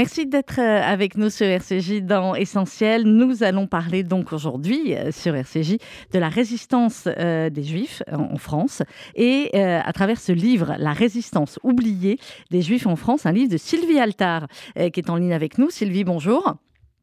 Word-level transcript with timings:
Merci 0.00 0.24
d'être 0.24 0.58
euh, 0.58 0.80
avec 0.80 1.18
nous 1.18 1.28
sur 1.28 1.44
RCJ 1.44 2.00
dans 2.00 2.34
Essentiel. 2.34 3.02
Nous 3.02 3.42
allons 3.42 3.66
parler 3.66 4.02
donc 4.02 4.32
aujourd'hui 4.32 4.94
euh, 4.94 5.12
sur 5.12 5.36
RCJ 5.36 5.76
de 6.14 6.18
la 6.18 6.30
résistance 6.30 7.06
euh, 7.06 7.50
des 7.50 7.62
Juifs 7.62 8.02
en 8.10 8.38
France 8.38 8.82
et 9.14 9.60
à 9.60 9.92
travers 9.92 10.18
ce 10.18 10.32
livre, 10.32 10.74
La 10.78 10.94
résistance 10.94 11.58
oubliée 11.64 12.18
des 12.50 12.62
Juifs 12.62 12.86
en 12.86 12.96
France, 12.96 13.26
un 13.26 13.32
livre 13.32 13.52
de 13.52 13.58
Sylvie 13.58 13.98
Altar 13.98 14.46
qui 14.74 15.00
est 15.00 15.10
en 15.10 15.16
ligne 15.16 15.34
avec 15.34 15.58
nous. 15.58 15.68
Sylvie, 15.68 16.04
bonjour. 16.04 16.56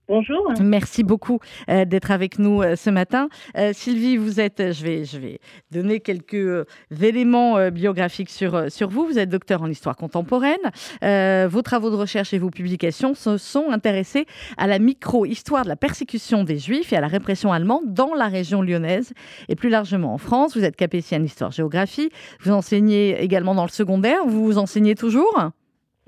Bonjour. 0.09 0.53
Merci 0.61 1.03
beaucoup 1.03 1.39
euh, 1.70 1.84
d'être 1.84 2.11
avec 2.11 2.39
nous 2.39 2.61
euh, 2.61 2.77
ce 2.77 2.89
matin. 2.89 3.27
Euh, 3.57 3.71
Sylvie, 3.73 4.15
vous 4.15 4.39
êtes, 4.39 4.71
je 4.71 4.81
vais, 4.81 5.03
je 5.03 5.17
vais 5.17 5.39
donner 5.71 5.99
quelques 5.99 6.65
éléments 7.02 7.70
biographiques 7.71 8.29
sur, 8.29 8.71
sur 8.71 8.89
vous. 8.89 9.05
Vous 9.05 9.20
êtes 9.20 9.29
docteur 9.29 9.62
en 9.62 9.70
histoire 9.70 9.98
contemporaine. 9.98 10.55
vos 11.49 11.62
travaux 11.62 11.90
de 11.90 11.95
recherche 11.95 12.34
et 12.34 12.40
vos 12.40 12.49
publications 12.49 13.13
se 13.15 13.37
sont 13.37 13.70
intéressés 13.70 14.26
à 14.57 14.67
la 14.67 14.79
micro-histoire 14.79 15.63
de 15.63 15.70
la 15.70 15.76
persécution 15.76 16.43
des 16.43 16.57
Juifs 16.57 16.93
et 16.93 16.95
à 16.95 17.01
la 17.01 17.07
répression 17.07 17.51
allemande 17.51 17.93
dans 17.93 18.13
la 18.13 18.27
région 18.27 18.62
lyonnaise 18.62 19.13
et 19.49 19.55
plus 19.55 19.70
largement 19.70 20.13
en 20.13 20.17
France. 20.17 20.55
Vous 20.55 20.63
êtes 20.63 20.77
capétien 20.77 21.21
histoire-géographie. 21.21 22.10
Vous 22.41 22.51
enseignez 22.51 23.21
également 23.21 23.55
dans 23.55 23.65
le 23.65 23.70
secondaire. 23.70 24.26
Vous 24.26 24.45
vous 24.45 24.57
enseignez 24.57 24.95
toujours? 24.95 25.51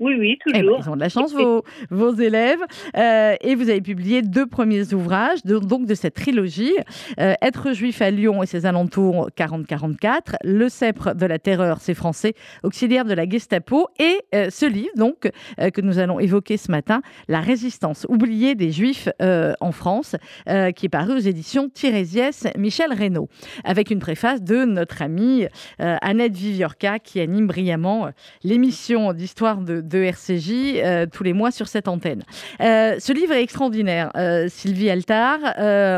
Oui, 0.00 0.14
oui, 0.18 0.38
eh 0.46 0.52
ben, 0.52 0.60
toujours. 0.62 0.80
ils 0.82 0.88
ont 0.88 0.96
de 0.96 1.00
la 1.00 1.10
chance, 1.10 1.32
vos, 1.34 1.62
vos 1.90 2.14
élèves. 2.14 2.60
Euh, 2.96 3.36
et 3.42 3.54
vous 3.54 3.68
avez 3.68 3.82
publié 3.82 4.22
deux 4.22 4.46
premiers 4.46 4.94
ouvrages, 4.94 5.42
de, 5.44 5.58
donc 5.58 5.86
de 5.86 5.94
cette 5.94 6.14
trilogie 6.14 6.72
euh, 7.20 7.34
Être 7.42 7.72
juif 7.72 8.00
à 8.00 8.10
Lyon 8.10 8.42
et 8.42 8.46
ses 8.46 8.64
alentours 8.64 9.28
40-44, 9.36 10.36
Le 10.42 10.70
sceptre 10.70 11.14
de 11.14 11.26
la 11.26 11.38
terreur, 11.38 11.78
c'est 11.82 11.92
français, 11.92 12.32
auxiliaire 12.62 13.04
de 13.04 13.12
la 13.12 13.28
Gestapo, 13.28 13.88
et 13.98 14.20
euh, 14.34 14.48
ce 14.48 14.64
livre, 14.64 14.90
donc, 14.96 15.30
que 15.58 15.80
nous 15.82 15.98
allons 15.98 16.18
évoquer 16.18 16.56
ce 16.56 16.70
matin, 16.70 17.02
La 17.28 17.40
résistance 17.40 18.06
oubliée 18.08 18.54
des 18.54 18.70
juifs 18.70 19.08
en 19.20 19.72
France, 19.72 20.16
qui 20.46 20.86
est 20.86 20.90
paru 20.90 21.14
aux 21.14 21.18
éditions 21.18 21.68
Thirésiès 21.68 22.46
Michel 22.56 22.92
Reynaud, 22.92 23.28
avec 23.64 23.90
une 23.90 23.98
préface 23.98 24.42
de 24.42 24.64
notre 24.64 25.02
amie 25.02 25.46
Annette 25.78 26.34
Viviorca, 26.34 26.98
qui 26.98 27.20
anime 27.20 27.46
brillamment 27.46 28.10
l'émission 28.42 29.12
d'histoire 29.12 29.58
de 29.58 29.80
de 29.90 30.02
RCJ 30.02 30.50
euh, 30.76 31.06
tous 31.10 31.24
les 31.24 31.32
mois 31.32 31.50
sur 31.50 31.68
cette 31.68 31.88
antenne. 31.88 32.22
Euh, 32.60 32.96
ce 32.98 33.12
livre 33.12 33.32
est 33.32 33.42
extraordinaire, 33.42 34.10
euh, 34.16 34.46
Sylvie 34.48 34.88
Altar. 34.88 35.38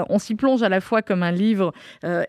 on 0.09 0.19
s'y 0.19 0.35
plonge 0.35 0.63
à 0.63 0.69
la 0.69 0.81
fois 0.81 1.03
comme 1.03 1.23
un 1.23 1.31
livre 1.31 1.73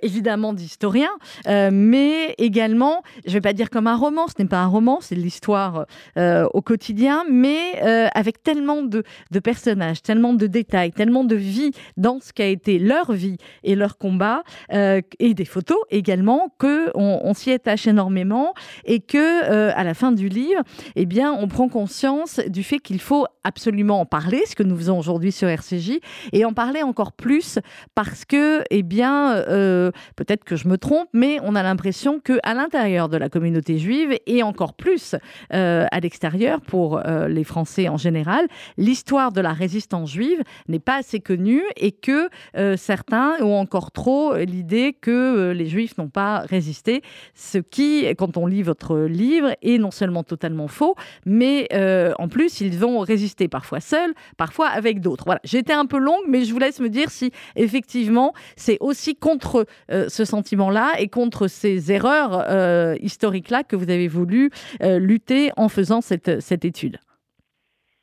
évidemment 0.02 0.53
d'historien, 0.53 1.09
mais 1.47 2.36
également, 2.38 3.03
je 3.25 3.30
ne 3.30 3.33
vais 3.33 3.42
pas 3.42 3.53
dire 3.53 3.70
comme 3.70 3.88
un 3.88 3.95
roman, 3.95 4.28
ce 4.28 4.42
n'est 4.42 4.47
pas 4.47 4.59
un 4.59 4.67
roman, 4.67 5.00
c'est 5.02 5.16
l'histoire 5.16 5.86
au 6.17 6.61
quotidien, 6.61 7.23
mais 7.30 7.80
avec 8.14 8.44
tellement 8.44 8.81
de, 8.81 9.03
personnages, 9.39 10.02
tellement 10.02 10.33
de 10.33 10.48
détails, 10.48 10.92
tellement 10.92 11.23
de 11.23 11.36
vie 11.36 11.71
dans 11.98 12.20
ce 12.20 12.33
qu'a 12.33 12.48
été 12.48 12.80
leur 12.80 13.14
vie 13.14 13.38
et 13.64 13.76
leur 13.76 13.98
combat, 13.98 14.43
et 14.71 15.33
des 15.33 15.45
photos 15.45 15.80
également, 15.89 16.54
que 16.59 16.92
on, 16.95 17.33
s'y 17.33 17.52
attache 17.52 17.88
énormément 17.88 18.54
et 18.86 18.99
que 18.99 19.71
à 19.71 19.83
la 19.83 19.93
fin 19.93 20.11
du 20.11 20.27
livre, 20.30 20.61
eh 20.95 21.05
bien, 21.05 21.33
on 21.33 21.48
prend 21.53 21.69
conscience 21.69 22.39
du 22.47 22.64
fait 22.64 22.80
qu'il 22.80 22.99
faut 22.99 23.27
absolument 23.43 24.02
en 24.02 24.05
parler, 24.08 24.41
ce 24.47 24.55
que 24.55 24.64
nous 24.64 24.75
faisons 24.75 24.97
aujourd'hui 24.97 25.31
sur 25.31 25.47
RCJ, 25.47 25.99
et 26.31 26.45
en 26.45 26.53
parler 26.53 26.81
encore 26.81 27.11
plus 27.11 27.59
parce 27.93 28.25
que, 28.25 28.64
eh 28.71 28.81
bien, 28.81 29.36
euh, 29.36 29.91
peut-être 30.15 30.45
que 30.45 30.55
je 30.55 30.67
me 30.67 30.80
trompe, 30.80 31.08
mais 31.14 31.37
on 31.43 31.53
a 31.53 31.61
l'impression 31.61 32.19
que 32.19 32.39
à 32.41 32.55
l'intérieur 32.55 33.08
de 33.08 33.17
la 33.17 33.30
communauté 33.30 33.77
juive 33.77 34.17
et 34.25 34.41
encore 34.41 34.73
plus 34.73 35.15
euh, 35.53 35.86
à 35.91 35.99
l'extérieur 35.99 36.59
pour 36.59 37.05
euh, 37.05 37.27
les 37.27 37.43
Français 37.43 37.87
en 37.87 37.97
général, 37.97 38.47
l'histoire 38.77 39.31
de 39.31 39.41
la 39.41 39.53
résistance 39.53 40.09
juive 40.09 40.41
n'est 40.67 40.80
pas 40.80 40.97
assez 40.97 41.20
connue 41.20 41.64
et 41.77 41.91
que 41.91 42.30
certains 42.77 43.35
ont 43.41 43.58
encore 43.58 43.91
trop 43.91 44.35
l'idée 44.37 44.97
que 44.99 45.52
les 45.52 45.67
Juifs 45.67 45.97
n'ont 45.99 46.09
pas 46.09 46.39
résisté, 46.39 47.03
ce 47.35 47.59
qui, 47.59 48.05
quand 48.17 48.37
on 48.37 48.47
lit 48.47 48.64
votre 48.64 48.97
livre, 48.97 49.55
est 49.61 49.77
non 49.77 49.91
seulement 49.91 50.23
totalement 50.23 50.67
faux, 50.67 50.95
mais 51.25 51.42
mais 51.43 51.67
euh, 51.73 52.14
en 52.20 52.30
plus, 52.30 52.61
ils 52.61 52.77
vont 52.77 52.99
résister 52.99 53.49
parfois 53.49 53.81
seuls, 53.81 54.14
parfois 54.37 54.67
avec 54.67 55.02
d'autres. 55.02 55.26
Voilà, 55.26 55.42
j'étais 55.43 55.73
un 55.73 55.86
peu 55.86 55.98
longue, 55.98 56.23
mais 56.30 56.45
je 56.45 56.54
vous 56.54 56.59
laisse 56.59 56.80
me 56.80 56.87
dire 56.87 57.09
si 57.09 57.31
effectivement 57.58 58.33
c'est 58.55 58.77
aussi 58.80 59.15
contre 59.15 59.65
euh, 59.92 60.08
ce 60.08 60.23
sentiment-là 60.23 60.93
et 60.99 61.09
contre 61.09 61.48
ces 61.48 61.92
erreurs 61.92 62.49
euh, 62.49 62.95
historiques-là 63.02 63.64
que 63.64 63.76
vous 63.76 63.89
avez 63.89 64.08
voulu 64.08 64.52
lutter 64.82 65.52
en 65.58 65.67
faisant 65.70 66.02
cette, 66.02 66.39
cette 66.39 66.65
étude. 66.65 66.98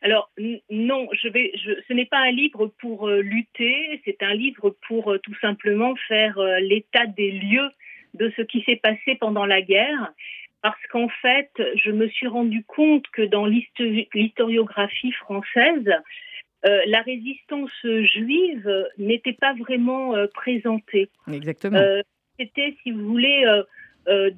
Alors 0.03 0.31
non, 0.71 1.09
je 1.13 1.29
vais, 1.29 1.53
ce 1.89 1.93
n'est 1.93 2.07
pas 2.07 2.19
un 2.19 2.31
livre 2.31 2.73
pour 2.81 3.09
lutter, 3.09 4.01
c'est 4.05 4.23
un 4.23 4.35
livre 4.35 4.75
pour 4.89 5.15
tout 5.23 5.35
simplement 5.41 5.95
faire 6.09 6.39
l'état 6.61 7.07
des 7.07 7.31
lieux 7.31 7.71
de 8.15 8.33
ce 8.37 8.43
qui 8.43 8.63
s'est 8.63 8.81
passé 8.83 9.17
pendant 9.21 9.47
la 9.47 9.63
guerre 9.63 10.13
parce 10.63 10.87
qu'en 10.93 11.09
fait, 11.09 11.51
je 11.77 11.91
me 11.91 12.09
suis 12.09 12.27
rendu 12.27 12.65
compte 12.65 13.07
que 13.13 13.23
dans 13.23 13.47
l'historiographie 13.47 15.13
française, 15.13 15.89
euh, 16.67 16.81
la 16.87 17.01
résistance 17.01 17.71
juive 17.83 18.87
n'était 18.99 19.33
pas 19.33 19.55
vraiment 19.55 20.15
euh, 20.15 20.27
présentée. 20.35 21.09
Exactement. 21.33 21.79
Euh, 21.79 22.03
c'était, 22.39 22.77
si 22.83 22.91
vous 22.91 23.07
voulez, 23.07 23.45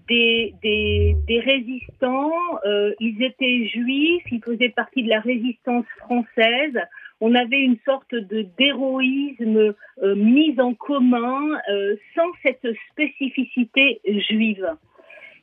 des, 0.08 0.54
des, 0.62 1.16
des, 1.26 1.40
résistants. 1.40 2.32
ils 3.00 3.22
étaient 3.22 3.66
juifs, 3.68 4.24
ils 4.30 4.42
faisaient 4.42 4.70
partie 4.70 5.04
de 5.04 5.08
la 5.08 5.20
résistance 5.20 5.86
française. 5.98 6.78
On 7.20 7.34
avait 7.36 7.60
une 7.60 7.78
sorte 7.84 8.12
de 8.12 8.44
d'héroïsme 8.58 9.74
mis 10.02 10.60
en 10.60 10.74
commun 10.74 11.60
sans 12.16 12.32
cette 12.42 12.66
spécificité 12.90 14.00
juive. 14.28 14.68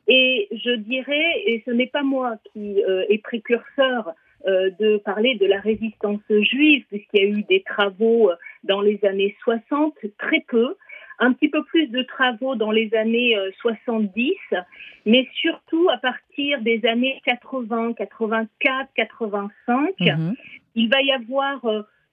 Et 0.10 0.48
je 0.52 0.72
dirais, 0.72 1.44
et 1.46 1.62
ce 1.66 1.72
n'est 1.72 1.88
pas 1.88 2.02
moi 2.02 2.38
qui 2.52 2.84
euh, 2.84 3.06
est 3.10 3.20
précurseur 3.20 4.16
euh, 4.48 4.72
de 4.80 4.98
parler 4.98 5.36
de 5.36 5.46
la 5.46 5.60
résistance 5.60 6.22
juive, 6.30 6.84
puisqu'il 6.90 7.20
y 7.20 7.24
a 7.24 7.28
eu 7.28 7.44
des 7.44 7.62
travaux 7.62 8.32
euh, 8.32 8.36
dans 8.64 8.82
les 8.82 9.00
années 9.06 9.36
60, 9.44 9.94
très 10.18 10.44
peu, 10.48 10.76
un 11.20 11.32
petit 11.34 11.50
peu 11.50 11.64
plus 11.66 11.88
de 11.90 12.02
travaux 12.02 12.56
dans 12.56 12.72
les 12.72 12.92
années 12.96 13.36
70, 13.60 14.34
mais 15.06 15.28
surtout 15.34 15.88
à 15.92 15.98
partir 15.98 16.62
des 16.62 16.84
années 16.86 17.22
80, 17.26 17.94
84, 17.94 18.90
85, 18.96 19.94
il 20.76 20.90
va 20.90 21.02
y 21.02 21.12
avoir 21.12 21.60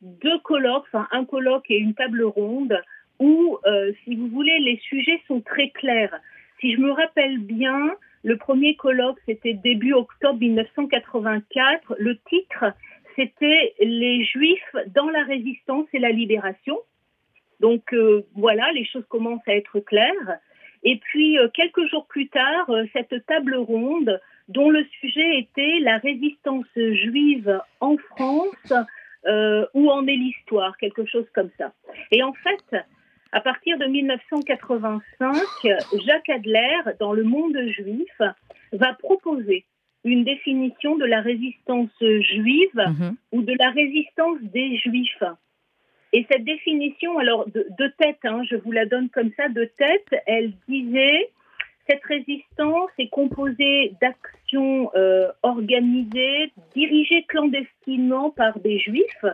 deux 0.03 0.39
colloques, 0.41 0.87
enfin 0.93 1.07
un 1.13 1.25
colloque 1.25 1.71
et 1.71 1.79
une 1.79 1.95
table 1.95 2.25
ronde, 2.25 2.77
où, 3.21 3.59
si 4.03 4.17
vous 4.17 4.27
voulez, 4.27 4.59
les 4.59 4.79
sujets 4.79 5.23
sont 5.29 5.41
très 5.41 5.71
clairs. 5.71 6.21
Si 6.61 6.73
je 6.75 6.81
me 6.81 6.91
rappelle 6.91 7.39
bien, 7.39 7.95
le 8.25 8.37
premier 8.37 8.77
colloque, 8.77 9.19
c'était 9.27 9.55
début 9.55 9.93
octobre 9.93 10.39
1984. 10.41 11.97
Le 11.99 12.19
titre, 12.29 12.65
c'était 13.15 13.75
Les 13.81 14.25
Juifs 14.25 14.77
dans 14.89 15.09
la 15.11 15.25
résistance 15.25 15.87
et 15.93 15.99
la 15.99 16.11
libération. 16.11 16.79
Donc 17.61 17.93
euh, 17.93 18.27
voilà, 18.35 18.71
les 18.73 18.85
choses 18.85 19.05
commencent 19.09 19.47
à 19.47 19.55
être 19.55 19.81
claires. 19.81 20.39
Et 20.83 20.97
puis, 20.99 21.39
euh, 21.39 21.49
quelques 21.53 21.87
jours 21.89 22.07
plus 22.07 22.29
tard, 22.29 22.69
euh, 22.71 22.85
cette 22.93 23.27
table 23.27 23.57
ronde, 23.57 24.21
dont 24.49 24.71
le 24.71 24.85
sujet 25.01 25.39
était 25.39 25.79
la 25.81 25.99
résistance 25.99 26.67
juive 26.75 27.61
en 27.81 27.97
France, 27.97 28.73
où 29.75 29.91
en 29.91 30.07
est 30.07 30.15
l'histoire, 30.17 30.77
quelque 30.77 31.05
chose 31.05 31.27
comme 31.35 31.51
ça. 31.59 31.73
Et 32.13 32.23
en 32.23 32.33
fait, 32.33 32.85
à 33.33 33.41
partir 33.41 33.79
de 33.79 33.87
1985, 33.87 35.35
Jacques 36.05 36.29
Adler, 36.29 36.77
dans 37.01 37.13
Le 37.13 37.25
Monde 37.25 37.59
juif, 37.69 38.21
va 38.73 38.95
proposer 38.95 39.65
une 40.05 40.25
définition 40.25 40.97
de 40.97 41.05
la 41.05 41.21
résistance 41.21 41.91
juive 42.01 42.71
mhm. 42.77 43.17
ou 43.33 43.43
de 43.43 43.55
la 43.59 43.71
résistance 43.71 44.39
des 44.43 44.77
juifs. 44.77 45.23
Et 46.13 46.25
cette 46.31 46.45
définition, 46.45 47.19
alors 47.19 47.47
de, 47.49 47.93
tête, 47.99 48.21
hein, 48.25 48.43
je 48.49 48.57
vous 48.57 48.73
la 48.73 48.87
donne 48.87 49.11
comme 49.11 49.33
ça, 49.37 49.49
de 49.49 49.65
tête, 49.77 50.23
elle 50.27 50.53
disait 50.69 51.31
cette 51.89 52.05
résistance 52.05 52.91
est 52.99 53.09
composée 53.09 53.95
d'actions 54.01 54.91
organisées, 55.43 56.53
dirigées 56.75 57.25
clandestinement 57.29 58.31
par 58.31 58.59
des 58.59 58.79
juifs 58.79 59.25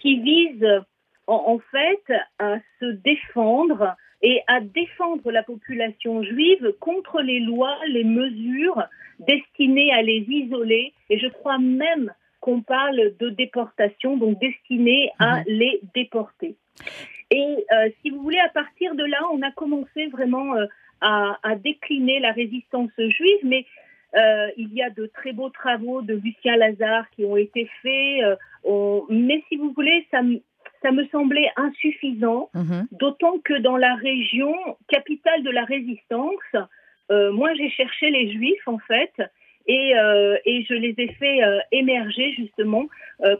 qui 0.00 0.20
visent 0.20 0.82
en, 1.28 1.58
fait 1.70 2.12
à 2.38 2.58
se 2.80 2.86
défendre 2.86 3.94
et 4.22 4.40
à 4.46 4.60
défendre 4.60 5.30
la 5.30 5.42
population 5.42 6.22
juive 6.22 6.72
contre 6.80 7.20
les 7.20 7.40
lois, 7.40 7.76
les 7.86 8.04
mesures 8.04 8.82
destinées 9.20 9.92
à 9.92 10.02
les 10.02 10.24
isoler. 10.28 10.92
Et 11.10 11.18
je 11.18 11.28
crois 11.28 11.58
même 11.58 12.12
qu'on 12.40 12.62
parle 12.62 13.14
de 13.18 13.28
déportation, 13.30 14.16
donc 14.16 14.38
destinées 14.40 15.10
à 15.18 15.40
mhm. 15.40 15.44
les 15.46 15.80
déporter. 15.94 16.56
Et 17.30 17.66
euh, 17.72 17.90
si 18.00 18.10
vous 18.10 18.22
voulez, 18.22 18.38
à 18.38 18.48
partir 18.48 18.94
de 18.94 19.04
là, 19.04 19.18
on 19.32 19.42
a 19.42 19.50
commencé 19.52 20.06
vraiment 20.06 20.56
euh, 20.56 20.66
à, 21.00 21.54
décliner 21.56 22.20
la 22.20 22.32
résistance 22.32 22.90
juive, 22.96 23.40
mais 23.42 23.66
euh, 24.16 24.48
il 24.56 24.72
y 24.72 24.82
a 24.82 24.88
de 24.88 25.06
très 25.06 25.32
beaux 25.32 25.50
travaux 25.50 26.00
de 26.00 26.14
Lucien 26.14 26.56
Lazare 26.56 27.08
qui 27.10 27.24
ont 27.26 27.36
été 27.36 27.68
faits. 27.82 28.38
mais 29.10 29.44
si 29.48 29.56
vous 29.56 29.72
voulez, 29.72 30.06
ça, 30.10 30.22
ça 30.82 30.92
me 30.92 31.06
semblait 31.08 31.50
insuffisant, 31.56 32.50
mhm. 32.54 32.86
d'autant 32.92 33.38
que 33.38 33.54
dans 33.54 33.76
la 33.76 33.94
région 33.96 34.54
capitale 34.88 35.42
de 35.42 35.50
la 35.50 35.64
résistance, 35.64 36.54
euh, 37.10 37.32
moi 37.32 37.54
j'ai 37.54 37.70
cherché 37.70 38.10
les 38.10 38.32
juifs 38.32 38.66
en 38.66 38.78
fait, 38.78 39.12
et, 39.66 39.96
euh, 39.96 40.36
et 40.44 40.64
je 40.64 40.74
les 40.74 40.94
ai 40.98 41.08
fait 41.14 41.42
euh, 41.42 41.58
émerger 41.72 42.32
justement 42.32 42.86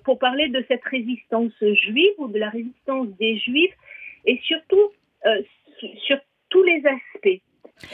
pour 0.04 0.18
parler 0.18 0.48
de 0.48 0.64
cette 0.66 0.84
résistance 0.84 1.52
juive 1.60 2.14
ou 2.18 2.26
de 2.26 2.38
la 2.38 2.50
résistance 2.50 3.06
des 3.16 3.38
juifs, 3.38 3.74
et 4.26 4.40
surtout 4.42 4.90
sur 6.04 6.18
tous 6.48 6.64
les 6.64 6.82
aspects. 6.84 7.40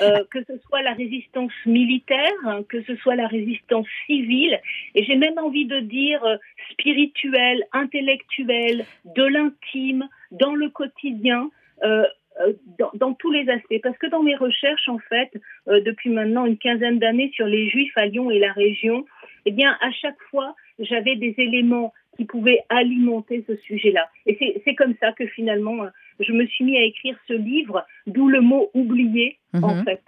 Euh, 0.00 0.24
que 0.30 0.42
ce 0.44 0.58
soit 0.66 0.82
la 0.82 0.92
résistance 0.92 1.52
militaire, 1.66 2.32
que 2.68 2.82
ce 2.82 2.96
soit 2.96 3.16
la 3.16 3.26
résistance 3.26 3.86
civile, 4.06 4.58
et 4.94 5.04
j'ai 5.04 5.16
même 5.16 5.38
envie 5.38 5.66
de 5.66 5.80
dire 5.80 6.24
euh, 6.24 6.36
spirituelle, 6.72 7.64
intellectuelle, 7.72 8.86
de 9.04 9.24
l'intime, 9.24 10.08
dans 10.30 10.54
le 10.54 10.70
quotidien. 10.70 11.50
Euh, 11.82 12.04
dans, 12.80 12.90
dans, 12.94 13.14
tous 13.14 13.30
les 13.30 13.48
aspects. 13.48 13.80
Parce 13.80 13.96
que 13.96 14.08
dans 14.08 14.24
mes 14.24 14.34
recherches, 14.34 14.88
en 14.88 14.98
fait, 14.98 15.30
depuis 15.68 16.10
maintenant 16.10 16.46
une 16.46 16.58
quinzaine 16.58 16.98
d'années 16.98 17.30
sur 17.32 17.46
les 17.46 17.68
Juifs 17.68 17.96
à 17.96 18.06
Lyon 18.06 18.28
et 18.28 18.40
la 18.40 18.50
région, 18.50 19.06
eh 19.46 19.52
bien, 19.52 19.78
à 19.80 19.92
chaque 19.92 20.20
fois, 20.30 20.56
j'avais 20.80 21.14
des 21.14 21.36
éléments 21.38 21.92
qui 22.16 22.24
pouvaient 22.24 22.64
alimenter 22.70 23.44
ce 23.46 23.54
sujet-là. 23.54 24.08
Et 24.26 24.60
c'est 24.64 24.74
comme 24.74 24.94
ça 24.98 25.12
que 25.12 25.28
finalement, 25.28 25.86
je 26.20 26.32
me 26.32 26.46
suis 26.46 26.64
mis 26.64 26.76
à 26.76 26.82
écrire 26.82 27.16
ce 27.26 27.32
livre, 27.32 27.84
d'où 28.06 28.28
le 28.28 28.40
mot 28.40 28.70
oublié, 28.74 29.38
en 29.54 29.74
mhm. 29.74 29.84
fait. 29.84 30.02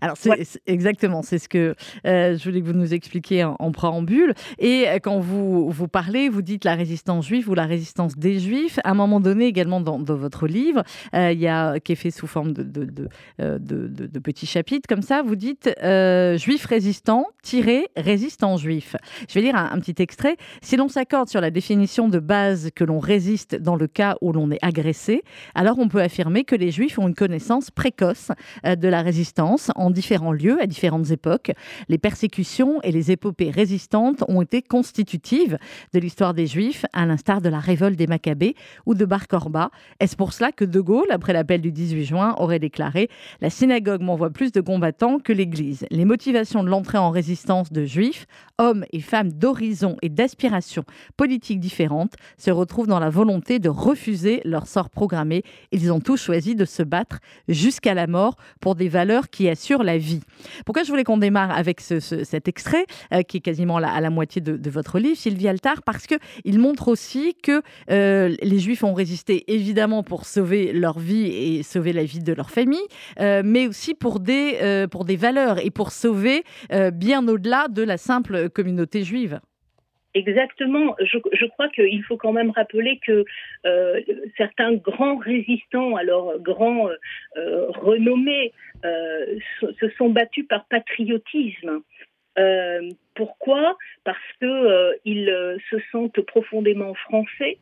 Alors, 0.00 0.16
c'est 0.16 0.60
exactement, 0.66 1.22
c'est 1.22 1.38
ce 1.38 1.48
que 1.48 1.74
euh, 2.06 2.36
je 2.36 2.44
voulais 2.44 2.60
que 2.60 2.66
vous 2.66 2.72
nous 2.72 2.94
expliquiez 2.94 3.44
en, 3.44 3.72
préambule. 3.72 4.34
Et 4.58 4.88
euh, 4.88 4.98
quand 5.02 5.18
vous, 5.18 5.70
vous 5.70 5.88
parlez, 5.88 6.28
vous 6.28 6.42
dites 6.42 6.64
la 6.64 6.74
résistance 6.74 7.26
juive 7.26 7.48
ou 7.48 7.54
la 7.54 7.66
résistance 7.66 8.16
des 8.16 8.38
juifs. 8.38 8.78
À 8.84 8.90
un 8.90 8.94
moment 8.94 9.20
donné, 9.20 9.46
également 9.46 9.80
dans, 9.80 9.98
votre 10.02 10.46
livre, 10.46 10.82
euh, 11.14 11.32
il 11.32 11.40
y 11.40 11.48
a, 11.48 11.80
qui 11.80 11.92
est 11.92 11.96
fait 11.96 12.10
sous 12.10 12.26
forme 12.26 12.52
de, 12.52 12.62
de, 12.62 13.08
de, 13.38 14.18
petits 14.18 14.46
chapitres 14.46 14.86
comme 14.88 15.02
ça, 15.02 15.22
vous 15.22 15.36
dites 15.36 15.70
juif 16.36 16.66
résistant, 16.66 17.26
tiré 17.42 17.88
résistant 17.96 18.56
juif. 18.56 18.94
Je 19.28 19.34
vais 19.34 19.40
lire 19.40 19.56
un, 19.56 19.70
un 19.72 19.80
petit 19.80 20.00
extrait. 20.00 20.36
Si 20.60 20.76
l'on 20.76 20.88
s'accorde 20.88 21.28
sur 21.28 21.40
la 21.40 21.50
définition 21.50 22.08
de 22.08 22.18
base 22.18 22.70
que 22.74 22.84
l'on 22.84 23.00
résiste 23.00 23.56
dans 23.56 23.76
le 23.76 23.86
cas 23.86 24.16
où 24.20 24.32
l'on 24.32 24.50
est 24.50 24.62
agressé, 24.62 25.22
alors 25.54 25.78
on 25.78 25.88
peut 25.88 26.00
affirmer 26.00 26.44
que 26.44 26.54
les 26.54 26.70
juifs 26.70 26.98
ont 26.98 27.08
une 27.08 27.14
connaissance 27.14 27.70
précoce 27.70 28.30
de 28.64 28.88
la 28.88 29.02
résistance 29.02 29.70
en 29.76 29.90
différents 29.90 30.32
lieux, 30.32 30.60
à 30.60 30.66
différentes 30.66 31.10
époques. 31.10 31.52
Les 31.88 31.98
persécutions 31.98 32.80
et 32.82 32.92
les 32.92 33.10
épopées 33.10 33.50
résistantes 33.50 34.24
ont 34.28 34.42
été 34.42 34.62
constitutives 34.62 35.58
de 35.92 35.98
l'histoire 35.98 36.34
des 36.34 36.46
Juifs, 36.46 36.84
à 36.92 37.06
l'instar 37.06 37.40
de 37.40 37.48
la 37.48 37.58
révolte 37.58 37.96
des 37.96 38.06
Maccabées 38.06 38.54
ou 38.86 38.94
de 38.94 39.04
Bar 39.04 39.28
Korba. 39.28 39.70
Est-ce 40.00 40.16
pour 40.16 40.32
cela 40.32 40.52
que 40.52 40.64
De 40.64 40.80
Gaulle, 40.80 41.10
après 41.10 41.32
l'appel 41.32 41.60
du 41.60 41.72
18 41.72 42.04
juin, 42.04 42.34
aurait 42.38 42.58
déclaré 42.58 43.08
La 43.40 43.50
synagogue 43.50 44.02
m'envoie 44.02 44.30
plus 44.30 44.52
de 44.52 44.60
combattants 44.60 45.18
que 45.18 45.32
l'Église 45.32 45.86
Les 45.90 46.04
motivations 46.04 46.62
de 46.62 46.68
l'entrée 46.68 46.98
en 46.98 47.10
résistance 47.10 47.72
de 47.72 47.84
Juifs, 47.84 48.26
hommes 48.58 48.84
et 48.92 49.00
femmes 49.00 49.32
d'horizons 49.32 49.96
et 50.02 50.08
d'aspirations 50.08 50.84
politiques 51.16 51.60
différentes, 51.60 52.14
se 52.38 52.50
retrouvent 52.50 52.86
dans 52.86 53.00
la 53.00 53.10
volonté 53.10 53.58
de 53.58 53.68
refuser 53.68 54.40
leur 54.44 54.66
sort 54.66 54.90
programmé. 54.90 55.42
Ils 55.72 55.92
ont 55.92 56.00
tous 56.00 56.16
choisi 56.16 56.54
de 56.54 56.64
se 56.64 56.82
battre 56.82 57.18
jusqu'à 57.48 57.94
la 57.94 58.06
mort 58.06 58.36
pour 58.60 58.74
des 58.74 58.88
valeurs 58.88 59.30
qui 59.30 59.46
sur 59.54 59.82
la 59.82 59.98
vie. 59.98 60.20
Pourquoi 60.64 60.82
je 60.82 60.90
voulais 60.90 61.04
qu'on 61.04 61.18
démarre 61.18 61.50
avec 61.50 61.80
cet 61.80 62.48
extrait, 62.48 62.86
euh, 63.12 63.22
qui 63.22 63.38
est 63.38 63.40
quasiment 63.40 63.76
à 63.76 64.00
la 64.00 64.10
moitié 64.10 64.40
de, 64.40 64.70
votre 64.70 64.98
livre, 64.98 65.16
Sylvie 65.16 65.48
Altar, 65.48 65.82
parce 65.82 66.06
qu'il 66.06 66.58
montre 66.58 66.88
aussi 66.88 67.34
que 67.42 67.62
euh, 67.90 68.34
les 68.42 68.58
Juifs 68.58 68.84
ont 68.84 68.94
résisté 68.94 69.52
évidemment 69.52 70.02
pour 70.02 70.24
sauver 70.24 70.72
leur 70.72 70.98
vie 70.98 71.26
et 71.26 71.62
sauver 71.62 71.92
la 71.92 72.04
vie 72.04 72.20
de 72.20 72.32
leur 72.32 72.50
famille, 72.50 72.80
euh, 73.20 73.42
mais 73.44 73.66
aussi 73.66 73.94
pour 73.94 74.20
des 74.20 74.56
valeurs 75.18 75.64
et 75.64 75.70
pour 75.70 75.92
sauver 75.92 76.44
bien 76.92 77.26
au-delà 77.28 77.68
de 77.68 77.82
la 77.82 77.98
simple 77.98 78.48
communauté 78.50 79.04
juive. 79.04 79.40
Exactement. 80.14 80.94
Je, 81.00 81.46
crois 81.46 81.68
qu'il 81.70 82.02
faut 82.04 82.18
quand 82.18 82.32
même 82.32 82.50
rappeler 82.50 83.00
que 83.06 83.24
euh, 83.64 84.00
certains 84.36 84.74
grands 84.74 85.16
résistants, 85.16 85.96
alors 85.96 86.38
grands 86.38 86.88
euh, 87.36 87.66
renommés, 87.70 88.52
euh, 88.84 89.38
se 89.60 89.88
sont 89.96 90.10
battus 90.10 90.46
par 90.46 90.66
patriotisme. 90.66 91.80
Pourquoi? 93.14 93.76
Parce 94.04 94.18
que 94.40 94.46
euh, 94.46 94.92
ils 95.04 95.58
se 95.70 95.76
sentent 95.90 96.20
profondément 96.20 96.94
français. 96.94 97.58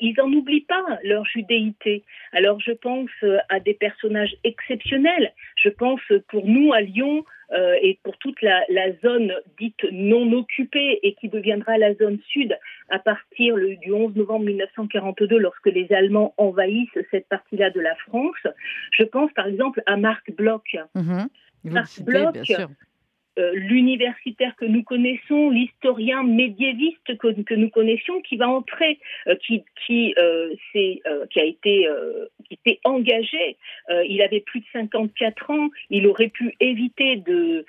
ils 0.00 0.14
n'en 0.18 0.30
oublient 0.32 0.66
pas 0.68 0.98
leur 1.04 1.24
judéité. 1.24 2.04
Alors 2.32 2.60
je 2.60 2.72
pense 2.72 3.10
à 3.48 3.60
des 3.60 3.74
personnages 3.74 4.36
exceptionnels. 4.44 5.32
Je 5.56 5.70
pense 5.70 6.00
pour 6.28 6.46
nous 6.46 6.72
à 6.74 6.82
Lyon 6.82 7.24
euh, 7.52 7.76
et 7.80 7.98
pour 8.02 8.16
toute 8.18 8.40
la, 8.42 8.62
la, 8.68 8.92
zone 9.02 9.32
dite 9.58 9.84
non 9.90 10.30
occupée 10.32 11.00
et 11.02 11.14
qui 11.14 11.28
deviendra 11.28 11.78
la 11.78 11.94
zone 11.94 12.18
sud 12.28 12.58
à 12.90 12.98
partir 12.98 13.56
le, 13.56 13.76
du 13.76 13.92
11 13.92 14.14
novembre 14.16 14.44
1942 14.44 15.38
lorsque 15.38 15.66
les 15.66 15.90
Allemands 15.92 16.34
envahissent 16.36 16.98
cette 17.10 17.28
partie-là 17.28 17.70
de 17.70 17.80
la 17.80 17.94
France. 18.06 18.46
Je 18.92 19.04
pense 19.04 19.32
par 19.32 19.46
exemple 19.46 19.82
à 19.86 19.96
Marc 19.96 20.30
Bloch. 20.32 20.76
Mhm. 20.94 21.28
Marc 21.64 22.02
Bloch. 22.02 22.36
Euh, 23.38 23.52
l'universitaire 23.54 24.54
que 24.56 24.64
nous 24.64 24.82
connaissons, 24.82 25.50
l'historien 25.50 26.24
médiéviste 26.24 27.16
que, 27.18 27.54
nous 27.54 27.70
connaissions, 27.70 28.20
qui 28.22 28.36
va 28.36 28.48
entrer, 28.48 28.98
euh, 29.28 29.34
euh, 29.90 30.54
qui 31.30 31.40
a 31.40 31.44
été 31.44 31.86
engagé. 32.84 33.56
il 34.08 34.22
avait 34.22 34.40
plus 34.40 34.60
de 34.60 34.66
54 34.72 35.50
ans. 35.50 35.68
Il 35.90 36.06
aurait 36.06 36.28
pu 36.28 36.54
éviter 36.60 37.16
de 37.16 37.64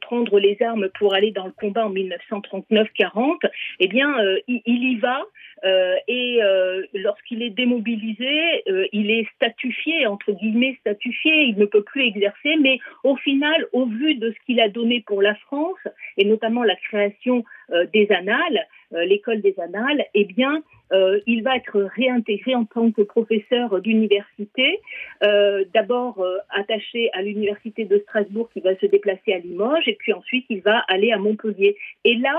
prendre 0.00 0.38
les 0.38 0.60
armes 0.60 0.88
pour 0.98 1.14
aller 1.14 1.30
dans 1.30 1.46
le 1.46 1.52
combat 1.52 1.86
en 1.86 1.92
1939-40. 1.92 3.46
Eh 3.80 3.88
bien, 3.88 4.14
il, 4.48 4.62
y 4.66 4.96
va. 4.96 5.22
Euh, 5.64 5.94
et 6.08 6.42
euh, 6.42 6.82
lorsqu'il 6.94 7.42
est 7.42 7.50
démobilisé, 7.50 8.62
euh, 8.68 8.86
il 8.92 9.10
est 9.10 9.28
statufié, 9.36 10.06
entre 10.06 10.32
guillemets 10.32 10.76
statufié, 10.80 11.44
il 11.44 11.56
ne 11.56 11.66
peut 11.66 11.82
plus 11.82 12.04
exercer, 12.04 12.56
mais 12.60 12.78
au 13.04 13.16
final, 13.16 13.66
au 13.72 13.86
vu 13.86 14.16
de 14.16 14.30
ce 14.32 14.46
qu'il 14.46 14.60
a 14.60 14.68
donné 14.68 15.02
pour 15.06 15.22
la 15.22 15.34
France, 15.36 15.78
et 16.16 16.24
notamment 16.24 16.62
la 16.64 16.76
création 16.76 17.44
des 17.92 18.06
annales, 18.10 18.66
l'école 18.90 19.40
des 19.40 19.58
annales, 19.58 20.04
eh 20.14 20.24
bien, 20.24 20.62
il 21.26 21.42
va 21.42 21.56
être 21.56 21.80
réintégré 21.96 22.54
en 22.54 22.64
tant 22.64 22.90
que 22.90 23.00
professeur 23.00 23.80
d'université, 23.80 24.80
d'abord 25.22 26.24
attaché 26.50 27.08
à 27.14 27.22
l'université 27.22 27.84
de 27.84 27.98
Strasbourg 28.00 28.50
qui 28.52 28.60
va 28.60 28.76
se 28.76 28.86
déplacer 28.86 29.32
à 29.32 29.38
Limoges, 29.38 29.88
et 29.88 29.94
puis 29.94 30.12
ensuite 30.12 30.44
il 30.50 30.60
va 30.60 30.80
aller 30.88 31.12
à 31.12 31.18
Montpellier. 31.18 31.76
Et 32.04 32.16
là, 32.16 32.34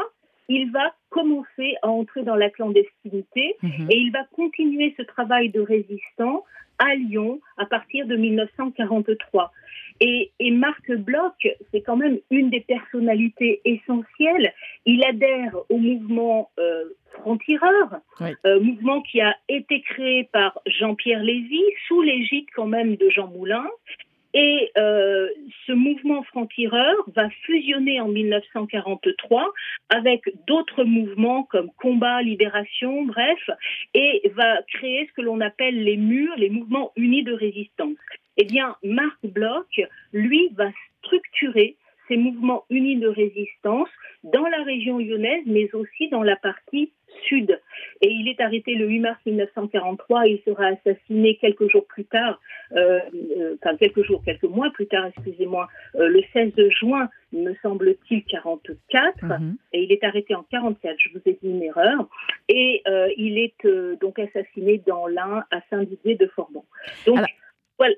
il 0.50 0.71
va 0.71 0.93
commencer 1.09 1.75
à 1.81 1.89
entrer 1.89 2.23
dans 2.23 2.35
la 2.35 2.50
clandestinité 2.50 3.55
mhm. 3.62 3.88
et 3.89 3.97
il 3.97 4.12
va 4.12 4.23
continuer 4.35 4.93
ce 4.97 5.03
travail 5.03 5.50
de 5.50 5.62
résistant 5.62 6.43
à 6.79 6.95
Lyon 6.95 7.39
à 7.57 7.65
partir 7.65 8.07
de 8.07 8.15
1943. 8.15 9.51
Et, 10.00 10.31
Marc 10.51 10.91
Bloch, 10.91 11.47
c'est 11.71 11.81
quand 11.81 11.95
même 11.95 12.19
une 12.29 12.50
des 12.50 12.59
personnalités 12.62 13.62
essentielles. 13.63 14.53
Il 14.85 15.03
adhère 15.05 15.55
au 15.69 15.77
mouvement 15.77 16.50
euh, 16.59 16.85
franc-tireur, 17.13 18.00
euh, 18.21 18.59
mouvement 18.59 19.01
qui 19.01 19.21
a 19.21 19.35
été 19.47 19.81
créé 19.81 20.25
par 20.33 20.59
Jean-Pierre 20.65 21.23
Lévy 21.23 21.62
sous 21.88 22.01
l'égide 22.01 22.47
quand 22.55 22.65
même 22.65 22.95
de 22.95 23.09
Jean 23.09 23.27
Moulin 23.27 23.65
Et 24.34 24.72
euh, 24.78 25.28
ce 25.68 25.74
mouvement 25.74 26.24
franc-tireur 26.24 26.96
va 27.16 27.30
fusionner 27.46 28.02
en 28.02 28.08
1943 28.08 29.54
avec 29.90 30.22
d'autres 30.48 30.84
mouvements 30.84 31.44
comme 31.44 31.70
Combat, 31.78 32.22
Libération, 32.24 33.04
bref, 33.04 33.50
et 33.94 34.32
va 34.36 34.62
créer 34.74 35.08
ce 35.08 35.13
que 35.13 35.22
l'on 35.22 35.40
appelle 35.40 35.84
les 35.84 35.98
murs, 35.98 36.34
les 36.38 36.50
mouvements 36.50 36.92
unis 36.96 37.24
de 37.24 37.34
résistance. 37.34 37.98
Eh 38.38 38.46
bien, 38.46 38.75
Marc 38.84 39.20
Bloch, 39.24 39.82
lui, 40.13 40.50
va 40.56 40.72
structurer 41.04 41.75
ces 42.13 42.17
mouvements 42.17 42.63
unis 42.70 42.98
de 42.98 43.08
résistance 43.08 43.89
dans 44.24 44.46
la 44.46 44.63
région 44.63 45.00
lyonnaise, 45.00 45.43
mais 45.46 45.74
aussi 45.74 46.10
dans 46.10 46.24
la 46.24 46.36
partie 46.36 46.91
sud. 47.27 47.60
Et 48.01 48.10
il 48.10 48.27
est 48.27 48.41
arrêté 48.41 48.75
le 48.75 48.88
8 48.88 49.00
mars 49.00 49.20
1943 49.25 50.27
il 50.27 50.41
sera 50.46 50.67
assassiné 50.67 51.38
quelques 51.38 51.70
jours 51.70 51.86
plus 51.86 52.05
tard, 52.05 52.39
euh, 52.75 53.00
euh, 53.38 53.55
enfin 53.62 53.75
quelques 53.77 54.03
jours, 54.03 54.24
quelques 54.25 54.43
mois 54.43 54.72
plus 54.72 54.88
tard, 54.88 55.05
excusez-moi, 55.15 55.67
euh, 55.96 56.08
le 56.08 56.22
16 56.34 56.53
juin, 56.79 57.10
me 57.32 57.53
semble-t-il, 57.62 58.24
44. 58.25 59.24
Mhm. 59.24 59.58
Et 59.74 59.84
il 59.84 59.91
est 59.91 60.03
arrêté 60.03 60.36
en 60.36 60.43
44, 60.43 60.96
je 61.00 61.10
vous 61.13 61.22
ai 61.25 61.34
dit 61.41 61.50
une 61.50 61.63
erreur. 61.63 62.08
Et 62.50 62.84
il 63.17 63.38
est 63.38 63.67
donc 64.00 64.20
assassiné 64.20 64.82
dans 64.86 65.08
l'Ain 65.08 65.43
à 65.51 65.62
Saint-Didier 65.70 66.15
de 66.15 66.27
Forbon. 66.27 66.63
Donc, 67.05 67.20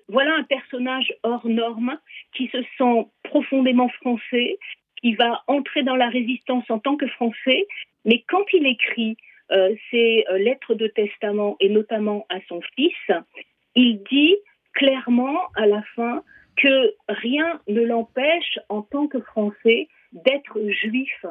voilà 0.07 0.35
un 0.35 0.43
personnage 0.43 1.13
hors 1.23 1.47
norme 1.47 1.97
qui 2.33 2.47
se 2.47 2.61
sent 2.77 3.07
profondément 3.23 3.89
français, 3.89 4.57
qui 5.01 5.15
va 5.15 5.43
entrer 5.47 5.83
dans 5.83 5.95
la 5.95 6.09
résistance 6.09 6.69
en 6.69 6.79
tant 6.79 6.97
que 6.97 7.07
français, 7.07 7.67
mais 8.05 8.23
quand 8.27 8.43
il 8.53 8.65
écrit 8.65 9.17
euh, 9.51 9.75
ses 9.91 10.25
euh, 10.29 10.37
lettres 10.37 10.73
de 10.73 10.87
testament 10.87 11.55
et 11.59 11.69
notamment 11.69 12.25
à 12.29 12.37
son 12.47 12.61
fils, 12.75 13.11
il 13.75 14.01
dit 14.09 14.35
clairement 14.73 15.39
à 15.55 15.65
la 15.65 15.83
fin 15.95 16.23
que 16.57 16.93
rien 17.09 17.59
ne 17.67 17.81
l'empêche 17.81 18.59
en 18.69 18.81
tant 18.81 19.07
que 19.07 19.19
Français 19.19 19.87
d'être 20.15 20.57
juif 20.69 21.25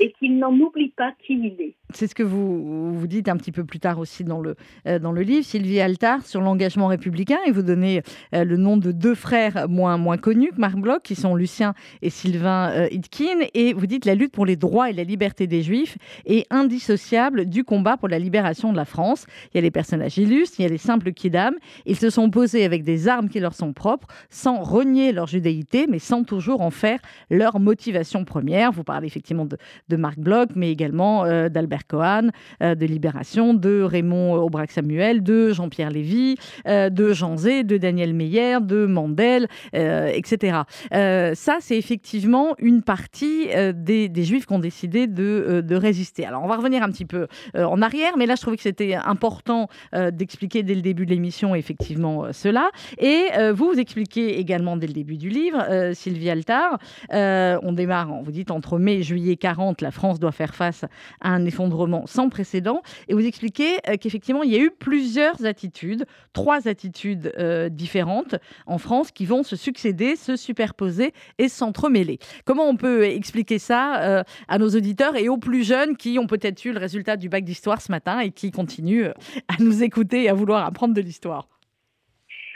et 0.00 0.12
qu'il 0.12 0.38
n'en 0.38 0.52
oublie 0.58 0.92
pas 0.96 1.12
qui 1.24 1.34
il 1.34 1.60
est. 1.60 1.74
C'est 1.92 2.06
ce 2.06 2.14
que 2.14 2.22
vous, 2.22 2.94
vous 2.94 3.06
dites 3.06 3.28
un 3.28 3.36
petit 3.36 3.52
peu 3.52 3.64
plus 3.64 3.80
tard 3.80 3.98
aussi 3.98 4.24
dans 4.24 4.40
le, 4.40 4.54
euh, 4.86 4.98
dans 4.98 5.12
le 5.12 5.22
livre, 5.22 5.44
Sylvie 5.44 5.80
Altar, 5.80 6.24
sur 6.24 6.40
l'engagement 6.40 6.86
républicain, 6.86 7.38
et 7.46 7.50
vous 7.50 7.62
donnez 7.62 8.02
euh, 8.34 8.44
le 8.44 8.56
nom 8.56 8.76
de 8.76 8.92
deux 8.92 9.14
frères 9.14 9.68
moins, 9.68 9.96
moins 9.96 10.16
connus 10.16 10.50
que 10.50 10.60
Marc 10.60 10.76
Bloch, 10.76 11.02
qui 11.02 11.14
sont 11.14 11.34
Lucien 11.34 11.74
et 12.02 12.10
Sylvain 12.10 12.70
euh, 12.70 12.88
Hitkin, 12.90 13.46
et 13.54 13.72
vous 13.72 13.86
dites 13.86 14.04
la 14.04 14.14
lutte 14.14 14.32
pour 14.32 14.46
les 14.46 14.56
droits 14.56 14.90
et 14.90 14.92
la 14.92 15.04
liberté 15.04 15.46
des 15.46 15.62
Juifs 15.62 15.98
est 16.26 16.46
indissociable 16.50 17.46
du 17.46 17.64
combat 17.64 17.96
pour 17.96 18.08
la 18.08 18.18
libération 18.18 18.72
de 18.72 18.76
la 18.76 18.84
France. 18.84 19.26
Il 19.52 19.56
y 19.56 19.58
a 19.58 19.62
les 19.62 19.70
personnages 19.70 20.16
illustres, 20.18 20.60
il 20.60 20.62
y 20.62 20.66
a 20.66 20.68
les 20.68 20.78
simples 20.78 21.12
kidam, 21.12 21.54
ils 21.86 21.96
se 21.96 22.10
sont 22.10 22.30
posés 22.30 22.64
avec 22.64 22.84
des 22.84 23.08
armes 23.08 23.28
qui 23.28 23.40
leur 23.40 23.54
sont 23.54 23.72
propres, 23.72 24.06
sans 24.30 24.62
renier 24.62 25.12
leur 25.12 25.26
judéité, 25.26 25.86
mais 25.88 25.98
sans 25.98 26.22
toujours 26.24 26.60
en 26.60 26.70
faire 26.70 27.00
leur 27.30 27.58
motivation 27.58 28.24
première. 28.30 28.72
Vous 28.72 28.84
parlez 28.84 29.06
effectivement 29.06 29.46
de, 29.46 29.96
Marc 29.96 30.18
Bloch, 30.18 30.50
mais 30.54 30.70
également 30.70 31.26
d'Albert 31.48 31.86
Cohen, 31.86 32.30
euh, 32.62 32.74
de 32.74 32.86
Libération, 32.86 33.54
de 33.54 33.82
Raymond 33.82 34.34
Aubrac 34.34 34.70
Samuel, 34.70 35.22
de 35.22 35.52
Jean-Pierre 35.52 35.90
Lévy, 35.90 36.36
euh, 36.66 36.88
de 36.88 37.12
Jean 37.12 37.36
Zé, 37.36 37.64
de 37.64 37.76
Daniel 37.76 38.14
Meyer, 38.14 38.58
de 38.60 38.86
Mandel, 38.86 39.48
euh, 39.74 40.10
etc. 40.14 40.60
ça, 40.90 41.58
c'est 41.60 41.76
effectivement 41.76 42.54
une 42.58 42.82
partie 42.82 43.48
des, 43.74 44.10
Juifs 44.24 44.46
qui 44.46 44.52
ont 44.52 44.58
décidé 44.58 45.06
de, 45.06 45.74
résister. 45.74 46.26
Alors, 46.26 46.42
on 46.44 46.46
va 46.46 46.56
revenir 46.56 46.82
un 46.82 46.90
petit 46.90 47.04
peu 47.04 47.26
en 47.54 47.80
arrière, 47.82 48.16
mais 48.16 48.26
là, 48.26 48.34
je 48.34 48.42
trouvais 48.42 48.56
que 48.56 48.62
c'était 48.62 48.94
important 48.94 49.68
d'expliquer 50.12 50.62
dès 50.62 50.74
le 50.74 50.82
début 50.82 51.06
de 51.06 51.10
l'émission, 51.10 51.54
effectivement, 51.54 52.32
cela. 52.32 52.70
Et 52.98 53.28
vous, 53.52 53.72
vous 53.72 53.80
expliquez 53.80 54.38
également 54.38 54.76
dès 54.76 54.86
le 54.86 54.92
début 54.92 55.16
du 55.16 55.28
livre, 55.28 55.92
Sylvie 55.94 56.30
Altar, 56.30 56.78
on 57.10 57.72
démarre, 57.72 58.19
vous 58.22 58.32
dites, 58.32 58.50
entre 58.50 58.78
mai 58.78 58.96
et 58.96 59.02
juillet 59.02 59.36
40, 59.36 59.80
la 59.80 59.90
France 59.90 60.18
doit 60.18 60.32
faire 60.32 60.54
face 60.54 60.84
à 61.20 61.30
un 61.30 61.44
effondrement 61.44 62.06
sans 62.06 62.28
précédent. 62.28 62.82
Et 63.08 63.14
vous 63.14 63.24
expliquez 63.24 63.78
euh, 63.88 63.96
qu'effectivement, 64.00 64.42
il 64.42 64.50
y 64.50 64.56
a 64.56 64.60
eu 64.60 64.70
plusieurs 64.70 65.44
attitudes, 65.44 66.06
trois 66.32 66.68
attitudes 66.68 67.32
euh, 67.38 67.68
différentes 67.68 68.36
en 68.66 68.78
France 68.78 69.10
qui 69.10 69.26
vont 69.26 69.42
se 69.42 69.56
succéder, 69.56 70.16
se 70.16 70.36
superposer 70.36 71.12
et 71.38 71.48
s'entremêler. 71.48 72.18
Comment 72.44 72.68
on 72.68 72.76
peut 72.76 73.04
expliquer 73.04 73.58
ça 73.58 74.00
euh, 74.02 74.22
à 74.48 74.58
nos 74.58 74.68
auditeurs 74.70 75.16
et 75.16 75.28
aux 75.28 75.38
plus 75.38 75.64
jeunes 75.64 75.96
qui 75.96 76.18
ont 76.18 76.26
peut-être 76.26 76.64
eu 76.64 76.72
le 76.72 76.78
résultat 76.78 77.16
du 77.16 77.28
bac 77.28 77.44
d'histoire 77.44 77.80
ce 77.80 77.92
matin 77.92 78.20
et 78.20 78.30
qui 78.30 78.50
continuent 78.50 79.10
à 79.48 79.62
nous 79.62 79.82
écouter 79.82 80.24
et 80.24 80.28
à 80.28 80.34
vouloir 80.34 80.64
apprendre 80.66 80.94
de 80.94 81.00
l'histoire? 81.00 81.48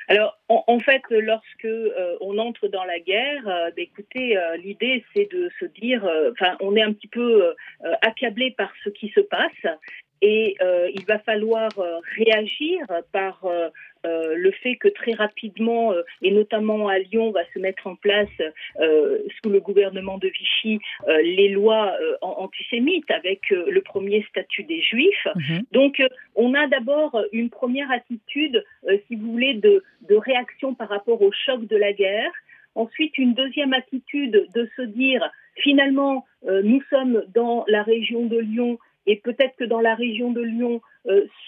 Alors, 0.08 0.38
en, 0.48 0.78
fait, 0.80 1.02
lorsque 1.08 1.64
euh, 1.64 2.16
on 2.20 2.36
entre 2.38 2.68
dans 2.68 2.84
la 2.84 2.98
guerre, 2.98 3.48
euh, 3.48 3.70
écoutez, 3.76 4.36
euh, 4.36 4.56
l'idée 4.56 5.02
c'est 5.14 5.30
de 5.32 5.50
se 5.58 5.64
dire, 5.64 6.06
enfin, 6.32 6.56
on 6.60 6.76
est 6.76 6.82
un 6.82 6.92
petit 6.92 7.08
peu 7.08 7.54
accablé 8.02 8.50
par 8.50 8.72
ce 8.84 8.90
qui 8.90 9.08
se 9.14 9.20
passe, 9.20 9.76
et 10.20 10.56
il 10.94 11.04
va 11.06 11.18
falloir 11.18 11.70
réagir 12.16 12.80
par 13.12 13.46
euh, 14.04 14.34
le 14.36 14.50
fait 14.50 14.76
que 14.76 14.88
très 14.88 15.12
rapidement, 15.12 15.92
euh, 15.92 16.02
et 16.22 16.30
notamment 16.30 16.88
à 16.88 16.98
Lyon, 16.98 17.30
va 17.30 17.40
se 17.54 17.58
mettre 17.58 17.86
en 17.86 17.96
place, 17.96 18.28
euh, 18.80 19.18
sous 19.42 19.50
le 19.50 19.60
gouvernement 19.60 20.18
de 20.18 20.28
Vichy, 20.28 20.78
les 21.06 21.48
lois 21.48 21.92
antisémites 22.20 23.10
avec 23.10 23.50
le 23.50 23.80
premier 23.80 24.24
statut 24.28 24.64
des 24.64 24.80
Juifs. 24.80 25.26
Mhm. 25.34 25.62
Donc, 25.72 26.02
on 26.34 26.54
a 26.54 26.66
d'abord 26.66 27.20
une 27.32 27.50
première 27.50 27.90
attitude, 27.90 28.64
si 29.06 29.16
vous 29.16 29.32
voulez, 29.32 29.54
de, 29.54 29.82
de 30.08 30.16
réaction 30.16 30.74
par 30.74 30.88
rapport 30.88 31.20
au 31.22 31.30
choc 31.32 31.66
de 31.66 31.76
la 31.76 31.92
guerre. 31.92 32.30
Ensuite, 32.74 33.16
une 33.18 33.34
deuxième 33.34 33.72
attitude 33.72 34.46
de 34.54 34.68
se 34.76 34.82
dire, 34.82 35.30
finalement, 35.56 36.24
nous 36.42 36.82
sommes 36.90 37.24
dans 37.34 37.64
la 37.68 37.82
région 37.82 38.26
de 38.26 38.38
Lyon 38.38 38.78
et 39.06 39.16
peut-être 39.16 39.56
que 39.56 39.64
dans 39.64 39.80
la 39.80 39.94
région 39.94 40.30
de 40.32 40.42
Lyon, 40.42 40.80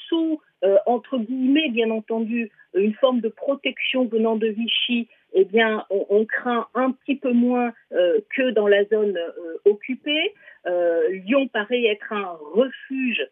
sous 0.08 0.40
euh, 0.64 0.76
entre 0.86 1.18
guillemets, 1.18 1.68
bien 1.70 1.90
entendu, 1.90 2.50
une 2.74 2.94
forme 2.94 3.20
de 3.20 3.28
protection 3.28 4.06
venant 4.06 4.36
de 4.36 4.48
Vichy, 4.48 5.08
eh 5.34 5.44
bien, 5.44 5.84
on, 5.90 6.24
craint 6.24 6.66
un 6.74 6.92
petit 6.92 7.16
peu 7.16 7.32
moins 7.32 7.72
euh, 7.92 8.20
que 8.34 8.50
dans 8.50 8.66
la 8.66 8.84
zone 8.86 9.16
euh, 9.16 9.70
occupée. 9.70 10.34
Lyon 11.10 11.46
paraît 11.46 11.84
être 11.84 12.12
un 12.12 12.36
refuge 12.54 13.24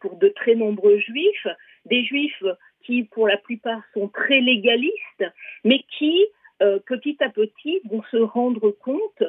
pour 0.00 0.16
de 0.16 0.28
très 0.28 0.54
nombreux 0.54 0.98
juifs, 0.98 1.46
des 1.86 2.04
juifs 2.04 2.44
qui, 2.82 3.04
pour 3.04 3.26
la 3.26 3.38
plupart, 3.38 3.80
sont 3.94 4.08
très 4.08 4.40
légalistes, 4.40 5.24
mais 5.64 5.82
qui, 5.96 6.26
petit 6.58 7.16
à 7.20 7.30
petit, 7.30 7.80
vont 7.90 8.02
se 8.10 8.18
rendre 8.18 8.72
compte 8.72 9.22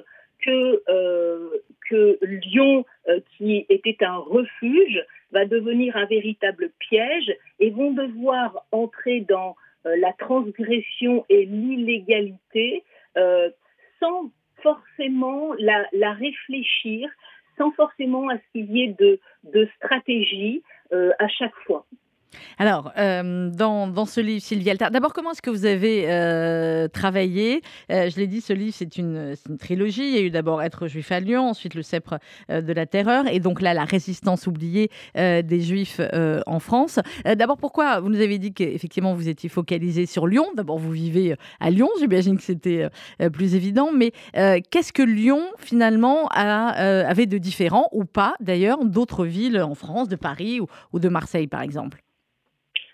que, 0.44 0.84
que 1.90 2.20
Lyon, 2.22 2.84
qui 3.38 3.66
était 3.70 4.04
un 4.04 4.18
refuge, 4.18 5.02
va 5.34 5.46
devenir 5.46 5.98
un 5.98 6.06
véritable 6.06 6.72
piège 6.80 7.36
et 7.60 7.72
vont 7.72 7.92
devoir 7.92 8.66
entrer 8.72 9.22
dans 9.22 9.56
euh, 9.86 9.98
la 9.98 10.13
transgression 10.13 11.25
et 11.28 11.46
l'illégalité 11.46 12.84
euh, 13.18 13.50
sans 14.00 14.32
forcément 14.62 15.54
la, 15.60 16.13
réfléchir, 16.13 17.10
sans 17.58 17.72
forcément 17.72 18.30
à 18.30 18.38
ce 18.38 18.44
qu'il 18.54 18.72
y 18.72 18.84
ait 18.84 18.96
de, 18.98 19.70
stratégie 19.75 20.63
euh, 20.94 21.12
à 21.20 21.28
chaque 21.28 21.56
fois. 21.66 21.86
Alors, 22.58 22.92
euh, 22.98 23.50
dans, 23.50 24.06
ce 24.06 24.22
livre, 24.22 24.42
Sylvie 24.42 24.70
Altar, 24.70 24.92
d'abord, 24.92 25.13
comment 25.13 25.32
est-ce 25.32 25.42
que 25.42 25.50
vous 25.50 25.66
avez 25.66 26.06
euh, 26.08 26.88
travaillé? 26.88 27.62
Euh, 27.92 28.10
Je 28.10 28.18
l'ai 28.18 28.28
dit, 28.28 28.42
ce 28.42 28.54
livre, 28.54 28.74
c'est 28.78 28.98
une, 28.98 29.36
trilogie. 29.60 30.08
Il 30.08 30.16
y 30.16 30.18
a 30.18 30.22
eu 30.22 30.30
d'abord 30.30 30.62
Être 30.62 30.88
juif 30.88 31.12
à 31.12 31.20
Lyon, 31.20 31.50
ensuite 31.50 31.74
Le 31.75 31.82
sceptre 31.82 32.20
de 32.50 32.74
la 32.74 32.86
terreur, 32.86 33.28
et 33.28 33.40
donc 33.40 33.62
là, 33.62 33.74
la 33.74 33.86
résistance 33.86 34.48
oubliée 34.48 34.90
des 35.16 35.62
juifs 35.62 36.00
en 36.46 36.60
France. 36.60 37.00
d'abord, 37.25 37.58
pourquoi 37.58 38.00
Vous 38.00 38.10
nous 38.10 38.22
avez 38.22 38.38
dit 38.38 38.54
qu'effectivement, 38.54 39.13
vous 39.13 39.30
étiez 39.30 39.50
focalisé 39.50 40.06
sur 40.06 40.28
Lyon? 40.28 40.46
D'abord, 40.56 40.78
vous 40.78 40.92
vivez 40.92 41.36
à 41.60 41.70
Lyon, 41.70 41.90
j'imagine 42.00 42.38
que 42.38 42.44
c'était 42.44 42.88
plus 43.32 43.56
évident, 43.56 43.90
mais 43.94 44.12
qu'est-ce 44.34 44.94
que 44.94 45.04
Lyon, 45.04 45.42
finalement, 45.58 46.28
avait 46.28 47.25
de 47.25 47.38
différent, 47.38 47.88
ou 47.92 48.06
pas 48.06 48.36
d'ailleurs, 48.40 48.84
d'autres 48.86 49.25
villes 49.25 49.62
en 49.62 49.75
France, 49.75 50.08
de 50.08 50.16
Paris 50.16 50.60
ou 50.92 51.00
de 51.00 51.10
Marseille, 51.10 51.48
par 51.48 51.62
exemple? 51.62 52.03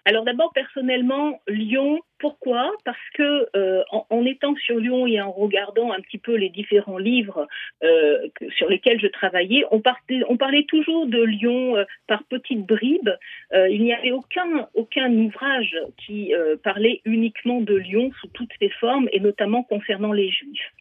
Alors 0.05 0.23
d'abord, 0.23 0.51
personnellement, 0.53 1.39
Lyon, 1.47 1.99
pourquoi? 2.19 2.71
Parce 2.85 2.97
que 3.13 3.47
euh, 3.55 3.81
en, 3.91 4.25
étant 4.25 4.55
sur 4.55 4.77
Lyon 4.77 5.07
et 5.07 5.21
en 5.21 5.31
regardant 5.31 5.91
un 5.91 6.01
petit 6.01 6.17
peu 6.17 6.35
les 6.35 6.49
différents 6.49 6.97
livres 6.97 7.47
euh, 7.83 8.27
sur 8.57 8.69
lesquels 8.69 8.99
je 8.99 9.07
travaillais, 9.07 9.63
on, 9.71 9.81
parlait 9.81 10.65
toujours 10.67 11.07
de 11.07 11.21
Lyon 11.21 11.77
euh, 11.77 11.83
par 12.07 12.23
petites 12.23 12.65
bribes. 12.65 13.11
il 13.53 13.83
n'y 13.83 13.93
avait 13.93 14.11
aucun, 14.11 14.67
aucun 14.73 15.11
ouvrage 15.13 15.75
qui 15.97 16.33
parlait 16.63 17.01
uniquement 17.05 17.61
de 17.61 17.75
Lyon 17.75 18.11
sous 18.19 18.27
toutes 18.27 18.51
ses 18.59 18.69
formes 18.69 19.07
et 19.11 19.19
notamment 19.19 19.63
concernant 19.63 20.11
les 20.11 20.29
Juifs. 20.29 20.71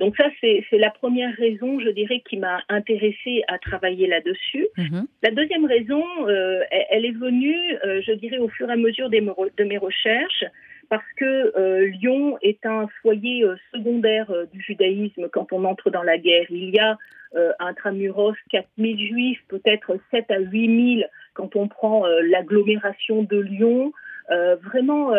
Donc 0.00 0.16
ça, 0.16 0.24
c'est 0.40 0.64
la 0.72 0.90
première 0.90 1.34
raison, 1.36 1.78
je 1.78 1.90
dirais, 1.90 2.22
qui 2.28 2.36
m'a 2.36 2.60
intéressée 2.68 3.44
à 3.46 3.58
travailler 3.58 4.08
là-dessus. 4.08 4.66
Mhm. 4.76 5.06
La 5.22 5.30
deuxième 5.30 5.66
raison, 5.66 6.04
euh, 6.26 6.60
elle, 6.90 7.04
est 7.04 7.16
venue, 7.16 7.56
euh, 7.84 8.02
je 8.02 8.12
dirais, 8.12 8.38
au 8.38 8.48
fur 8.48 8.68
et 8.68 8.72
à 8.72 8.76
mesure 8.76 9.08
de 9.08 9.64
mes 9.64 9.78
recherches, 9.78 10.44
parce 10.90 11.04
que 11.16 11.86
Lyon 11.86 12.38
est 12.42 12.66
un 12.66 12.88
foyer 13.00 13.44
secondaire 13.72 14.30
du 14.52 14.60
judaïsme 14.60 15.28
quand 15.28 15.52
on 15.52 15.64
entre 15.64 15.90
dans 15.90 16.02
la 16.02 16.18
guerre. 16.18 16.46
Il 16.50 16.70
y 16.70 16.78
a 16.78 16.98
intramuros 17.58 18.34
4000 18.50 19.08
juifs, 19.08 19.42
peut-être 19.48 19.96
7 20.10 20.30
à 20.30 20.38
8000 20.38 21.08
quand 21.32 21.56
on 21.56 21.68
prend 21.68 22.06
l'agglomération 22.06 23.22
de 23.22 23.38
Lyon. 23.38 23.92
vraiment 24.28 25.14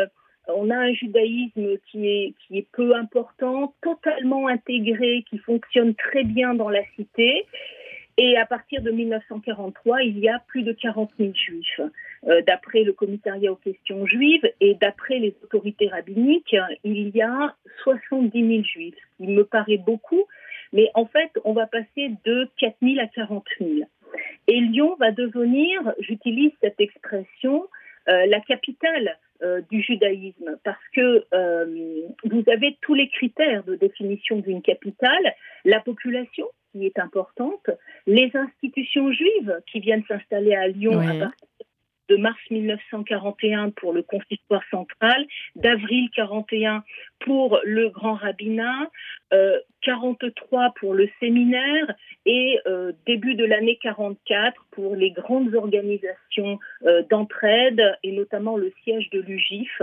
on 0.48 0.70
a 0.70 0.78
un 0.78 0.94
judaïsme 0.94 1.78
qui 1.92 2.08
est, 2.08 2.68
peu 2.72 2.96
important, 2.96 3.74
totalement 3.82 4.48
intégré, 4.48 5.24
qui 5.30 5.38
fonctionne 5.40 5.96
très 5.96 6.24
bien 6.24 6.54
dans 6.54 6.70
la 6.70 6.84
cité. 6.96 7.46
Et 8.18 8.38
à 8.38 8.46
partir 8.46 8.82
de 8.82 8.92
1943, 8.92 10.04
il 10.04 10.20
y 10.20 10.30
a 10.30 10.40
plus 10.48 10.64
de 10.64 10.72
40 10.72 11.12
000 11.20 11.34
juifs. 11.34 11.82
Euh, 12.28 12.42
d'après 12.48 12.84
le 12.84 12.94
commissariat 12.94 13.52
aux 13.52 13.58
questions 13.58 14.06
juives 14.08 14.50
et 14.62 14.74
d'après 14.76 15.20
les 15.20 15.36
autorités 15.44 15.90
rabbiniques, 15.90 16.56
il 16.84 17.10
y 17.10 17.22
a 17.22 17.54
70 17.84 18.32
000 18.32 18.64
juifs, 18.64 18.96
ce 18.96 19.24
qui 19.24 19.32
me 19.32 19.44
paraît 19.44 19.78
beaucoup, 19.78 20.24
mais 20.74 20.90
en 20.94 21.06
fait, 21.06 21.32
on 21.44 21.54
va 21.54 21.68
passer 21.68 22.12
de 22.24 22.50
4 22.58 22.78
000 22.82 23.00
à 23.00 23.08
40 23.08 23.46
000. 23.60 23.72
Et 24.48 24.60
Lyon 24.60 24.96
va 25.00 25.12
devenir, 25.12 25.82
j'utilise 26.00 26.52
cette 26.62 26.80
expression, 26.80 27.68
euh, 28.08 28.26
la 28.28 28.40
capitale 28.40 29.18
euh, 29.42 29.62
du 29.70 29.82
judaïsme, 29.82 30.58
parce 30.64 30.84
que 30.94 31.26
euh, 31.34 31.66
vous 32.24 32.44
avez 32.48 32.78
tous 32.82 32.94
les 32.94 33.10
critères 33.10 33.64
de 33.64 33.76
définition 33.76 34.38
d'une 34.38 34.62
capitale, 34.62 35.34
la 35.66 35.80
population 35.80 36.48
qui 36.72 36.86
est 36.86 37.00
importante, 37.00 37.70
les 38.08 38.32
institutions 38.34 39.12
juives 39.12 39.60
qui 39.72 39.80
viennent 39.80 40.06
s'installer 40.08 40.56
à 40.56 40.68
Lyon 40.68 41.00
à 41.00 41.20
partir 41.20 41.48
de 42.10 42.18
mars 42.18 42.40
1941 42.50 43.72
pour 43.72 43.94
le 43.94 44.04
consistoire 44.04 44.64
central, 44.70 45.26
d'avril 45.56 46.10
41 46.16 46.84
pour 47.20 47.60
le 47.64 47.90
grand 47.90 48.16
rabbinat, 48.16 48.90
43 49.82 50.66
euh, 50.66 50.70
pour 50.80 50.94
le 50.94 51.10
séminaire 51.20 51.96
et 52.26 52.60
euh, 52.68 52.92
début 53.06 53.36
de 53.36 53.46
l'année 53.46 53.78
44 53.82 54.66
pour 54.72 54.96
les 54.96 55.12
grandes 55.12 55.54
organisations 55.56 56.60
euh, 56.86 57.04
d'entraide 57.10 57.82
et 58.04 58.12
notamment 58.12 58.58
le 58.58 58.72
siège 58.84 59.10
de 59.10 59.22
l'UGIF 59.22 59.82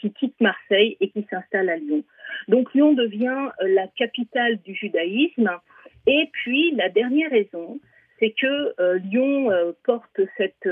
qui 0.00 0.12
quitte 0.12 0.40
Marseille 0.40 0.96
et 1.00 1.10
qui 1.10 1.26
s'installe 1.30 1.68
à 1.68 1.76
Lyon. 1.76 2.02
Donc 2.48 2.72
Lyon 2.74 2.94
devient 2.94 3.48
la 3.60 3.86
capitale 3.88 4.58
du 4.62 4.74
judaïsme. 4.74 5.50
Et 6.06 6.28
puis 6.32 6.72
la 6.74 6.88
dernière 6.88 7.30
raison, 7.30 7.80
c'est 8.18 8.34
que 8.40 8.98
Lyon 8.98 9.50
porte 9.84 10.20
cette 10.36 10.68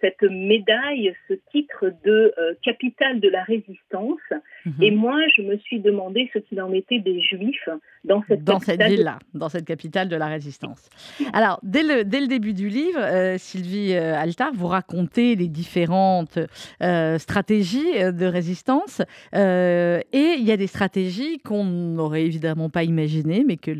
cette 0.00 0.22
médaille, 0.22 1.14
ce 1.28 1.34
titre 1.50 1.92
de 2.04 2.32
euh, 2.38 2.54
capitale 2.62 3.20
de 3.20 3.28
la 3.28 3.42
résistance. 3.42 4.20
Mhm. 4.64 4.74
Et 4.82 4.90
moi, 4.90 5.18
je 5.36 5.42
me 5.42 5.56
suis 5.58 5.80
demandé 5.80 6.30
ce 6.32 6.38
qu'il 6.38 6.60
en 6.60 6.72
était 6.72 6.98
des 6.98 7.20
Juifs 7.20 7.68
dans 8.04 8.22
cette 8.28 8.44
dans 8.44 8.60
cette 8.60 8.82
ville-là, 8.82 9.18
dans 9.34 9.48
cette 9.48 9.64
capitale 9.64 10.08
de 10.08 10.16
la 10.16 10.26
résistance. 10.26 10.88
Alors, 11.32 11.58
dès 11.62 11.82
le, 11.82 12.04
dès 12.04 12.20
le 12.20 12.26
début 12.26 12.52
du 12.52 12.68
livre, 12.68 13.00
euh, 13.00 13.36
Sylvie 13.38 13.94
euh, 13.94 14.14
Altar, 14.14 14.50
vous 14.54 14.66
racontez 14.66 15.34
les 15.36 15.48
différentes 15.48 16.38
stratégies 17.18 17.92
de 17.94 18.26
résistance. 18.26 19.00
et 19.32 20.34
il 20.38 20.44
y 20.44 20.52
a 20.52 20.56
des 20.56 20.66
stratégies 20.66 21.38
qu'on 21.40 21.64
n'aurait 21.64 22.24
évidemment 22.24 22.70
pas 22.70 22.84
imaginées, 22.84 23.44
mais 23.46 23.56
que 23.56 23.70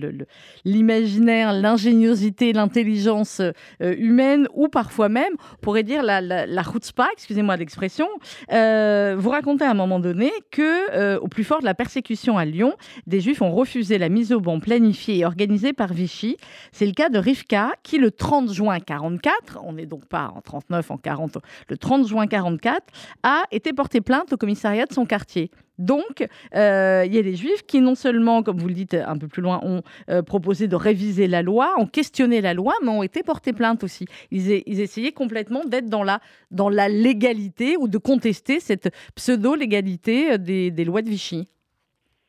l'imaginaire, 0.65 1.53
l'ingéniosité, 1.53 2.53
l'intelligence 2.53 3.41
humaine, 3.81 4.49
ou 4.55 4.69
parfois 4.69 5.09
même, 5.09 5.35
pourrait 5.61 5.83
dire 5.83 6.03
la, 6.07 6.47
la, 6.47 6.63
chutzpah, 6.63 7.09
excusez-moi 7.13 7.57
l'expression, 7.57 8.09
euh, 8.53 9.17
vous 9.19 9.31
racontez 9.31 9.65
à 9.65 9.71
un 9.71 9.75
moment 9.75 10.01
donné 10.01 10.33
que, 10.51 10.91
euh, 10.93 11.19
au 11.19 11.29
plus 11.29 11.45
fort 11.45 11.61
de 11.61 11.65
la 11.65 11.75
persécution 11.75 12.39
à 12.39 12.45
Lyon, 12.45 12.75
des 13.07 13.21
Juifs 13.21 13.43
ont 13.43 13.53
refusé 13.53 13.99
la 13.99 14.09
mise 14.09 14.33
au 14.33 14.41
banc 14.41 14.61
planifiée 14.61 15.19
et 15.19 15.25
organisée 15.25 15.73
par 15.73 15.93
Vichy. 15.93 16.37
C'est 16.73 16.87
le 16.87 16.93
cas 16.93 17.09
de 17.09 17.19
Rivka, 17.19 17.73
qui 17.83 17.99
le 17.99 18.11
30 18.11 18.53
juin 18.53 18.79
44, 18.81 19.59
on 19.65 19.75
n'est 19.75 19.87
donc 19.87 20.07
pas 20.07 20.33
en 20.35 20.41
39, 20.41 20.91
en 20.91 20.97
40, 20.97 21.39
le 21.69 21.77
30 21.77 22.07
juin 22.07 22.27
44, 22.27 22.83
a 23.23 23.43
été 23.51 23.73
porté 23.73 24.01
plainte 24.01 24.33
au 24.33 24.37
commissariat 24.37 24.87
de 24.87 24.93
son 24.93 25.07
quartier. 25.07 25.51
Donc, 25.79 26.27
euh, 26.55 27.05
il 27.07 27.15
y 27.15 27.19
a 27.19 27.23
des 27.23 27.37
juifs 27.37 27.63
qui, 27.67 27.81
non 27.81 27.95
seulement, 27.95 28.43
comme 28.43 28.59
vous 28.59 28.69
le 28.69 28.75
dites 28.75 28.95
un 28.95 29.19
peu 29.19 29.29
plus 29.29 29.43
loin, 29.43 29.61
ont 29.63 29.83
euh, 30.09 30.23
proposé 30.23 30.69
de 30.69 30.77
réviser 30.77 31.27
la 31.27 31.43
loi, 31.43 31.75
ont 31.79 31.87
questionné 31.87 32.41
la 32.41 32.55
loi, 32.55 32.75
mais 32.83 32.89
ont 32.89 33.03
été 33.03 33.23
portés 33.23 33.53
plainte 33.53 33.85
aussi. 33.85 34.07
Ils, 34.31 34.81
essayaient 34.81 35.13
complètement 35.13 35.65
d'être 35.65 35.89
dans 35.89 36.03
la, 36.03 36.89
légalité 36.89 37.77
ou 37.79 37.89
de 37.89 37.99
contester 37.99 38.61
cette 38.61 38.91
pseudo-légalité 39.15 40.33
euh, 40.33 40.39
des, 40.39 40.85
lois 40.85 41.03
de 41.03 41.11
Vichy. 41.11 41.49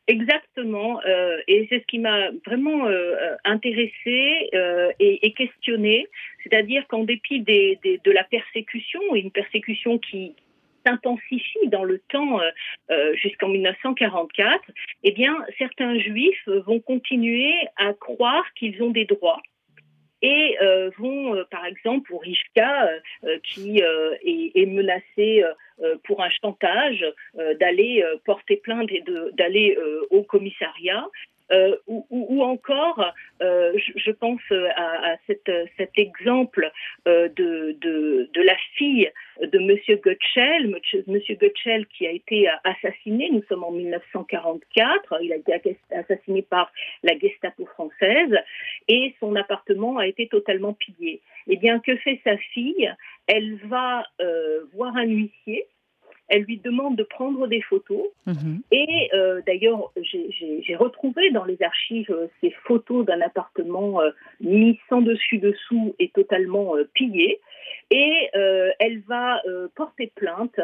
Exactement, 0.08 1.00
et 1.48 1.66
c'est 1.68 1.80
ce 1.80 1.86
qui 1.86 1.98
m'a 1.98 2.30
vraiment 2.46 2.86
intéressée 3.44 4.48
et, 4.98 5.26
et 5.26 5.32
questionnée, 5.34 6.06
c'est-à-dire 6.42 6.86
qu'en 6.88 7.04
dépit 7.04 7.40
de 7.40 8.10
la 8.10 8.24
persécution, 8.24 9.00
une 9.14 9.30
persécution 9.30 9.98
qui, 9.98 10.34
s'intensifie 10.88 11.68
dans 11.68 11.84
le 11.84 11.98
temps 12.10 12.40
euh, 12.40 12.50
euh, 12.90 13.14
jusqu'en 13.14 13.48
1944, 13.48 14.62
eh 15.04 15.12
bien, 15.12 15.36
certains 15.58 15.98
juifs 15.98 16.48
vont 16.66 16.80
continuer 16.80 17.54
à 17.76 17.92
croire 17.92 18.44
qu'ils 18.54 18.82
ont 18.82 18.90
des 18.90 19.04
droits 19.04 19.40
et 20.20 20.56
euh, 20.60 20.90
vont, 20.98 21.44
par 21.50 21.64
exemple, 21.64 22.08
pour 22.08 22.22
Rishka, 22.22 22.90
qui 23.44 23.78
est, 23.78 24.66
menacé 24.66 25.44
pour 26.02 26.22
un 26.24 26.30
chantage, 26.42 27.04
d'aller 27.60 28.04
porter 28.24 28.56
plainte 28.56 28.90
et 28.90 29.04
d'aller 29.34 29.78
au 30.10 30.24
commissariat. 30.24 31.06
Euh, 31.50 31.76
ou, 31.86 32.06
ou, 32.10 32.42
encore, 32.42 33.12
euh, 33.40 33.72
je, 33.76 33.92
je, 33.96 34.10
pense 34.10 34.40
à, 34.76 35.12
à 35.12 35.16
cette, 35.26 35.50
cet 35.76 35.92
exemple 35.96 36.70
euh, 37.06 37.28
de, 37.28 37.76
de, 37.80 38.28
de, 38.34 38.42
la 38.42 38.56
fille 38.76 39.10
de 39.40 39.58
Monsieur 39.58 39.96
Gottschel, 39.96 40.68
Monsieur 41.06 41.36
Gottschel 41.36 41.86
qui 41.86 42.06
a 42.06 42.10
été 42.10 42.48
assassiné, 42.64 43.30
nous 43.32 43.42
sommes 43.48 43.64
en 43.64 43.70
1944, 43.70 45.18
il 45.22 45.32
a 45.32 45.36
été 45.36 45.78
assassiné 45.90 46.42
par 46.42 46.70
la 47.02 47.18
Gestapo 47.18 47.64
française 47.66 48.36
et 48.88 49.14
son 49.20 49.34
appartement 49.36 49.98
a 49.98 50.06
été 50.06 50.28
totalement 50.28 50.74
pillé. 50.74 51.20
Eh 51.46 51.56
bien, 51.56 51.78
que 51.80 51.96
fait 51.96 52.20
sa 52.24 52.36
fille? 52.36 52.92
Elle 53.26 53.56
va 53.66 54.04
euh, 54.20 54.64
voir 54.74 54.96
un 54.96 55.06
huissier 55.06 55.66
elle 56.28 56.42
lui 56.42 56.58
demande 56.58 56.96
de 56.96 57.02
prendre 57.02 57.46
des 57.46 57.62
photos. 57.62 58.06
Mhm. 58.26 58.60
Et 58.70 59.10
euh, 59.14 59.40
d'ailleurs, 59.46 59.90
j'ai 60.02 60.76
retrouvé 60.76 61.30
dans 61.30 61.44
les 61.44 61.60
archives 61.62 62.10
euh, 62.10 62.26
ces 62.40 62.50
photos 62.64 63.04
d'un 63.06 63.20
appartement 63.20 64.00
euh, 64.00 64.10
mis 64.40 64.78
sans 64.88 65.00
dessus-dessous 65.00 65.94
et 65.98 66.10
totalement 66.10 66.74
pillé. 66.94 67.40
Et 67.90 68.28
elle 68.34 69.00
va 69.08 69.40
porter 69.74 70.12
plainte 70.14 70.60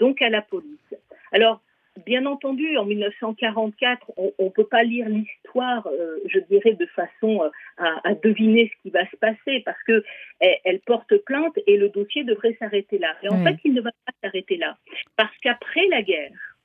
donc 0.00 0.20
à 0.22 0.28
la 0.28 0.42
police. 0.42 0.94
Alors, 1.30 1.60
Bien 2.04 2.26
entendu, 2.26 2.76
en 2.76 2.84
1944, 2.84 4.12
on 4.16 4.32
ne 4.40 4.48
peut 4.48 4.66
pas 4.66 4.82
lire 4.82 5.08
l'histoire, 5.08 5.86
euh, 5.86 6.18
je 6.26 6.40
dirais, 6.40 6.72
de 6.72 6.86
façon 6.86 7.42
euh, 7.42 7.50
à, 7.76 8.14
deviner 8.14 8.68
ce 8.68 8.82
qui 8.82 8.90
va 8.90 9.08
se 9.08 9.16
passer, 9.16 9.60
parce 9.64 9.80
que 9.84 10.02
elle, 10.40 10.80
porte 10.80 11.16
plainte 11.18 11.56
et 11.68 11.76
le 11.76 11.90
dossier 11.90 12.24
devrait 12.24 12.56
s'arrêter 12.58 12.98
là. 12.98 13.14
Et 13.22 13.28
en 13.28 13.42
fait, 13.44 13.56
il 13.64 13.74
ne 13.74 13.80
va 13.80 13.90
pas 14.04 14.12
s'arrêter 14.24 14.56
là, 14.56 14.76
parce 15.16 15.36
qu'après 15.38 15.86
la 15.86 16.02
guerre, 16.02 16.56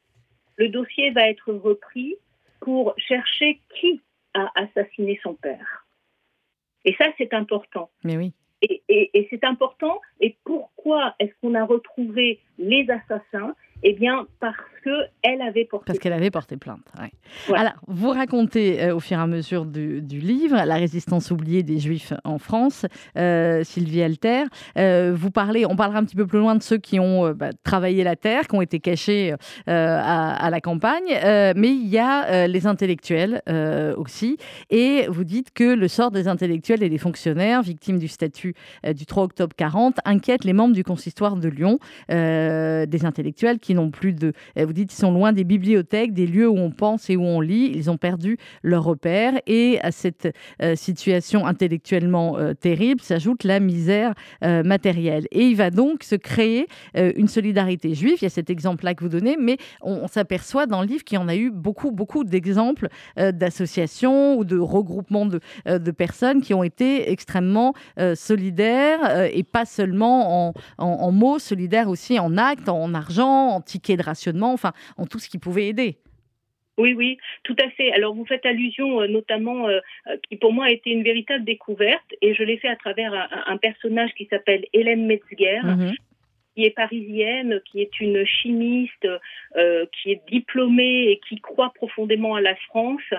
le 0.57 0.69
dossier 0.69 1.11
va 1.11 1.29
être 1.29 1.53
repris 1.53 2.15
pour 2.59 2.95
chercher 2.97 3.61
qui 3.79 4.01
a 4.33 4.51
assassiné 4.55 5.19
son 5.21 5.35
père. 5.35 5.85
Et 6.85 6.95
ça, 6.95 7.05
c'est 7.19 7.35
important. 7.35 7.91
Mais 8.03 8.17
oui. 8.17 8.33
Et, 8.61 8.81
et 8.89 9.27
c'est 9.29 9.43
important. 9.43 10.01
Et 10.19 10.35
pourquoi 10.43 11.15
est-ce 11.19 11.31
qu'on 11.39 11.53
a 11.53 11.63
retrouvé 11.63 12.39
les 12.57 12.87
assassins? 12.89 13.55
Eh 13.83 13.93
bien, 13.93 14.27
parce 14.39 14.55
qu'elle 14.83 15.41
avait 15.41 15.65
porté 15.65 15.85
Parce 15.85 15.99
qu'elle 15.99 16.13
avait 16.13 16.31
porté 16.31 16.57
plainte. 16.57 16.85
Alors, 17.53 17.73
vous 17.87 18.09
racontez 18.09 18.81
euh, 18.83 18.95
au 18.95 18.99
fur 18.99 19.17
et 19.17 19.21
à 19.21 19.27
mesure 19.27 19.65
du, 19.65 20.01
livre 20.01 20.57
la 20.57 20.75
résistance 20.75 21.31
oubliée 21.31 21.63
des 21.63 21.79
Juifs 21.79 22.13
en 22.23 22.39
France, 22.39 22.85
euh, 23.17 23.63
Sylvie 23.63 24.01
Alter. 24.01 24.43
Euh, 24.77 25.13
vous 25.15 25.31
parlez, 25.31 25.65
on 25.65 25.75
parlera 25.75 25.99
un 25.99 26.03
petit 26.03 26.15
peu 26.15 26.27
plus 26.27 26.39
loin 26.39 26.55
de 26.55 26.63
ceux 26.63 26.77
qui 26.77 26.99
ont 26.99 27.31
bah, 27.31 27.51
travaillé 27.63 28.03
la 28.03 28.15
terre, 28.15 28.47
qui 28.47 28.55
ont 28.55 28.61
été 28.61 28.79
cachés 28.79 29.33
à, 29.67 30.49
la 30.49 30.61
campagne, 30.61 31.07
mais 31.55 31.69
il 31.69 31.87
y 31.87 31.97
a 31.97 32.47
les 32.47 32.67
intellectuels 32.67 33.41
aussi. 33.97 34.37
Et 34.69 35.05
vous 35.07 35.23
dites 35.23 35.51
que 35.53 35.63
le 35.63 35.87
sort 35.87 36.11
des 36.11 36.27
intellectuels 36.27 36.83
et 36.83 36.89
des 36.89 36.97
fonctionnaires 36.97 37.61
victimes 37.61 37.99
du 37.99 38.07
statut 38.07 38.55
du 38.93 39.05
3 39.05 39.23
octobre 39.23 39.55
40 39.55 39.99
inquiète 40.05 40.43
les 40.43 40.53
membres 40.53 40.73
du 40.73 40.83
consistoire 40.83 41.35
de 41.35 41.49
Lyon, 41.49 41.79
des 42.09 43.05
intellectuels 43.05 43.59
qui 43.59 43.68
qui 43.69 43.75
n'ont 43.75 43.91
plus 43.91 44.13
de. 44.13 44.33
Vous 44.55 44.73
dites, 44.73 44.91
ils 44.91 44.97
sont 44.97 45.11
loin 45.11 45.31
des 45.31 45.43
bibliothèques, 45.43 46.11
des 46.11 46.25
lieux 46.25 46.49
où 46.49 46.57
on 46.57 46.71
pense 46.71 47.07
et 47.11 47.15
où 47.15 47.21
on 47.21 47.39
lit. 47.39 47.71
Ils 47.75 47.91
ont 47.91 47.97
perdu 47.97 48.39
leur 48.63 48.83
repère. 48.83 49.33
Et 49.45 49.79
à 49.83 49.91
cette 49.91 50.35
situation 50.73 51.45
intellectuellement 51.45 52.35
terrible 52.59 52.99
s'ajoute 52.99 53.43
la 53.43 53.59
misère 53.59 54.15
matérielle. 54.41 55.27
Et 55.31 55.43
il 55.43 55.55
va 55.55 55.69
donc 55.69 56.03
se 56.03 56.15
créer 56.15 56.67
une 56.95 57.27
solidarité 57.27 57.93
juive. 57.93 58.17
Il 58.21 58.23
y 58.23 58.25
a 58.25 58.31
cet 58.31 58.49
exemple-là 58.49 58.95
que 58.95 59.03
vous 59.03 59.09
donnez, 59.09 59.37
mais 59.39 59.57
on, 59.83 60.07
s'aperçoit 60.07 60.65
dans 60.65 60.81
le 60.81 60.87
livre 60.87 61.03
qu'il 61.03 61.19
y 61.19 61.21
en 61.21 61.27
a 61.27 61.35
eu 61.35 61.51
beaucoup, 61.51 61.91
beaucoup 61.91 62.23
d'exemples 62.23 62.87
d'associations 63.17 64.35
ou 64.35 64.45
de 64.45 64.57
regroupements 64.57 65.27
de, 65.27 65.91
personnes 65.91 66.41
qui 66.41 66.55
ont 66.55 66.63
été 66.63 67.11
extrêmement 67.11 67.75
solidaires 68.15 69.27
et 69.31 69.43
pas 69.43 69.65
seulement 69.65 70.55
en, 70.79 71.11
mots, 71.11 71.37
solidaires 71.37 71.89
aussi 71.89 72.19
en 72.19 72.37
actes, 72.37 72.69
en 72.69 72.93
argent, 72.93 73.49
en 73.49 73.58
tickets 73.61 73.99
de 73.99 74.03
rationnement, 74.03 74.53
enfin 74.53 74.73
en 74.97 75.05
tout 75.05 75.19
ce 75.19 75.29
qui 75.29 75.37
pouvait 75.37 75.67
aider. 75.67 75.97
Oui, 76.79 76.93
oui, 76.93 77.17
tout 77.43 77.55
à 77.61 77.69
fait. 77.71 77.91
Alors 77.91 78.15
vous 78.15 78.25
faites 78.25 78.45
allusion 78.45 79.01
euh, 79.01 79.07
notamment, 79.07 79.67
euh, 79.67 79.79
euh, 80.07 80.15
qui 80.29 80.37
pour 80.37 80.53
moi 80.53 80.65
a 80.65 80.69
été 80.69 80.91
une 80.91 81.03
véritable 81.03 81.43
découverte, 81.43 82.15
et 82.21 82.33
je 82.33 82.41
l'ai 82.41 82.57
fait 82.57 82.69
à 82.69 82.77
travers 82.77 83.13
un, 83.47 83.57
personnage 83.57 84.11
qui 84.13 84.25
s'appelle 84.27 84.65
Hélène 84.71 85.05
Metzger, 85.05 85.59
mhm. 85.61 85.91
qui 86.55 86.63
est 86.63 86.69
parisienne, 86.69 87.59
qui 87.69 87.81
est 87.81 87.99
une 87.99 88.25
chimiste, 88.25 89.07
qui 89.91 90.11
est 90.11 90.21
diplômée 90.29 91.11
et 91.11 91.19
qui 91.27 91.41
croit 91.41 91.73
profondément 91.73 92.35
à 92.35 92.41
la 92.41 92.55
France 92.55 93.13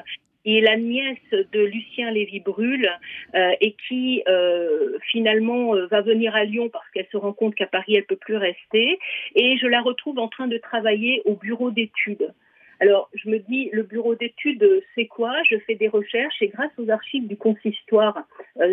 est 0.45 0.61
la 0.61 0.77
nièce 0.77 1.19
de 1.31 1.61
Lucien 1.61 2.11
Lévy-Bruhl 2.11 2.89
euh, 3.35 3.51
et 3.61 3.77
qui 3.89 4.23
euh, 4.29 4.99
finalement 5.11 5.75
euh, 5.75 5.87
va 5.87 6.01
venir 6.01 6.35
à 6.35 6.45
Lyon 6.45 6.71
parce 6.71 6.89
qu'elle 6.91 7.07
se 7.13 7.17
rend 7.17 7.33
compte 7.33 7.55
qu'à 7.55 7.67
Paris 7.67 7.97
elle 7.97 8.05
peut 8.05 8.17
plus 8.17 8.37
rester 8.37 8.99
et 9.35 9.59
je 9.59 9.67
la 9.67 9.81
retrouve 9.81 10.19
en 10.19 10.29
train 10.29 10.47
de 10.47 10.59
travailler 10.59 11.23
au 11.25 11.35
bureau 11.35 11.71
d'études. 11.71 12.33
Alors 12.81 13.11
je 13.13 13.29
me 13.29 13.39
dis 13.39 13.69
le 13.73 13.83
bureau 13.83 14.15
d'études 14.15 14.83
c'est 14.95 15.07
quoi? 15.07 15.35
Je 15.51 15.59
fais 15.67 15.75
des 15.75 15.89
recherches 15.89 16.41
et 16.41 16.49
grâce 16.49 16.73
aux 16.79 16.89
archives 16.89 17.27
du 17.27 17.37
consistoire 17.37 18.19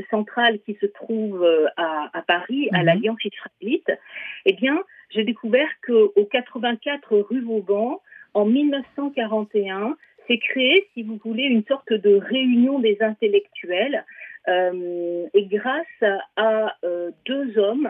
central 0.09 0.59
qui 0.65 0.77
se 0.79 0.85
trouve 0.85 1.45
à, 1.75 2.09
à, 2.13 2.21
Paris 2.21 2.69
à 2.71 2.79
mhm. 2.79 2.85
l'Alliance 2.85 3.19
israélite, 3.25 3.91
eh 4.45 4.53
bien 4.53 4.81
j'ai 5.09 5.25
découvert 5.25 5.67
qu'au 5.85 6.25
84 6.31 7.17
rue 7.29 7.41
Vauban 7.41 8.01
en 8.33 8.45
1941 8.45 9.97
c'est 10.27 10.37
créé, 10.37 10.87
si 10.93 11.03
vous 11.03 11.19
voulez, 11.23 11.43
une 11.43 11.63
sorte 11.65 11.93
de 11.93 12.15
réunion 12.15 12.79
des 12.79 12.97
intellectuels. 13.01 14.05
Euh, 14.47 15.25
et 15.33 15.45
grâce 15.45 15.85
à 16.37 16.73
euh, 16.83 17.11
deux 17.25 17.57
hommes, 17.57 17.89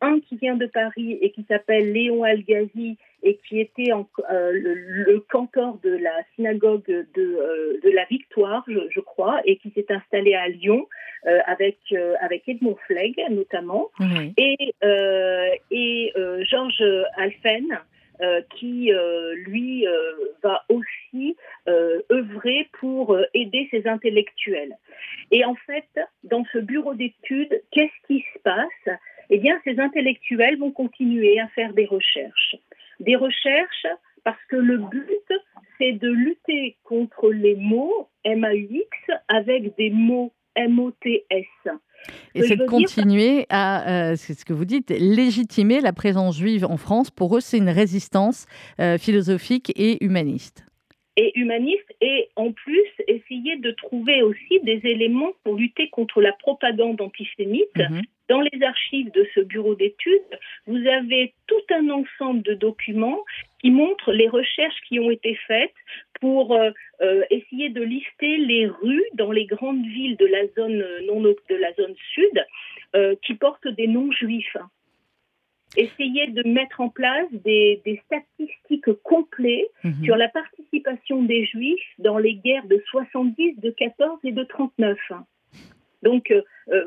un 0.00 0.18
qui 0.20 0.36
vient 0.36 0.56
de 0.56 0.64
Paris 0.66 1.18
et 1.20 1.30
qui 1.30 1.44
s'appelle 1.46 1.92
Léon 1.92 2.22
Algazi 2.22 2.96
et 3.22 3.38
qui 3.46 3.60
était 3.60 3.92
euh, 3.92 4.50
le, 4.50 5.20
cantor 5.30 5.78
de 5.82 5.90
la 5.90 6.22
synagogue 6.34 6.86
de, 6.86 7.90
la 7.94 8.04
Victoire, 8.06 8.64
je, 8.66 9.00
crois, 9.00 9.42
et 9.44 9.56
qui 9.56 9.70
s'est 9.72 9.92
installé 9.92 10.32
à 10.32 10.48
Lyon 10.48 10.88
avec, 11.46 11.76
avec 12.22 12.48
Edmond 12.48 12.78
Flegg 12.86 13.20
notamment, 13.28 13.90
et, 14.38 14.74
et 15.70 16.12
Georges 16.44 16.82
Alphen, 17.18 17.78
euh, 18.22 18.42
qui, 18.56 18.92
euh, 18.92 19.34
lui, 19.46 19.86
euh, 19.86 20.12
va 20.42 20.64
aussi 20.68 21.36
œuvrer 21.68 22.68
pour 22.80 23.16
aider 23.34 23.68
ces 23.70 23.86
intellectuels. 23.86 24.74
Et 25.30 25.44
en 25.44 25.54
fait, 25.54 25.88
dans 26.24 26.44
ce 26.52 26.58
bureau 26.58 26.94
d'études, 26.94 27.62
qu'est-ce 27.70 28.06
qui 28.06 28.24
se 28.34 28.38
passe? 28.40 28.98
Eh 29.30 29.38
bien, 29.38 29.60
ces 29.64 29.78
intellectuels 29.78 30.58
vont 30.58 30.72
continuer 30.72 31.38
à 31.38 31.48
faire 31.48 31.72
des 31.72 31.86
recherches. 31.86 32.56
Des 32.98 33.16
recherches 33.16 33.86
parce 34.24 34.42
que 34.48 34.56
le 34.56 34.78
but, 34.78 35.32
c'est 35.78 35.92
de 35.92 36.10
lutter 36.10 36.76
contre 36.84 37.30
les 37.30 37.54
mots 37.56 38.08
MAUX 38.24 38.90
avec 39.28 39.76
des 39.76 39.90
mots 39.90 40.32
MOTS. 40.58 41.80
Et 42.34 42.42
c'est 42.42 42.56
de 42.56 42.64
continuer 42.64 43.46
à, 43.50 44.10
euh, 44.10 44.14
c'est 44.16 44.34
ce 44.34 44.44
que 44.44 44.52
vous 44.52 44.64
dites, 44.64 44.90
légitimer 44.90 45.80
la 45.80 45.92
présence 45.92 46.38
juive 46.38 46.64
en 46.64 46.76
France. 46.76 47.10
Pour 47.10 47.36
eux, 47.36 47.40
c'est 47.40 47.58
une 47.58 47.68
résistance 47.68 48.46
euh, 48.80 48.98
philosophique 48.98 49.72
et 49.76 50.02
humaniste. 50.04 50.64
Et 51.16 51.38
humaniste, 51.38 51.84
et 52.00 52.28
en 52.36 52.52
plus, 52.52 52.86
essayer 53.08 53.56
de 53.56 53.72
trouver 53.72 54.22
aussi 54.22 54.60
des 54.62 54.80
éléments 54.84 55.32
pour 55.44 55.56
lutter 55.56 55.90
contre 55.90 56.20
la 56.20 56.32
propagande 56.32 57.00
antisémite. 57.00 57.76
Mhm. 57.76 58.02
Dans 58.30 58.42
les 58.42 58.62
archives 58.62 59.10
de 59.10 59.26
ce 59.34 59.40
bureau 59.40 59.74
d'études, 59.74 60.38
vous 60.68 60.86
avez 60.86 61.34
tout 61.48 61.74
un 61.74 61.90
ensemble 61.90 62.42
de 62.42 62.54
documents 62.54 63.24
qui 63.60 63.72
montrent 63.72 64.12
les 64.12 64.28
recherches 64.28 64.80
qui 64.88 65.00
ont 65.00 65.10
été 65.10 65.34
faites 65.48 65.74
pour 66.20 66.54
euh, 66.54 66.70
euh, 67.00 67.24
essayer 67.30 67.70
de 67.70 67.82
lister 67.82 68.36
les 68.36 68.68
rues 68.68 69.04
dans 69.14 69.32
les 69.32 69.46
grandes 69.46 69.84
villes 69.84 70.16
de 70.16 70.26
la 70.26 70.46
zone 70.56 70.80
euh, 70.80 71.00
non 71.06 71.20
de 71.20 71.56
la 71.56 71.72
zone 71.74 71.96
sud 72.14 72.46
qui 73.22 73.34
portent 73.34 73.68
des 73.68 73.86
noms 73.86 74.10
juifs. 74.12 74.56
Essayer 75.76 76.26
de 76.28 76.48
mettre 76.48 76.80
en 76.80 76.88
place 76.88 77.28
des, 77.32 77.80
statistiques 78.06 78.92
complètes 79.04 79.70
mhm. 79.84 80.04
sur 80.04 80.16
la 80.16 80.28
participation 80.28 81.22
des 81.22 81.46
juifs 81.46 81.94
dans 81.98 82.18
les 82.18 82.34
guerres 82.34 82.66
de 82.66 82.82
70, 82.90 83.60
de 83.60 83.70
14 83.70 84.18
et 84.24 84.32
de 84.32 84.42
39. 84.44 84.98
Donc, 86.02 86.32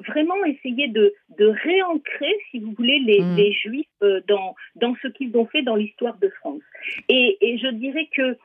vraiment 0.07 0.43
essayer 0.45 0.87
de, 0.87 1.13
réancrer, 1.39 2.33
si 2.49 2.59
vous 2.59 2.73
voulez, 2.77 2.99
les, 2.99 3.21
mhm. 3.21 3.53
juifs 3.53 4.23
dans, 4.27 4.55
dans 4.75 4.95
ce 5.01 5.07
qu'ils 5.09 5.35
ont 5.37 5.45
fait 5.45 5.61
dans 5.61 5.75
l'histoire 5.75 6.17
de 6.17 6.29
France. 6.29 6.61
Et, 7.09 7.37
et, 7.41 7.57
je 7.57 7.67
dirais 7.67 8.09
que 8.15 8.37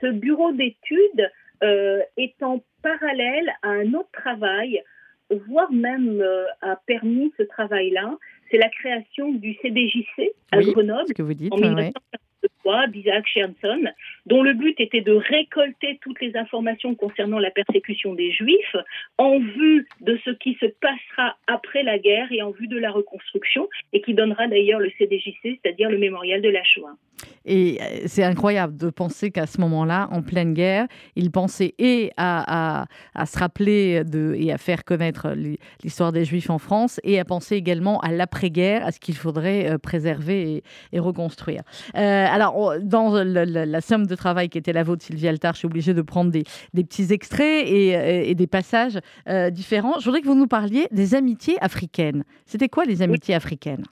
ce 0.00 0.06
bureau 0.08 0.52
d'études 0.52 1.30
euh, 1.62 2.00
est 2.16 2.42
en 2.42 2.62
parallèle 2.82 3.50
à 3.62 3.68
un 3.68 3.94
autre 3.94 4.10
travail, 4.12 4.82
voire 5.48 5.72
même 5.72 6.20
euh, 6.20 6.44
a 6.60 6.76
permis 6.86 7.32
ce 7.38 7.44
travail-là, 7.44 8.16
c'est 8.50 8.58
la 8.58 8.68
création 8.68 9.32
du 9.32 9.54
CDJC 9.62 10.32
à 10.52 10.60
Grenoble 10.60 11.14
que 11.14 11.22
vous 11.22 11.34
dites, 11.34 11.52
en 11.52 11.56
1953 12.66 12.86
d'Isaac 12.88 13.26
Sherson, 13.26 13.84
dont 14.26 14.42
le 14.42 14.54
but 14.54 14.78
était 14.80 15.00
de 15.00 15.12
récolter 15.12 15.98
toutes 16.02 16.20
les 16.20 16.36
informations 16.36 16.94
concernant 16.94 17.38
la 17.38 17.50
persécution 17.50 18.14
des 18.14 18.32
Juifs 18.32 18.76
en 19.18 19.38
vue 19.38 19.86
de 20.00 20.18
ce 20.24 20.30
qui 20.30 20.56
se 20.60 20.66
passera 20.66 21.36
après 21.46 21.82
la 21.82 21.98
guerre 21.98 22.30
et 22.32 22.42
en 22.42 22.50
vue 22.50 22.68
de 22.68 22.78
la 22.78 22.90
reconstruction, 22.90 23.68
et 23.92 24.00
qui 24.00 24.14
donnera 24.14 24.46
d'ailleurs 24.48 24.80
le 24.80 24.90
CDJC, 24.98 25.60
c'est-à-dire 25.62 25.90
le 25.90 25.98
mémorial 25.98 26.42
de 26.42 26.48
la 26.48 26.64
Shoah. 26.64 26.96
Et 27.46 27.78
euh, 27.80 28.02
c'est 28.06 28.24
incroyable 28.24 28.76
de 28.76 28.90
penser 28.90 29.30
qu'à 29.30 29.46
ce 29.46 29.60
moment-là, 29.60 30.08
en 30.10 30.22
pleine 30.22 30.52
guerre, 30.52 30.86
il 31.14 31.30
pensait 31.30 31.74
et 31.78 32.10
à, 32.16 32.86
se 33.24 33.38
rappeler 33.38 34.02
et 34.36 34.52
à 34.52 34.58
faire 34.58 34.84
connaître 34.84 35.28
l'histoire 35.82 36.12
des 36.12 36.24
Juifs 36.24 36.50
en 36.50 36.58
France, 36.58 37.00
et 37.04 37.18
à 37.20 37.24
penser 37.24 37.56
également 37.56 38.00
à 38.00 38.10
l'après-guerre, 38.10 38.84
à 38.84 38.92
ce 38.92 39.00
qu'il 39.00 39.16
faudrait 39.16 39.70
euh, 39.70 39.78
préserver 39.78 40.62
et, 40.92 40.98
reconstruire. 40.98 41.62
Euh, 41.94 42.26
alors, 42.28 42.55
dans 42.80 43.22
la, 43.24 43.80
somme 43.80 44.06
de 44.06 44.14
travail 44.14 44.48
qui 44.48 44.58
était 44.58 44.72
la 44.72 44.82
vôtre, 44.82 45.04
Sylvie 45.04 45.28
Altar, 45.28 45.54
je 45.54 45.60
suis 45.60 45.66
obligée 45.66 45.94
de 45.94 46.02
prendre 46.02 46.30
des, 46.30 46.44
petits 46.74 47.12
extraits 47.12 47.66
et, 47.68 48.34
des 48.34 48.46
passages 48.46 48.98
différents. 49.50 49.98
Je 49.98 50.04
voudrais 50.04 50.20
que 50.20 50.26
vous 50.26 50.34
nous 50.34 50.46
parliez 50.46 50.86
des 50.90 51.14
amitiés 51.14 51.56
africaines. 51.60 52.24
C'était 52.46 52.68
quoi 52.68 52.84
les 52.84 53.02
amitiés 53.02 53.34
africaines? 53.34 53.84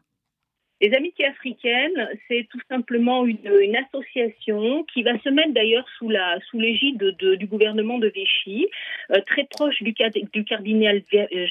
Les 0.81 0.92
Amitiés 0.92 1.27
africaines, 1.27 2.09
c'est 2.29 2.46
tout 2.50 2.61
simplement 2.68 3.24
une, 3.24 3.38
association 3.87 4.85
qui 4.92 5.03
va 5.03 5.18
se 5.20 5.31
mettre 5.31 5.55
d'ailleurs 5.55 5.87
sous 5.96 6.11
la 6.11 6.38
sous 6.50 6.59
l'égide 6.59 7.16
du 7.18 7.46
gouvernement 7.46 7.98
de 7.98 8.09
Vichy, 8.09 8.66
euh, 9.11 9.20
très 9.27 9.44
proche 9.44 9.83
du, 9.83 9.94
du 10.33 10.44
cardinal 10.44 11.03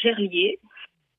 Gerlier, 0.04 0.60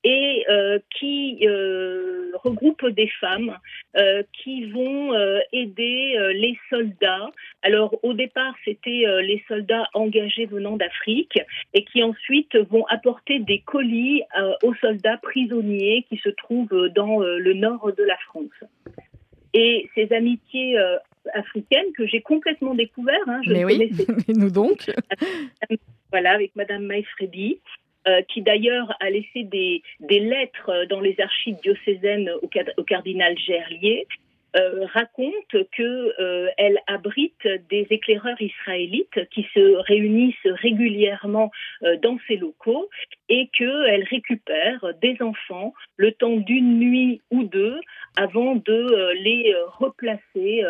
et 0.05 0.45
euh, 0.49 0.77
qui 0.97 1.39
euh, 1.41 2.31
regroupe 2.43 2.85
des 2.89 3.09
femmes 3.19 3.57
euh, 3.97 4.21
qui 4.31 4.65
vont 4.65 5.13
aider 5.51 6.15
les 6.35 6.57
soldats. 6.69 7.31
Alors 7.63 7.97
au 8.03 8.13
départ, 8.13 8.53
c'était 8.63 9.03
les 9.23 9.43
soldats 9.47 9.87
engagés 9.93 10.45
venant 10.45 10.77
d'Afrique 10.77 11.39
et 11.73 11.83
qui 11.83 12.03
ensuite 12.03 12.55
vont 12.69 12.85
apporter 12.85 13.39
des 13.39 13.59
colis 13.59 14.21
aux 14.61 14.75
soldats 14.75 15.17
prisonniers 15.17 16.05
qui 16.07 16.17
se 16.17 16.29
trouvent 16.29 16.89
dans 16.89 17.19
le 17.19 17.53
nord 17.53 17.91
de 17.97 18.03
la 18.03 18.17
France. 18.17 18.69
Et 19.53 19.89
ces 19.95 20.11
amitiés 20.13 20.77
africaines 21.33 21.91
que 21.97 22.05
j'ai 22.05 22.21
complètement 22.21 22.75
découvertes, 22.75 23.27
hein, 23.27 23.41
je 23.45 23.53
Mais 23.53 23.65
oui, 23.65 23.91
nous 24.35 24.51
donc. 24.51 24.91
Voilà, 26.11 26.31
avec 26.31 26.55
Madame 26.55 26.83
Maïfredi. 26.83 27.59
Euh, 28.07 28.21
qui 28.21 28.43
d'ailleurs 28.43 28.95
a 28.99 29.09
laissé 29.09 29.43
des, 29.43 29.81
lettres 29.99 30.85
dans 30.91 30.99
les 30.99 31.19
archives 31.19 31.57
diocésaines 31.63 32.29
au, 32.43 32.83
cardinal 32.83 33.35
Gerlier. 33.35 34.07
Raconte 34.93 35.69
que 35.71 36.51
elle 36.57 36.79
abrite 36.87 37.47
des 37.69 37.87
éclaireurs 37.89 38.41
israélites 38.41 39.27
qui 39.31 39.45
se 39.53 39.75
réunissent 39.87 40.35
régulièrement 40.45 41.51
dans 42.01 42.17
ses 42.27 42.37
locaux 42.37 42.89
et 43.29 43.49
qu'elle 43.57 44.03
récupère 44.09 44.93
des 45.01 45.17
enfants 45.21 45.73
le 45.97 46.11
temps 46.11 46.37
d'une 46.37 46.79
nuit 46.79 47.21
ou 47.31 47.43
deux 47.43 47.79
avant 48.15 48.55
de 48.55 49.13
les 49.21 49.53
replacer 49.77 50.63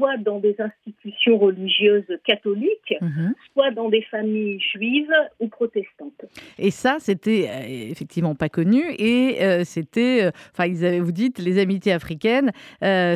soit 0.00 0.16
dans 0.16 0.38
des 0.38 0.56
institutions 0.58 1.38
religieuses 1.38 2.18
catholiques, 2.24 2.94
mhm. 3.00 3.34
soit 3.52 3.70
dans 3.70 3.88
des 3.88 4.02
familles 4.02 4.60
juives 4.60 5.12
ou 5.40 5.48
protestantes. 5.48 6.24
Et 6.58 6.70
ça, 6.70 6.96
c'était 7.00 7.48
euh, 7.48 7.90
effectivement 7.90 8.34
pas 8.34 8.48
connu. 8.48 8.82
Et 8.98 9.42
euh, 9.42 9.64
c'était, 9.64 10.24
euh, 10.24 10.30
enfin, 10.52 10.72
vous 11.00 11.12
dites, 11.12 11.38
les 11.38 11.58
amitiés 11.58 11.92
africaines, 11.92 12.50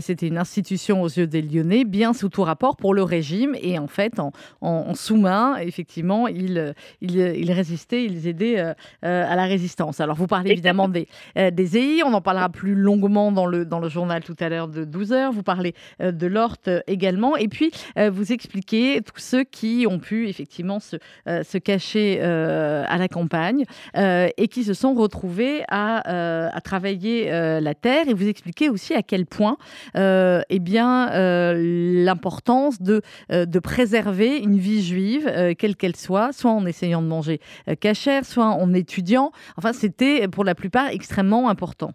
c'était 0.05 0.29
une 0.29 0.39
institution 0.39 1.03
aux 1.03 1.09
yeux 1.09 1.27
des 1.27 1.43
Lyonnais, 1.43 1.85
bien 1.85 2.13
sous 2.13 2.29
tout 2.29 2.43
rapport 2.43 2.77
pour 2.77 2.95
le 2.95 3.03
régime. 3.03 3.55
Et 3.61 3.79
en 3.79 3.87
fait, 3.87 4.15
en, 4.61 4.95
sous-main, 4.95 5.57
effectivement, 5.57 6.29
ils, 6.29 6.75
ils, 7.01 7.53
résistaient, 7.53 8.05
ils 8.05 8.27
aidaient 8.27 8.59
à 9.03 9.37
la 9.37 9.45
résistance. 9.45 10.01
Alors, 10.01 10.17
vous 10.17 10.27
parlez 10.27 10.51
évidemment 10.51 10.89
des, 10.89 11.09
des 11.37 11.79
EI, 11.79 12.03
on 12.05 12.13
en 12.13 12.21
parlera 12.21 12.49
plus 12.49 12.75
longuement 12.75 13.33
dans 13.33 13.47
le, 13.47 13.65
dans 13.65 13.81
le 13.81 13.89
journal 13.89 14.23
tout 14.23 14.37
à 14.41 14.49
l'heure 14.49 14.69
de 14.69 14.85
12 14.85 15.13
heures. 15.13 15.33
Vous 15.33 15.43
parlez 15.43 15.75
de 16.01 16.27
l'ORT 16.27 16.55
euh, 16.69 16.81
également. 16.87 17.37
Et 17.37 17.49
puis, 17.49 17.71
euh, 17.99 18.11
vous 18.11 18.33
expliquez 18.33 19.01
tous 19.01 19.21
ceux 19.21 19.45
qui 19.45 19.87
ont 19.89 19.99
pu 19.99 20.29
effectivement 20.29 20.81
se, 20.81 20.97
euh, 21.29 21.43
se 21.43 21.59
cacher 21.59 22.21
à 22.21 22.99
la 22.99 23.09
campagne 23.09 23.65
et 23.95 24.49
qui 24.49 24.65
se 24.65 24.75
sont 24.75 24.95
retrouvés 24.95 25.63
à, 25.69 26.55
à 26.55 26.61
travailler 26.61 27.31
la 27.61 27.75
terre. 27.75 28.09
Et 28.09 28.15
vous 28.15 28.29
expliquez 28.29 28.69
aussi 28.69 28.95
à 28.95 29.03
quel 29.03 29.27
point 29.27 29.57
eh 29.95 30.59
bien, 30.61 31.11
l'importance 31.55 32.81
de, 32.81 33.03
de 33.31 33.59
préserver 33.59 34.39
une 34.39 34.59
vie 34.59 34.83
juive, 34.83 35.55
quelle 35.59 35.77
qu'elle 35.77 35.97
soit, 35.97 36.33
soit 36.33 36.51
en 36.51 36.67
essayant 36.67 37.03
de 37.03 37.07
manger 37.07 37.41
cachère, 37.81 38.25
soit 38.25 38.47
en 38.47 38.73
étudiant. 38.75 39.33
Enfin, 39.57 39.73
c'était 39.73 40.29
pour 40.29 40.45
la 40.45 40.55
plupart 40.55 40.89
extrêmement 40.89 41.49
important. 41.49 41.93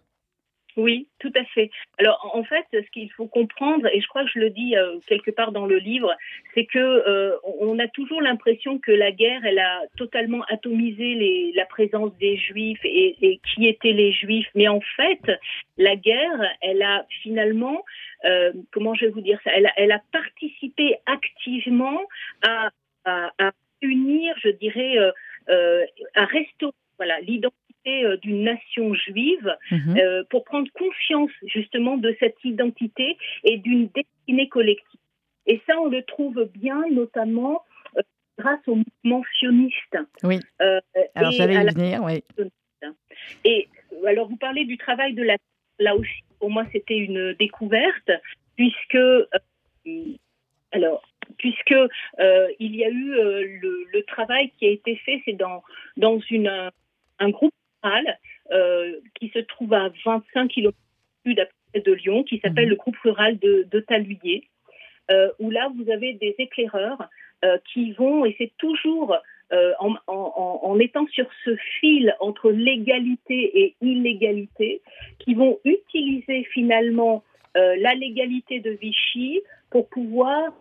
Oui, 0.80 1.10
tout 1.20 1.32
à 1.36 1.44
fait. 1.44 1.70
Alors 1.98 2.32
en 2.34 2.46
fait, 2.46 2.66
ce 2.72 2.90
qu'il 2.92 3.12
faut 3.12 3.28
comprendre, 3.28 3.86
et 3.92 4.00
je 4.00 4.08
crois 4.08 4.24
que 4.24 4.30
je 4.34 4.40
le 4.40 4.50
dis 4.50 4.78
euh, 4.78 4.98
quelque 5.08 5.30
part 5.30 5.52
dans 5.52 5.66
le 5.66 5.78
livre, 5.78 6.16
c'est 6.54 6.66
que 6.66 6.80
euh, 6.80 7.36
on 7.60 7.78
a 7.80 7.90
toujours 7.90 8.22
l'impression 8.22 8.80
que 8.80 8.94
la 8.94 9.12
guerre, 9.12 9.44
elle 9.44 9.60
a 9.60 9.82
totalement 9.98 10.42
atomisé 10.48 11.52
la 11.54 11.66
présence 11.66 12.16
des 12.18 12.38
Juifs 12.38 12.80
et, 12.86 13.42
qui 13.44 13.68
étaient 13.68 13.92
les 13.92 14.14
Juifs. 14.14 14.48
Mais 14.56 14.70
en 14.70 14.80
fait, 14.96 15.20
la 15.78 15.98
guerre, 15.98 16.50
elle 16.62 16.82
a 16.82 17.06
finalement, 17.24 17.84
euh, 18.24 18.54
comment 18.72 18.94
je 18.94 19.06
vais 19.06 19.12
vous 19.12 19.20
dire 19.20 19.40
ça, 19.44 19.52
elle 19.76 19.92
a, 19.92 20.02
participé 20.14 20.96
activement 21.08 22.00
à, 22.42 22.70
à, 23.04 23.32
à 23.38 23.52
unir, 23.82 24.34
je 24.42 24.50
dirais, 24.50 24.96
à 26.16 26.26
restaurer 26.26 26.74
voilà 26.98 27.20
l'identité 27.22 27.59
euh, 27.88 28.18
d'une 28.18 28.44
nation 28.44 28.94
juive 28.94 29.56
mhm. 29.72 29.98
euh, 29.98 30.24
pour 30.30 30.44
prendre 30.44 30.70
conscience 30.74 31.32
justement 31.44 31.96
de 31.96 32.14
cette 32.20 32.36
identité 32.44 33.18
et 33.46 33.58
d'une 33.58 33.88
destinée 33.88 34.50
collective. 34.50 35.00
Et 35.48 35.62
ça, 35.66 35.80
on 35.80 35.88
le 35.88 36.04
trouve 36.04 36.44
bien 36.54 36.84
notamment 36.92 37.64
euh, 37.98 38.02
grâce 38.38 38.60
au 38.68 38.76
mouvement 38.76 39.24
sioniste. 39.40 39.98
Oui. 40.24 40.40
alors 41.16 41.32
j'allais 41.32 41.56
y 41.56 41.74
venir, 41.74 42.04
oui. 42.04 42.22
Et 43.46 43.70
alors 44.06 44.28
vous 44.28 44.38
parlez 44.38 44.66
du 44.66 44.78
travail 44.78 45.14
de 45.14 45.24
la 45.24 45.38
là 45.80 45.96
aussi 45.96 46.24
pour 46.40 46.52
moi 46.52 46.66
c'était 46.74 46.98
une 46.98 47.34
découverte 47.40 48.12
puisque 48.58 48.98
alors 50.74 51.02
puisque 51.38 51.76
il 52.60 52.76
y 52.76 52.84
a 52.84 52.90
eu 52.90 53.12
le, 53.12 53.86
le, 53.94 54.04
travail 54.04 54.52
qui 54.60 54.68
a 54.68 54.70
été 54.70 54.98
fait 54.98 55.22
c'est 55.26 55.34
dans 55.34 55.64
dans 55.98 56.20
une 56.30 56.72
un 57.20 57.30
groupe 57.30 57.54
euh, 58.52 59.00
qui 59.16 59.30
se 59.30 59.40
trouve 59.40 59.74
à 59.74 59.90
25 60.06 60.48
km 60.48 60.76
de 61.26 61.92
Lyon, 61.94 62.24
qui 62.24 62.40
s'appelle 62.40 62.66
mhm. 62.66 62.72
le 62.72 62.76
groupe 62.76 62.98
rural 62.98 63.38
de, 63.40 63.68
de 63.70 63.80
Taluyer, 63.80 64.44
euh, 65.12 65.30
où 65.40 65.50
là, 65.50 65.70
vous 65.76 65.92
avez 65.92 66.14
des 66.14 66.36
éclaireurs 66.38 67.10
euh, 67.46 67.58
qui 67.72 67.94
vont, 67.94 68.26
et 68.26 68.36
c'est 68.38 68.52
toujours 68.58 69.18
en, 69.80 69.96
en, 70.06 70.60
en, 70.62 70.80
étant 70.80 71.08
sur 71.08 71.28
ce 71.44 71.56
fil 71.80 72.16
entre 72.20 72.52
légalité 72.52 73.64
et 73.64 73.76
illégalité, 73.82 74.80
qui 75.18 75.34
vont 75.34 75.58
utiliser 75.66 76.44
finalement 76.54 77.24
la 77.56 77.96
légalité 77.96 78.60
de 78.60 78.70
Vichy 78.70 79.42
pour 79.72 79.90
pouvoir 79.90 80.52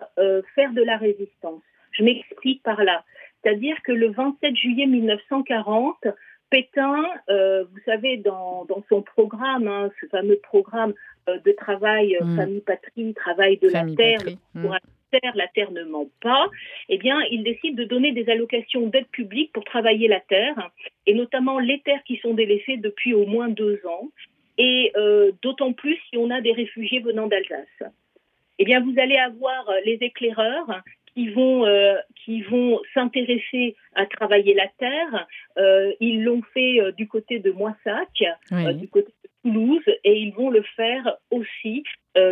faire 0.54 0.72
de 0.72 0.83
la 0.83 0.96
résistance. 0.96 1.61
Je 1.92 2.02
m'explique 2.02 2.62
par 2.62 2.83
là. 2.83 3.04
C'est-à-dire 3.42 3.76
que 3.83 3.92
le 3.92 4.11
27 4.11 4.57
juillet 4.57 4.87
1940, 4.87 6.07
Pétain, 6.50 7.04
euh, 7.28 7.64
vous 7.64 7.80
savez, 7.84 8.16
dans, 8.16 8.66
son 8.88 9.02
programme, 9.02 9.68
hein, 9.68 9.90
ce 10.00 10.06
fameux 10.06 10.38
programme 10.42 10.94
euh, 11.28 11.38
de 11.44 11.52
travail 11.52 12.16
euh, 12.16 12.24
mm. 12.24 12.37
famille-patrie, 12.37 13.14
travail 13.14 13.58
de 13.58 13.68
la 13.68 13.84
terre, 13.94 14.20
mm. 14.54 14.62
pour 14.62 14.72
la 14.72 14.80
terre, 15.11 15.32
la 15.34 15.48
terre 15.48 15.70
ne 15.72 15.84
ment 15.84 16.08
pas, 16.20 16.48
eh 16.88 16.96
bien, 16.96 17.20
il 17.30 17.42
décide 17.42 17.76
de 17.76 17.84
donner 17.84 18.12
des 18.12 18.30
allocations 18.30 18.87
d'aide 18.87 19.08
publique 19.08 19.52
pour 19.52 19.64
travailler 19.64 20.08
la 20.08 20.20
terre, 20.20 20.70
et 21.06 21.14
notamment 21.14 21.58
les 21.58 21.80
terres 21.80 22.02
qui 22.04 22.16
sont 22.16 22.34
délaissées 22.34 22.78
depuis 22.78 23.14
au 23.14 23.26
moins 23.26 23.48
deux 23.48 23.80
ans, 23.87 24.08
et 24.61 24.92
d'autant 25.40 25.72
plus 25.72 25.96
si 26.11 26.16
on 26.16 26.30
a 26.30 26.40
des 26.40 26.52
réfugiés 26.52 26.98
venant 26.98 27.28
d'Alsace. 27.28 27.92
Eh 28.58 28.64
bien, 28.64 28.80
vous 28.80 28.94
allez 28.98 29.16
avoir 29.16 29.70
les 29.84 29.98
éclaireurs 30.00 30.82
qui 31.14 31.29
vont, 31.31 31.66
euh, 31.66 31.97
qui 32.25 32.42
vont 32.42 32.81
s'intéresser 32.94 33.77
à 33.94 34.07
travailler 34.07 34.55
la 34.55 34.68
terre. 34.79 35.27
Euh, 35.59 35.92
ils 36.01 36.23
l'ont 36.23 36.42
fait 36.55 36.81
euh, 36.81 36.92
du 36.92 37.09
côté 37.09 37.38
de 37.38 37.51
Moissac, 37.51 38.09
du 38.75 38.88
côté 38.88 39.12
de 39.25 39.51
Toulouse, 39.51 39.85
et 40.05 40.18
ils 40.18 40.33
vont 40.33 40.51
le 40.51 40.62
faire 40.77 41.16
aussi 41.31 41.85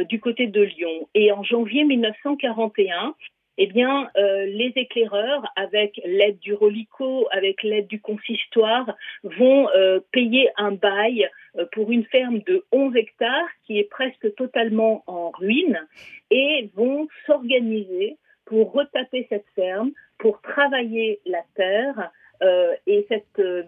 du 0.08 0.18
côté 0.18 0.48
de 0.48 0.62
Lyon. 0.62 1.08
Et 1.14 1.30
en 1.30 1.44
janvier 1.44 1.84
1941, 1.84 3.14
eh 3.58 3.66
bien, 3.68 4.10
les 4.16 4.72
éclaireurs, 4.74 5.44
avec 5.54 6.00
l'aide 6.04 6.40
du 6.40 6.54
relico, 6.54 7.28
avec 7.30 7.62
l'aide 7.62 7.86
du 7.86 8.00
consistoire, 8.00 8.96
vont 9.22 9.68
payer 10.10 10.50
un 10.56 10.72
bail 10.72 11.30
pour 11.70 11.92
une 11.92 12.04
ferme 12.06 12.40
de 12.40 12.64
11 12.72 12.96
hectares 12.96 13.48
qui 13.64 13.78
est 13.78 13.88
presque 13.88 14.34
totalement 14.34 15.04
en 15.06 15.30
ruine 15.30 15.86
et 16.30 16.68
vont 16.74 17.06
s'organiser 17.26 18.16
pour 18.46 18.72
retaper 18.72 19.26
cette 19.28 19.46
ferme, 19.54 19.90
pour 20.18 20.40
travailler 20.40 21.20
la 21.26 21.42
terre. 21.54 22.10
Euh, 22.42 22.74
et 22.86 23.06
cette, 23.08 23.38
euh, 23.38 23.64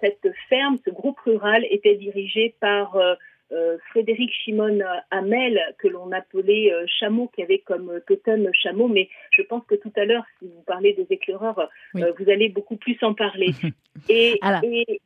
cette 0.00 0.26
ferme, 0.48 0.78
ce 0.84 0.90
groupe 0.90 1.18
rural 1.20 1.64
était 1.70 1.94
dirigé 1.94 2.54
par 2.60 2.96
euh, 2.96 3.76
Frédéric 3.90 4.32
Chimon 4.32 4.78
Hamel, 5.10 5.60
que 5.78 5.86
l'on 5.86 6.10
appelait 6.12 6.72
Chameau, 6.86 7.30
qui 7.34 7.42
avait 7.42 7.58
comme 7.58 8.00
totem 8.06 8.48
Chameau. 8.54 8.88
Mais 8.88 9.10
je 9.30 9.42
pense 9.42 9.64
que 9.66 9.74
tout 9.74 9.92
à 9.96 10.06
l'heure, 10.06 10.24
si 10.38 10.48
vous 10.48 10.62
parlez 10.62 10.94
des 10.94 11.06
éclaireurs, 11.10 11.68
vous 11.92 12.30
allez 12.30 12.48
beaucoup 12.48 12.76
plus 12.76 12.96
en 13.02 13.12
parler. 13.12 13.50
et, 14.08 14.40
et 14.62 15.00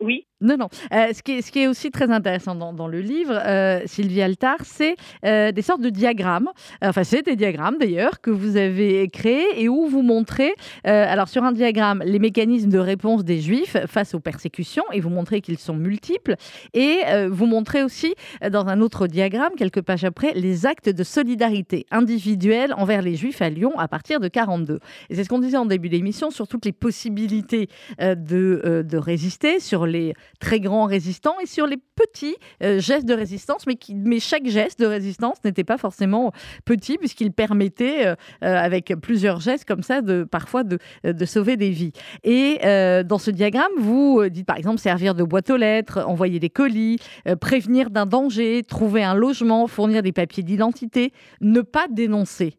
oui? 0.00 0.26
Non, 0.42 0.58
non. 0.58 0.68
Euh, 0.92 1.14
ce, 1.14 1.22
qui 1.22 1.60
est, 1.60 1.66
aussi 1.66 1.90
très 1.90 2.10
intéressant 2.10 2.54
dans, 2.54 2.88
le 2.88 3.00
livre, 3.00 3.32
euh, 3.32 3.80
Sylvie 3.86 4.20
Altar, 4.20 4.56
c'est 4.64 4.94
euh, 5.24 5.50
des 5.50 5.62
sortes 5.62 5.80
de 5.80 5.88
diagrammes. 5.88 6.50
Enfin, 6.82 7.04
c'est 7.04 7.22
des 7.22 7.36
diagrammes 7.36 7.78
d'ailleurs 7.78 8.20
que 8.20 8.30
vous 8.30 8.58
avez 8.58 9.08
créés 9.08 9.62
et 9.62 9.70
où 9.70 9.86
vous 9.86 10.02
montrez, 10.02 10.52
alors 10.84 11.28
sur 11.28 11.42
un 11.42 11.52
diagramme, 11.52 12.02
les 12.04 12.18
mécanismes 12.18 12.68
de 12.68 12.78
réponse 12.78 13.24
des 13.24 13.40
Juifs 13.40 13.78
face 13.86 14.14
aux 14.14 14.20
persécutions 14.20 14.84
et 14.92 15.00
vous 15.00 15.08
montrez 15.08 15.40
qu'ils 15.40 15.58
sont 15.58 15.74
multiples. 15.74 16.36
Et 16.74 17.00
vous 17.28 17.46
montrez 17.46 17.82
aussi 17.82 18.14
dans 18.50 18.66
un 18.66 18.80
autre 18.80 19.06
diagramme, 19.06 19.52
quelques 19.56 19.82
pages 19.82 20.04
après, 20.04 20.32
les 20.34 20.66
actes 20.66 20.88
de 20.88 21.04
solidarité 21.04 21.86
individuelle 21.90 22.74
envers 22.76 23.00
les 23.00 23.16
Juifs 23.16 23.40
à 23.40 23.48
Lyon 23.48 23.72
à 23.78 23.88
partir 23.88 24.20
de 24.20 24.28
42. 24.28 24.80
Et 25.08 25.14
c'est 25.14 25.24
ce 25.24 25.28
qu'on 25.28 25.38
disait 25.38 25.56
en 25.56 25.66
début 25.66 25.88
d'émission 25.88 26.30
sur 26.30 26.46
toutes 26.46 26.66
les 26.66 26.72
possibilités 26.72 27.68
de 27.98 28.96
résister, 28.96 29.60
sur 29.60 29.86
les 29.86 30.14
très 30.38 30.60
grands 30.60 30.86
résistants 30.86 31.38
et 31.40 31.46
sur 31.46 31.66
les 31.66 31.78
petits 31.94 32.36
euh, 32.62 32.80
gestes 32.80 33.06
de 33.06 33.14
résistance, 33.14 33.66
mais, 33.66 33.76
qui, 33.76 33.94
mais 33.94 34.20
chaque 34.20 34.46
geste 34.46 34.80
de 34.80 34.86
résistance 34.86 35.36
n'était 35.44 35.64
pas 35.64 35.78
forcément 35.78 36.32
petit 36.64 36.98
puisqu'il 36.98 37.32
permettait, 37.32 38.06
euh, 38.06 38.14
euh, 38.44 38.56
avec 38.56 38.94
plusieurs 39.00 39.40
gestes 39.40 39.64
comme 39.64 39.82
ça, 39.82 40.02
de, 40.02 40.24
parfois 40.24 40.64
de, 40.64 40.78
de 41.04 41.24
sauver 41.24 41.56
des 41.56 41.70
vies. 41.70 41.92
Et 42.24 42.58
dans 43.04 43.18
ce 43.18 43.30
diagramme, 43.30 43.72
vous 43.78 44.28
dites 44.28 44.46
par 44.46 44.56
exemple 44.56 44.78
servir 44.78 45.14
de 45.14 45.22
boîte 45.22 45.50
aux 45.50 45.56
lettres, 45.56 46.04
envoyer 46.06 46.38
des 46.38 46.50
colis, 46.50 46.98
prévenir 47.40 47.90
d'un 47.90 48.06
danger, 48.06 48.62
trouver 48.62 49.02
un 49.02 49.14
logement, 49.14 49.66
fournir 49.66 50.02
des 50.02 50.12
papiers 50.12 50.42
d'identité, 50.42 51.12
ne 51.40 51.60
pas 51.60 51.86
dénoncer. 51.88 52.58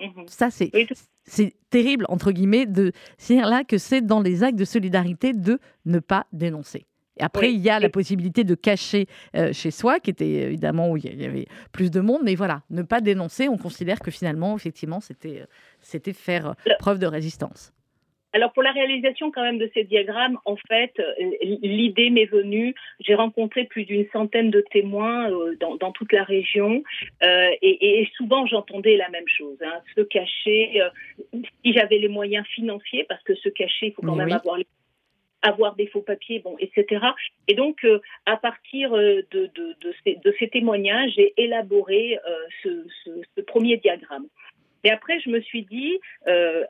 Mhm. 0.00 0.26
Ça, 0.26 0.50
c'est 0.50 0.70
c'est 1.24 1.54
terrible, 1.70 2.06
entre 2.08 2.32
guillemets, 2.32 2.66
de 2.66 2.92
dire 3.26 3.46
là 3.46 3.64
que 3.64 3.78
c'est 3.78 4.00
dans 4.00 4.20
les 4.20 4.42
actes 4.42 4.58
de 4.58 4.64
solidarité 4.64 5.32
de 5.32 5.58
ne 5.86 5.98
pas 5.98 6.26
dénoncer. 6.32 6.86
Et 7.16 7.22
après, 7.22 7.52
il 7.52 7.60
y 7.60 7.70
a 7.70 7.78
la 7.78 7.88
possibilité 7.88 8.42
de 8.42 8.56
cacher 8.56 9.06
chez 9.52 9.70
soi, 9.70 10.00
qui 10.00 10.10
était 10.10 10.28
évidemment 10.28 10.90
où 10.90 10.96
il 10.96 11.20
y 11.20 11.24
avait 11.24 11.46
plus 11.70 11.90
de 11.90 12.00
monde. 12.00 12.22
Mais 12.24 12.34
voilà, 12.34 12.62
ne 12.70 12.82
pas 12.82 13.00
dénoncer, 13.00 13.48
on 13.48 13.56
considère 13.56 14.00
que 14.00 14.10
finalement, 14.10 14.56
effectivement, 14.56 15.00
c'était 15.00 15.46
c'était 15.80 16.12
faire 16.12 16.56
preuve 16.80 16.98
de 16.98 17.06
résistance. 17.06 17.72
Alors 18.34 18.52
pour 18.52 18.64
la 18.64 18.72
réalisation 18.72 19.30
quand 19.30 19.42
même 19.42 19.58
de 19.58 19.70
ces 19.74 19.84
diagrammes, 19.84 20.38
en 20.44 20.56
fait, 20.56 21.00
l'idée 21.40 22.10
m'est 22.10 22.24
venue. 22.24 22.74
J'ai 22.98 23.14
rencontré 23.14 23.64
plus 23.64 23.84
d'une 23.84 24.08
centaine 24.12 24.50
de 24.50 24.60
témoins 24.60 25.30
euh, 25.30 25.56
dans, 25.60 25.92
toute 25.92 26.12
la 26.12 26.24
région 26.24 26.82
euh, 27.22 27.50
et, 27.62 28.08
souvent 28.16 28.44
j'entendais 28.46 28.96
la 28.96 29.08
même 29.10 29.28
chose. 29.28 29.56
Hein, 29.64 29.80
se 29.94 30.00
cacher, 30.00 30.82
euh, 30.82 30.90
si 31.64 31.72
j'avais 31.72 31.98
les 31.98 32.08
moyens 32.08 32.44
financiers, 32.48 33.04
parce 33.08 33.22
que 33.22 33.36
se 33.36 33.48
cacher, 33.48 33.86
il 33.86 33.92
faut 33.92 34.02
quand 34.02 34.16
même 34.16 34.32
avoir 34.32 34.58
avoir 35.42 35.76
des 35.76 35.86
faux 35.86 36.00
papiers, 36.00 36.38
bon, 36.38 36.56
etc. 36.58 37.04
Et 37.48 37.54
donc, 37.54 37.86
à 38.24 38.38
partir 38.38 38.92
de, 38.92 39.26
de, 39.30 40.32
ces, 40.38 40.48
témoignages, 40.48 41.12
j'ai 41.16 41.34
élaboré 41.36 42.18
ce, 42.62 43.40
premier 43.42 43.76
diagramme. 43.76 44.26
Et 44.84 44.90
après, 44.90 45.18
je 45.20 45.30
me 45.30 45.40
suis 45.40 45.62
dit, 45.62 45.98
euh, 46.28 46.62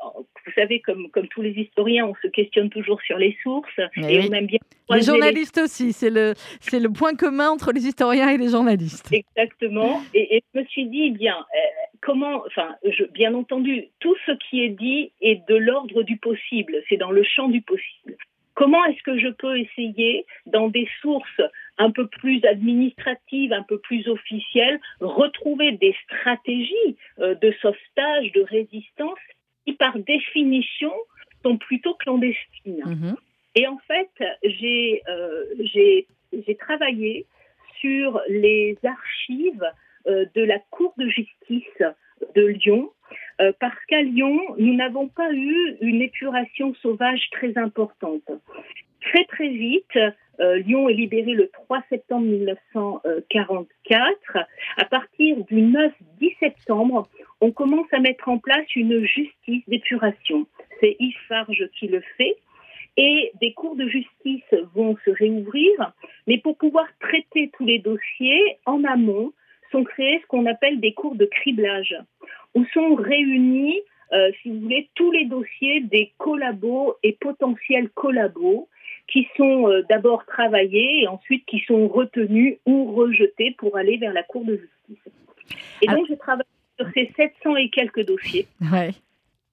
vous 0.47 0.53
savez, 0.55 0.81
comme, 0.81 1.11
comme 1.11 1.27
tous 1.29 1.43
les 1.43 1.51
historiens, 1.51 2.07
on 2.07 2.15
se 2.23 2.29
questionne 2.29 2.71
toujours 2.71 3.03
sur 3.03 3.19
les 3.19 3.37
sources 3.43 3.79
et, 3.97 4.21
on 4.21 4.33
aime 4.33 4.47
bien. 4.47 4.61
Les 4.89 5.03
journalistes 5.03 5.59
aussi, 5.59 5.93
c'est 5.93 6.11
le, 6.11 6.35
c'est 6.61 6.79
le 6.79 6.91
point 6.91 7.15
commun 7.15 7.51
entre 7.51 7.73
les 7.73 7.87
historiens 7.87 8.29
et 8.29 8.39
les 8.39 8.51
journalistes. 8.51 9.11
Exactement. 9.13 10.01
Et, 10.15 10.43
je 10.55 10.61
me 10.61 10.65
suis 10.67 10.87
dit, 10.87 11.11
bien, 11.11 11.37
euh, 11.37 11.59
comment, 12.01 12.45
enfin, 12.47 12.77
je, 12.85 13.05
bien 13.05 13.35
entendu, 13.35 13.87
tout 13.99 14.15
ce 14.27 14.33
qui 14.49 14.63
est 14.63 14.69
dit 14.69 15.11
est 15.21 15.45
de 15.49 15.57
l'ordre 15.57 16.05
du 16.05 16.17
possible, 16.17 16.77
c'est 16.89 16.97
dans 16.97 17.11
le 17.11 17.25
champ 17.25 17.49
du 17.49 17.63
possible. 17.63 18.17
Comment 18.55 18.85
est-ce 18.85 19.03
que 19.03 19.19
je 19.19 19.29
peux 19.29 19.59
essayer, 19.59 20.25
dans 20.47 20.69
des 20.69 20.89
sources 21.03 21.43
un 21.79 21.91
peu 21.91 22.07
plus 22.07 22.45
administratives, 22.45 23.53
un 23.53 23.63
peu 23.63 23.79
plus 23.79 24.09
officielles, 24.09 24.81
retrouver 25.01 25.73
des 25.73 25.95
stratégies 26.05 26.97
euh, 27.19 27.35
de 27.35 27.53
sauvetage, 27.61 28.33
de 28.33 28.43
résistance, 28.43 29.19
qui 29.65 29.73
par 29.73 29.99
définition 29.99 30.93
sont 31.43 31.59
plutôt 31.59 31.95
clandestines 31.95 32.85
mhm. 32.85 33.17
Et 33.57 33.67
en 33.69 33.79
fait, 33.87 34.11
euh, 34.21 35.45
j'ai 35.61 36.55
travaillé 36.59 37.27
sur 37.81 38.21
les 38.29 38.77
archives 38.83 39.65
euh, 40.07 40.25
de 40.35 40.43
la 40.43 40.59
Cour 40.71 40.93
de 40.99 41.09
justice 41.09 41.83
de 42.35 42.47
Lyon, 42.47 42.91
euh, 43.41 43.53
parce 43.61 43.79
qu'à 43.87 44.03
Lyon, 44.03 44.41
nous 44.59 44.75
n'avons 44.75 45.09
pas 45.09 45.33
eu 45.33 45.77
une 45.81 46.03
épuration 46.03 46.75
sauvage 46.75 47.29
très 47.31 47.57
importante. 47.59 48.31
Très 49.09 49.25
très 49.25 49.49
vite, 49.49 49.99
euh, 50.41 50.57
Lyon 50.59 50.89
est 50.89 50.95
libéré 50.95 51.33
le 51.33 51.49
3 51.49 51.83
septembre 51.91 52.27
1944. 52.27 54.39
À 54.77 54.85
partir 54.87 55.37
du 55.45 55.57
9-10 55.57 55.93
septembre, 56.41 57.07
on 57.41 57.53
commence 57.53 57.87
à 57.93 58.01
mettre 58.01 58.29
en 58.29 58.39
place 58.39 58.67
une 58.75 59.05
justice 59.05 59.63
d'épuration. 59.69 60.47
C'est 60.81 60.97
Ifarge 60.99 61.69
qui 61.79 61.87
le 61.89 62.01
fait. 62.17 62.37
Et 62.97 63.33
des 63.41 63.53
cours 63.53 63.75
de 63.75 63.89
justice 63.89 64.45
vont 64.75 64.97
se 65.05 65.11
réouvrir, 65.11 65.93
mais 66.29 66.39
pour 66.39 66.57
pouvoir 66.57 66.87
traiter 67.01 67.51
tous 67.57 67.67
les 67.67 67.81
dossiers 67.81 68.59
en 68.67 68.85
amont, 68.85 69.33
sont 69.73 69.83
créés 69.83 70.21
ce 70.23 70.27
qu'on 70.29 70.47
appelle 70.47 70.79
des 70.79 70.95
cours 70.95 71.17
de 71.17 71.25
criblage 71.25 71.97
où 72.55 72.65
sont 72.67 72.95
réunis, 72.95 73.81
euh, 74.13 74.31
si 74.41 74.51
vous 74.51 74.61
voulez, 74.61 74.89
tous 74.95 75.11
les 75.11 75.25
dossiers 75.25 75.81
des 75.81 76.13
collabos 76.19 76.95
et 77.03 77.19
potentiels 77.21 77.91
collabos 77.91 78.69
qui 79.09 79.29
sont 79.37 79.69
euh, 79.69 79.83
d'abord 79.89 80.25
travaillés 80.27 81.03
et 81.03 81.09
ensuite 81.09 81.45
qui 81.47 81.61
sont 81.61 81.89
retenus 81.89 82.57
ou 82.67 82.95
rejetés 82.95 83.55
pour 83.59 83.77
aller 83.77 83.97
vers 83.97 84.13
la 84.13 84.23
Cour 84.23 84.45
de 84.45 84.57
justice. 84.57 85.13
Et 85.83 85.87
donc, 85.87 86.07
je 86.09 86.15
travaille 86.15 86.47
sur 86.79 86.89
ces 86.95 87.13
700 87.17 87.57
et 87.57 87.69
quelques 87.71 88.05
dossiers. 88.07 88.47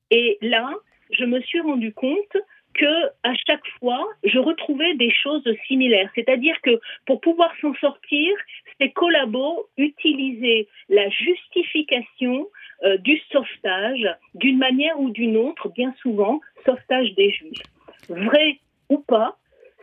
Et 0.09 0.37
là, 0.41 0.73
je 1.11 1.25
me 1.25 1.41
suis 1.41 1.59
rendu 1.59 1.93
compte 1.93 2.37
que 2.73 3.07
à 3.23 3.33
chaque 3.47 3.65
fois, 3.79 4.07
je 4.23 4.39
retrouvais 4.39 4.95
des 4.95 5.11
choses 5.11 5.47
similaires. 5.67 6.09
C'est-à-dire 6.15 6.55
que 6.61 6.79
pour 7.05 7.19
pouvoir 7.21 7.51
s'en 7.61 7.73
sortir, 7.75 8.31
ces 8.79 8.91
collabos 8.91 9.67
utilisaient 9.77 10.67
la 10.89 11.09
justification 11.09 12.47
euh, 12.83 12.97
du 12.97 13.19
sauvetage, 13.31 14.07
d'une 14.35 14.57
manière 14.57 14.99
ou 14.99 15.09
d'une 15.09 15.37
autre, 15.37 15.69
bien 15.69 15.93
souvent, 16.01 16.39
sauvetage 16.65 17.13
des 17.15 17.31
juifs. 17.31 17.61
Vrai 18.09 18.59
ou 18.89 18.99
pas, 18.99 19.37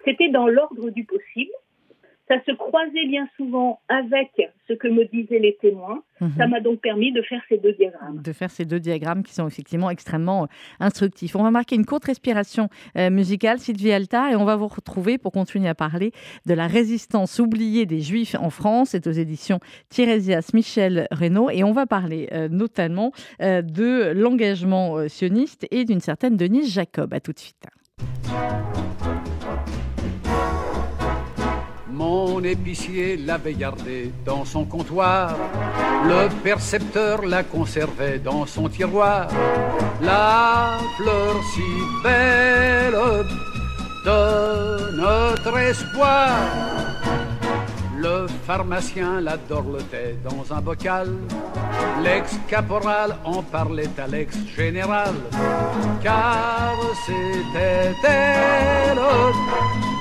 c'était 0.08 0.30
dans 0.30 0.46
l'ordre 0.46 0.90
du 0.90 1.04
possible, 1.04 1.50
ça 2.28 2.36
se 2.44 2.52
croisait 2.52 3.06
bien 3.08 3.26
souvent 3.36 3.80
avec 3.88 4.30
ce 4.68 4.74
que 4.74 4.86
me 4.86 5.06
disaient 5.06 5.38
les 5.38 5.56
témoins. 5.60 6.02
Mhm. 6.20 6.32
Ça 6.36 6.46
m'a 6.46 6.60
donc 6.60 6.80
permis 6.80 7.10
de 7.10 7.22
faire 7.22 7.40
ces 7.48 7.56
deux 7.56 7.72
diagrammes. 7.72 8.20
De 8.22 8.32
faire 8.32 8.50
ces 8.50 8.66
deux 8.66 8.80
diagrammes 8.80 9.22
qui 9.22 9.32
sont 9.32 9.48
effectivement 9.48 9.88
extrêmement 9.88 10.44
euh, 10.44 10.46
instructifs. 10.78 11.36
On 11.36 11.42
va 11.42 11.50
marquer 11.50 11.76
une 11.76 11.86
courte 11.86 12.04
respiration 12.04 12.68
euh, 12.96 13.08
musicale, 13.08 13.58
Sylvie 13.58 13.92
Alta, 13.92 14.30
et 14.30 14.36
on 14.36 14.44
va 14.44 14.56
vous 14.56 14.66
retrouver 14.66 15.16
pour 15.16 15.32
continuer 15.32 15.68
à 15.68 15.74
parler 15.74 16.12
de 16.44 16.52
la 16.52 16.66
résistance 16.66 17.38
oubliée 17.38 17.86
des 17.86 18.00
Juifs 18.00 18.36
en 18.38 18.50
France. 18.50 18.90
C'est 18.90 19.06
aux 19.06 19.12
éditions 19.12 19.58
Tirésias 19.88 20.50
Michel 20.52 21.06
Reynaud. 21.10 21.48
Et 21.50 21.64
on 21.64 21.72
va 21.72 21.86
parler 21.86 22.28
euh, 22.32 22.48
notamment 22.48 23.12
de 23.40 24.12
l'engagement 24.12 25.08
sioniste 25.08 25.66
et 25.70 25.84
d'une 25.84 26.00
certaine 26.00 26.36
Denise 26.36 26.72
Jacob. 26.72 27.14
À 27.14 27.20
tout 27.20 27.32
de 27.32 27.38
suite. 27.38 27.64
Mon 31.98 32.44
épicier 32.44 33.16
l'avait 33.16 33.54
gardé 33.54 34.12
dans 34.24 34.44
son 34.44 34.64
comptoir, 34.64 35.34
le 36.04 36.28
percepteur 36.44 37.22
la 37.22 37.42
conservait 37.42 38.20
dans 38.20 38.46
son 38.46 38.68
tiroir. 38.68 39.26
La 40.00 40.78
fleur 40.96 41.34
si 41.52 41.68
belle 42.04 42.94
de 44.06 44.96
notre 44.96 45.58
espoir. 45.58 46.28
Le 47.96 48.28
pharmacien 48.46 49.20
la 49.20 49.36
dorlotait 49.36 50.18
dans 50.22 50.54
un 50.56 50.60
bocal. 50.60 51.08
L'ex-caporal 52.04 53.16
en 53.24 53.42
parlait 53.42 53.90
à 53.98 54.06
l'ex-général. 54.06 55.14
Car 56.00 56.76
c'était 57.04 57.92
elle, 58.04 59.00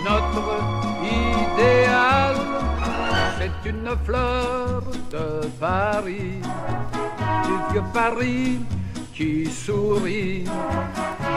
notre 0.07 0.96
idéal, 1.07 2.35
c'est 3.37 3.69
une 3.69 3.95
fleur 4.05 4.81
de 5.11 5.47
Paris, 5.59 6.41
du 7.45 7.73
vieux 7.73 7.87
Paris 7.93 8.59
qui 9.13 9.45
sourit, 9.45 10.43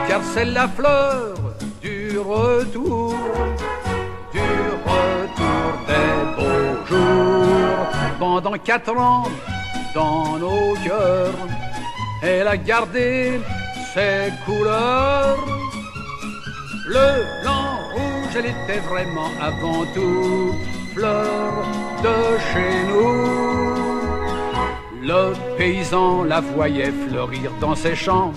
car 0.07 0.21
c'est 0.33 0.45
la 0.45 0.67
fleur 0.67 1.35
du 1.81 2.19
retour, 2.19 3.15
du 4.31 4.51
retour 4.85 5.67
des 5.87 6.11
beaux 6.35 6.85
jours. 6.87 7.87
Pendant 8.19 8.57
quatre 8.57 8.95
ans, 8.97 9.23
dans 9.95 10.37
nos 10.37 10.75
cœurs, 10.85 11.33
elle 12.21 12.47
a 12.47 12.57
gardé 12.57 13.41
ses 13.93 14.31
couleurs, 14.45 15.43
le 16.87 17.23
blanc 17.41 17.79
elle 18.35 18.45
était 18.45 18.79
vraiment 18.79 19.31
avant 19.39 19.85
tout 19.93 20.55
fleur 20.93 21.65
de 22.03 22.37
chez 22.51 22.83
nous. 22.89 23.41
Le 25.01 25.33
paysan 25.57 26.23
la 26.23 26.39
voyait 26.41 26.91
fleurir 26.91 27.51
dans 27.59 27.75
ses 27.75 27.95
champs 27.95 28.31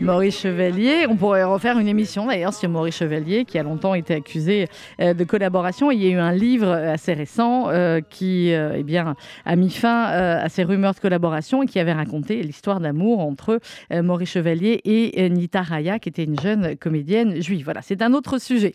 Maurice 0.00 0.40
Chevalier. 0.40 1.04
On 1.10 1.16
pourrait 1.16 1.44
refaire 1.44 1.78
une 1.78 1.86
émission 1.86 2.26
d'ailleurs 2.26 2.54
sur 2.54 2.70
Maurice 2.70 2.96
Chevalier 2.96 3.44
qui 3.44 3.58
a 3.58 3.62
longtemps 3.62 3.92
été 3.92 4.14
accusé 4.14 4.66
euh, 4.98 5.12
de 5.12 5.24
collaboration. 5.24 5.90
Il 5.90 6.02
y 6.02 6.06
a 6.06 6.10
eu 6.10 6.18
un 6.18 6.32
livre 6.32 6.70
assez 6.70 7.12
récent 7.12 7.68
euh, 7.68 8.00
qui 8.00 8.54
euh, 8.54 8.76
eh 8.78 8.82
bien, 8.82 9.14
a 9.44 9.56
mis 9.56 9.68
fin 9.68 10.04
à 10.04 10.48
ces 10.48 10.64
rumeurs 10.64 10.94
de 10.94 11.00
collaboration 11.00 11.62
et 11.62 11.66
qui 11.66 11.78
avait 11.78 11.92
raconté 11.92 12.42
l'histoire 12.42 12.80
d'amour 12.80 13.20
entre 13.20 13.60
Maurice 13.92 14.30
Chevalier 14.30 14.80
et 14.84 15.28
Nita 15.28 15.62
Raya 15.62 15.98
qui 15.98 16.08
était 16.08 16.24
une 16.24 16.38
jeune 16.40 16.76
comédienne 16.76 17.42
juive. 17.42 17.64
Voilà, 17.64 17.82
c'est 17.82 18.00
un 18.00 18.14
autre 18.14 18.38
sujet. 18.38 18.72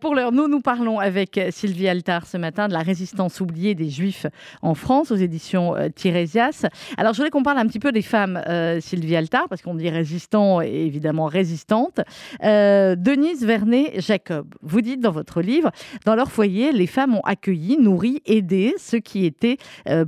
pour 0.00 0.14
l'heure, 0.14 0.32
nous 0.32 0.48
nous 0.48 0.60
parlons 0.60 0.98
avec 0.98 1.38
Sylvie 1.50 1.88
Altar 1.88 2.26
ce 2.26 2.38
matin 2.38 2.68
de 2.68 2.72
la 2.72 2.80
résistance 2.80 3.40
oubliée 3.40 3.74
des 3.74 3.90
Juifs 3.90 4.26
en 4.62 4.74
France 4.74 5.10
aux 5.10 5.16
éditions 5.16 5.74
Tirésias. 5.94 6.66
Alors 6.96 7.12
je 7.12 7.18
voulais 7.18 7.30
qu'on 7.30 7.42
parle 7.42 7.58
un 7.58 7.66
petit 7.66 7.80
peu 7.80 7.92
des 7.92 8.02
femmes, 8.02 8.40
Sylvie 8.80 9.16
Altar, 9.16 9.48
parce 9.48 9.60
qu'on 9.60 9.74
dit 9.74 9.90
résistant 9.90 10.53
également 10.60 10.94
évidemment 10.94 11.26
résistante. 11.26 12.00
Denise 12.42 13.44
Vernet-Jacob, 13.44 14.54
vous 14.62 14.80
dites 14.80 15.00
dans 15.00 15.10
votre 15.10 15.40
livre, 15.40 15.70
dans 16.04 16.14
leur 16.14 16.30
foyer, 16.30 16.72
les 16.72 16.86
femmes 16.86 17.16
ont 17.16 17.22
accueilli, 17.24 17.78
nourri, 17.78 18.22
aidé 18.26 18.74
ceux 18.78 19.00
qui 19.00 19.24
étaient 19.24 19.56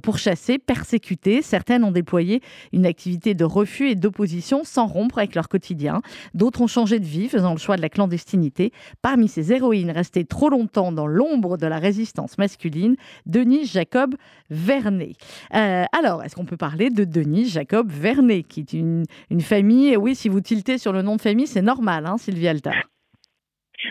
pourchassés, 0.02 0.58
persécutés. 0.58 1.42
Certaines 1.42 1.82
ont 1.82 1.90
déployé 1.90 2.40
une 2.72 2.86
activité 2.86 3.34
de 3.34 3.44
refus 3.44 3.90
et 3.90 3.94
d'opposition 3.94 4.62
sans 4.64 4.86
rompre 4.86 5.18
avec 5.18 5.34
leur 5.34 5.48
quotidien. 5.48 6.02
D'autres 6.34 6.60
ont 6.60 6.66
changé 6.66 6.98
de 6.98 7.04
vie, 7.04 7.28
faisant 7.28 7.52
le 7.52 7.58
choix 7.58 7.76
de 7.76 7.82
la 7.82 7.88
clandestinité. 7.88 8.72
Parmi 9.02 9.28
ces 9.28 9.52
héroïnes 9.52 9.90
restées 9.90 10.24
trop 10.24 10.50
longtemps 10.50 10.92
dans 10.92 11.06
l'ombre 11.06 11.56
de 11.56 11.66
la 11.66 11.78
résistance 11.78 12.38
masculine, 12.38 12.96
Denise 13.26 13.72
Jacob 13.72 14.14
Vernet. 14.50 15.12
Euh, 15.54 15.84
alors, 15.92 16.22
est-ce 16.22 16.36
qu'on 16.36 16.44
peut 16.44 16.56
parler 16.56 16.90
de 16.90 17.04
Denise 17.04 17.52
Jacob 17.52 17.90
Vernet, 17.90 18.42
qui 18.42 18.60
est 18.60 18.72
une, 18.72 19.04
famille, 19.40 19.96
oui, 19.96 20.14
si 20.14 20.28
vous 20.28 20.35
tiltez 20.40 20.78
sur 20.78 20.92
le 20.92 21.02
nom 21.02 21.16
de 21.16 21.20
famille, 21.20 21.46
c'est 21.46 21.62
normal, 21.62 22.06
hein, 22.06 22.16
Sylvie 22.18 22.48
Altar 22.48 22.74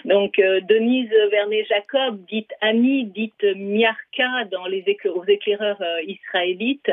donc 0.04 0.40
euh, 0.40 0.62
Denise 0.62 1.10
Vernet-Jacob, 1.32 2.26
dite 2.26 2.52
Annie, 2.62 3.06
dite 3.06 3.44
Miarka 3.56 4.46
dans 4.52 4.66
les 4.66 4.84
aux 5.06 5.26
éclaireurs 5.26 5.82
euh, 5.82 6.02
israélites. 6.04 6.92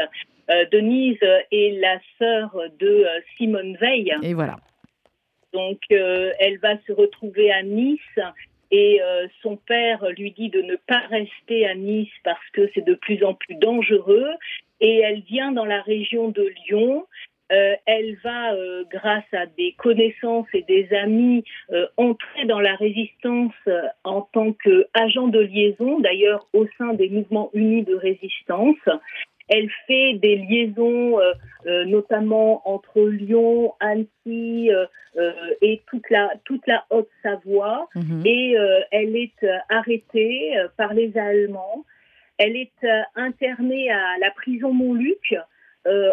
Denise 0.70 1.22
est 1.50 1.80
la 1.80 1.98
sœur 2.18 2.54
de 2.78 3.06
Simone 3.36 3.76
Veil. 3.76 4.12
Et 4.22 4.34
voilà. 4.34 4.56
Donc 5.54 5.78
elle 5.88 6.58
va 6.58 6.76
se 6.86 6.92
retrouver 6.92 7.50
à 7.50 7.62
Nice 7.62 8.00
et 8.72 9.02
euh, 9.02 9.28
son 9.42 9.56
père 9.56 10.02
lui 10.16 10.32
dit 10.32 10.48
de 10.48 10.62
ne 10.62 10.76
pas 10.76 11.00
rester 11.10 11.66
à 11.66 11.74
Nice 11.74 12.10
parce 12.24 12.48
que 12.54 12.70
c'est 12.74 12.84
de 12.84 12.94
plus 12.94 13.22
en 13.22 13.34
plus 13.34 13.54
dangereux. 13.56 14.30
Et 14.80 14.98
elle 14.98 15.20
vient 15.20 15.52
dans 15.52 15.66
la 15.66 15.82
région 15.82 16.30
de 16.30 16.50
Lyon. 16.66 17.06
Euh, 17.52 17.74
elle 17.86 18.16
va, 18.24 18.54
euh, 18.54 18.84
grâce 18.90 19.24
à 19.32 19.46
des 19.46 19.74
connaissances 19.78 20.46
et 20.54 20.62
des 20.62 20.88
amis, 20.94 21.44
entrer 21.96 22.44
dans 22.46 22.60
la 22.60 22.74
résistance 22.76 23.54
en 24.04 24.22
tant 24.32 24.52
qu'agent 24.52 25.28
de 25.28 25.40
liaison, 25.40 26.00
d'ailleurs 26.00 26.46
au 26.52 26.66
sein 26.78 26.94
des 26.94 27.08
mouvements 27.08 27.50
unis 27.54 27.82
de 27.82 27.94
résistance. 27.94 28.76
Elle 29.48 29.68
fait 29.86 30.14
des 30.14 30.36
liaisons, 30.36 31.20
euh, 31.20 31.32
euh, 31.66 31.84
notamment 31.84 32.62
entre 32.66 33.00
Lyon, 33.02 33.74
Annecy 33.80 34.70
euh, 34.70 34.86
et 35.60 35.82
toute 35.86 36.08
la, 36.10 36.32
toute 36.44 36.66
la 36.66 36.84
Haute-Savoie. 36.90 37.88
Mhm. 37.94 38.22
Et 38.24 38.56
elle 38.90 39.14
est 39.16 39.46
arrêtée 39.68 40.54
par 40.76 40.94
les 40.94 41.16
Allemands. 41.18 41.84
Elle 42.38 42.56
est 42.56 42.86
internée 43.14 43.90
à 43.90 44.18
la 44.20 44.30
prison 44.30 44.72
Montluc. 44.72 45.36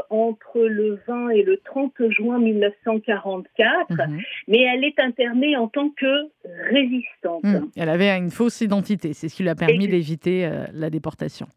Entre 0.10 0.60
le 0.60 1.00
20 1.08 1.30
et 1.30 1.44
le 1.44 1.58
30 1.58 1.94
juin 2.10 2.40
1944, 2.40 3.90
mhm. 3.90 4.22
mais 4.48 4.62
elle 4.62 4.84
est 4.84 5.00
internée 5.00 5.56
en 5.56 5.68
tant 5.68 5.90
que 5.90 6.30
résistante. 6.72 7.44
Hmm. 7.44 7.68
Elle 7.78 7.90
avait 7.90 8.10
une 8.10 8.32
fausse 8.32 8.62
identité, 8.62 9.14
c'est 9.14 9.30
ce 9.30 9.36
qui 9.36 9.44
lui 9.44 9.50
a 9.50 9.56
permis 9.56 9.88
d'éviter 9.88 10.50
la 10.74 10.90
déportation. 10.90 11.48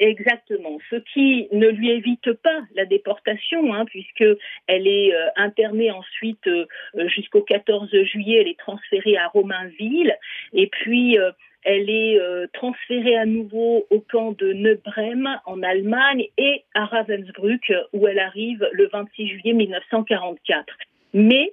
Exactement. 0.00 0.78
Ce 0.88 0.96
qui 1.12 1.46
ne 1.52 1.68
lui 1.68 1.90
évite 1.90 2.32
pas 2.32 2.62
la 2.74 2.86
déportation, 2.86 3.74
hein, 3.74 3.84
puisque 3.84 4.24
elle 4.66 4.86
est 4.86 5.14
euh, 5.14 5.26
internée 5.36 5.90
ensuite 5.90 6.46
euh, 6.46 6.66
jusqu'au 7.14 7.42
14 7.42 7.90
juillet. 8.04 8.40
Elle 8.40 8.48
est 8.48 8.58
transférée 8.58 9.18
à 9.18 9.28
Romainville 9.28 10.16
et 10.54 10.68
puis 10.68 11.18
euh, 11.18 11.32
elle 11.64 11.90
est 11.90 12.18
transférée 12.52 13.16
à 13.16 13.26
nouveau 13.26 13.86
au 13.90 14.00
camp 14.00 14.32
de 14.32 14.52
Neubrem 14.52 15.28
en 15.46 15.62
Allemagne 15.62 16.26
et 16.38 16.64
à 16.74 16.86
Ravensbrück 16.86 17.72
où 17.92 18.06
elle 18.08 18.18
arrive 18.18 18.66
le 18.72 18.88
26 18.88 19.28
juillet 19.28 19.52
1944. 19.52 20.66
Mais 21.12 21.52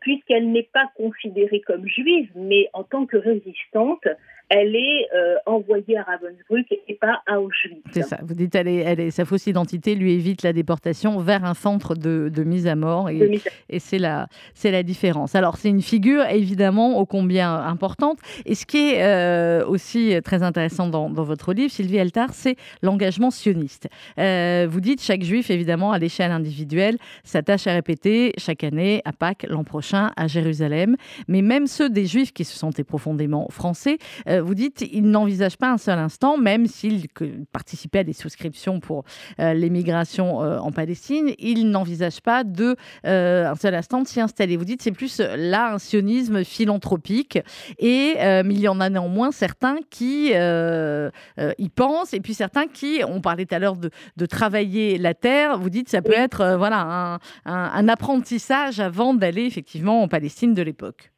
puisqu'elle 0.00 0.52
n'est 0.52 0.68
pas 0.72 0.90
considérée 0.96 1.60
comme 1.60 1.88
juive, 1.88 2.30
mais 2.34 2.68
en 2.72 2.84
tant 2.84 3.06
que 3.06 3.16
résistante, 3.16 4.06
elle 4.54 4.76
est 4.76 5.08
euh, 5.14 5.36
envoyée 5.46 5.96
à 5.96 6.02
Ravensbrück 6.02 6.66
et 6.86 6.94
pas 6.96 7.22
à 7.26 7.40
Auschwitz. 7.40 7.80
C'est 7.90 8.02
ça. 8.02 8.18
Vous 8.22 8.34
dites, 8.34 8.54
elle 8.54 8.68
est, 8.68 8.80
elle 8.80 9.00
est, 9.00 9.10
sa 9.10 9.24
fausse 9.24 9.46
identité 9.46 9.94
lui 9.94 10.12
évite 10.12 10.42
la 10.42 10.52
déportation 10.52 11.18
vers 11.20 11.46
un 11.46 11.54
centre 11.54 11.94
de, 11.94 12.30
mise 12.44 12.66
à 12.66 12.76
mort. 12.76 13.08
Et, 13.08 13.40
et 13.70 13.78
c'est 13.78 13.98
la, 13.98 14.26
c'est 14.52 14.70
la 14.70 14.82
différence. 14.82 15.34
Alors, 15.34 15.56
c'est 15.56 15.70
une 15.70 15.80
figure 15.80 16.26
évidemment 16.26 16.98
ô 17.00 17.06
combien 17.06 17.54
importante. 17.54 18.18
Et 18.44 18.54
ce 18.54 18.66
qui 18.66 18.90
est 18.90 19.02
euh, 19.02 19.64
aussi 19.66 20.14
très 20.22 20.42
intéressant 20.42 20.86
dans, 20.86 21.08
votre 21.08 21.54
livre, 21.54 21.70
Sylvie 21.70 21.96
Eltar, 21.96 22.34
c'est 22.34 22.56
l'engagement 22.82 23.30
sioniste. 23.30 23.88
Euh, 24.18 24.66
vous 24.68 24.82
dites, 24.82 25.00
chaque 25.00 25.22
juif, 25.22 25.48
évidemment, 25.50 25.92
à 25.92 25.98
l'échelle 25.98 26.30
individuelle, 26.30 26.98
s'attache 27.24 27.66
à 27.66 27.72
répéter 27.72 28.34
chaque 28.36 28.64
année, 28.64 29.00
à 29.06 29.12
Pâques, 29.14 29.46
l'an 29.48 29.64
prochain, 29.64 30.12
à 30.16 30.26
Jérusalem. 30.26 30.96
Mais 31.26 31.40
même 31.40 31.66
ceux 31.66 31.88
des 31.88 32.04
juifs 32.04 32.34
qui 32.34 32.44
se 32.44 32.54
sentaient 32.54 32.84
profondément 32.84 33.48
français, 33.48 33.96
vous 34.42 34.54
dites, 34.54 34.84
il 34.92 35.10
n'envisage 35.10 35.56
pas 35.56 35.70
un 35.70 35.78
seul 35.78 35.98
instant, 35.98 36.36
même 36.36 36.66
s'il 36.66 37.08
participait 37.52 38.00
à 38.00 38.04
des 38.04 38.12
souscriptions 38.12 38.80
pour 38.80 39.04
euh, 39.40 39.54
l'émigration 39.54 40.42
euh, 40.42 40.58
en 40.58 40.72
Palestine, 40.72 41.32
il 41.38 41.70
n'envisage 41.70 42.20
pas 42.20 42.44
de 42.44 42.76
euh, 43.06 43.50
un 43.50 43.54
seul 43.54 43.74
instant 43.74 44.02
de 44.02 44.06
s'y 44.06 44.20
installer. 44.20 44.56
Vous 44.56 44.64
dites, 44.64 44.82
c'est 44.82 44.92
plus 44.92 45.20
là 45.20 45.74
un 45.74 45.78
sionisme 45.78 46.44
philanthropique, 46.44 47.38
et 47.78 48.14
mais 48.18 48.54
il 48.54 48.60
y 48.60 48.68
en 48.68 48.80
a 48.80 48.88
néanmoins 48.90 49.30
certains 49.30 49.76
qui 49.90 50.32
y 50.32 51.68
pensent, 51.70 52.14
et 52.14 52.20
puis 52.20 52.34
certains 52.34 52.66
qui, 52.66 53.02
on 53.06 53.20
parlait 53.20 53.46
tout 53.46 53.54
à 53.54 53.58
l'heure 53.58 53.76
de, 53.76 54.26
travailler 54.26 54.98
la 54.98 55.14
terre. 55.14 55.58
Vous 55.58 55.70
dites, 55.70 55.88
ça 55.88 56.00
peut 56.00 56.12
être 56.12 56.56
voilà 56.56 57.18
un 57.44 57.88
apprentissage 57.88 58.80
avant 58.80 59.14
d'aller 59.14 59.44
effectivement 59.44 60.02
en 60.02 60.08
Palestine 60.08 60.54
de 60.54 60.62
l'époque 60.62 61.12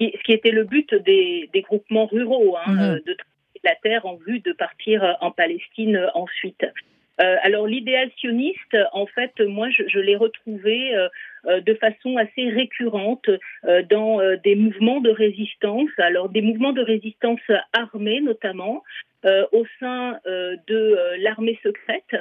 ce 0.00 0.22
qui, 0.22 0.32
était 0.32 0.50
le 0.50 0.64
but 0.64 0.94
des, 0.94 1.48
groupements 1.62 2.06
ruraux, 2.06 2.56
hein, 2.56 2.94
euh, 2.94 3.00
de 3.06 3.16
la 3.64 3.74
terre 3.76 4.06
en 4.06 4.16
vue 4.16 4.40
de 4.40 4.52
partir 4.52 5.02
euh, 5.02 5.12
en 5.20 5.30
Palestine 5.30 5.96
euh, 5.96 6.08
ensuite. 6.14 6.64
alors 7.18 7.66
l'idéal 7.68 8.10
sioniste, 8.18 8.76
en 8.92 9.06
fait, 9.06 9.32
moi 9.40 9.68
je, 9.70 10.00
l'ai 10.00 10.16
retrouvé 10.16 10.92
de 11.44 11.74
façon 11.74 12.16
assez 12.16 12.48
récurrente 12.50 13.30
dans 13.88 14.18
des 14.42 14.56
mouvements 14.56 15.00
de 15.00 15.10
résistance, 15.10 15.90
alors 15.98 16.28
des 16.28 16.42
mouvements 16.42 16.72
de 16.72 16.82
résistance 16.82 17.46
armés 17.72 18.20
notamment, 18.20 18.82
au 19.52 19.64
sein 19.78 20.18
de 20.66 20.80
l'armée 21.22 21.56
secrète 21.62 22.16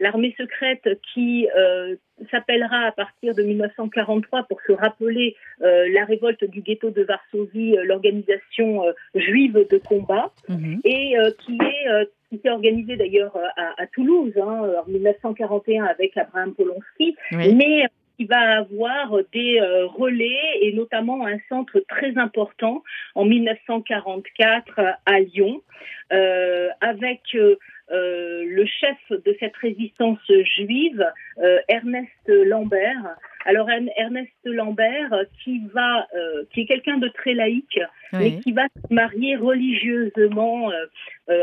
l'armée 0.00 0.34
secrète 0.38 0.88
qui 1.12 1.48
euh, 1.56 1.96
s'appellera 2.30 2.86
à 2.86 2.92
partir 2.92 3.34
de 3.34 3.42
1943 3.42 4.44
pour 4.44 4.60
se 4.66 4.72
rappeler 4.72 5.36
euh, 5.62 5.88
la 5.92 6.04
révolte 6.04 6.44
du 6.44 6.60
ghetto 6.60 6.90
de 6.90 7.02
Varsovie, 7.02 7.76
euh, 7.76 7.84
l'organisation 7.84 8.82
juive 9.14 9.66
de 9.70 9.78
combat, 9.78 10.32
mhm. 10.48 10.80
et 10.84 11.14
qui 11.40 11.54
est 11.54 12.08
qui 12.30 12.38
s'est 12.42 12.50
organisée 12.50 12.96
d'ailleurs 12.96 13.38
à, 13.56 13.86
Toulouse 13.86 14.34
hein, 14.36 14.70
en 14.86 14.90
1941 14.90 15.84
avec 15.84 16.14
Abraham 16.18 16.54
Polonsky, 16.54 17.16
mais 17.32 17.86
qui 18.18 18.26
va 18.26 18.58
avoir 18.58 19.16
des 19.32 19.60
relais 19.96 20.58
et 20.60 20.72
notamment 20.74 21.26
un 21.26 21.38
centre 21.48 21.82
très 21.88 22.18
important 22.18 22.82
en 23.14 23.24
1944 23.24 24.80
à 25.06 25.20
Lyon, 25.20 25.62
avec 26.10 27.22
euh, 27.34 27.56
le 27.90 28.64
chef 28.66 28.96
de 29.10 29.36
cette 29.40 29.56
résistance 29.56 30.18
juive, 30.56 31.04
euh, 31.38 31.58
Ernest 31.68 32.10
Lambert. 32.26 33.16
Alors 33.44 33.68
Ernest 33.70 34.32
Lambert, 34.44 35.24
qui 35.42 35.62
va, 35.72 36.06
euh, 36.14 36.44
qui 36.52 36.62
est 36.62 36.66
quelqu'un 36.66 36.98
de 36.98 37.08
très 37.08 37.34
laïque, 37.34 37.80
et 38.20 38.40
qui 38.40 38.52
va 38.52 38.64
se 38.64 38.92
marier 38.92 39.36
religieusement 39.36 40.70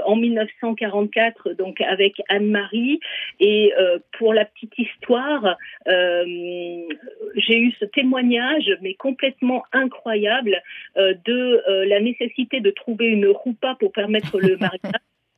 en 0.05 0.15
1944, 0.15 1.53
donc 1.53 1.79
avec 1.81 2.21
Anne-Marie. 2.27 2.99
Et 3.39 3.71
pour 4.17 4.33
la 4.33 4.45
petite 4.45 4.77
histoire, 4.77 5.57
j'ai 5.87 7.59
eu 7.59 7.71
ce 7.79 7.85
témoignage, 7.85 8.71
mais 8.81 8.93
complètement 8.95 9.63
incroyable, 9.73 10.61
de 10.95 11.85
la 11.87 11.99
nécessité 12.01 12.59
de 12.59 12.71
trouver 12.71 13.05
une 13.05 13.27
roupa 13.27 13.75
pour 13.79 13.91
permettre 13.91 14.39
le 14.39 14.57
mariage. 14.57 14.91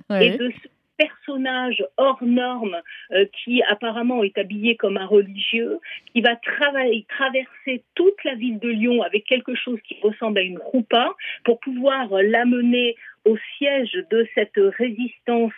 et 0.21 0.37
de 0.37 0.51
personnage 0.97 1.83
hors 1.97 2.23
norme 2.23 2.77
euh, 3.11 3.25
qui 3.43 3.61
apparemment 3.63 4.23
est 4.23 4.37
habillé 4.37 4.75
comme 4.75 4.97
un 4.97 5.05
religieux, 5.05 5.79
qui 6.13 6.21
va 6.21 6.35
travailler, 6.35 7.05
traverser 7.09 7.83
toute 7.95 8.23
la 8.23 8.35
ville 8.35 8.59
de 8.59 8.69
Lyon 8.69 9.01
avec 9.03 9.25
quelque 9.25 9.55
chose 9.55 9.79
qui 9.87 9.97
ressemble 10.01 10.39
à 10.39 10.41
une 10.41 10.57
roupa 10.57 11.15
pour 11.43 11.59
pouvoir 11.59 12.09
l'amener 12.11 12.95
au 13.25 13.37
siège 13.57 13.91
de 14.09 14.25
cette 14.35 14.55
résistance, 14.55 15.51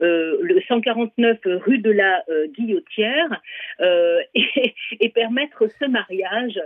euh, 0.00 0.38
le 0.40 0.60
149 0.66 1.38
rue 1.44 1.78
de 1.78 1.90
la 1.90 2.24
euh, 2.30 2.46
Guillotière, 2.48 3.42
et, 4.34 4.74
et, 5.00 5.08
permettre 5.10 5.64
ce 5.78 5.86
mariage, 5.86 6.60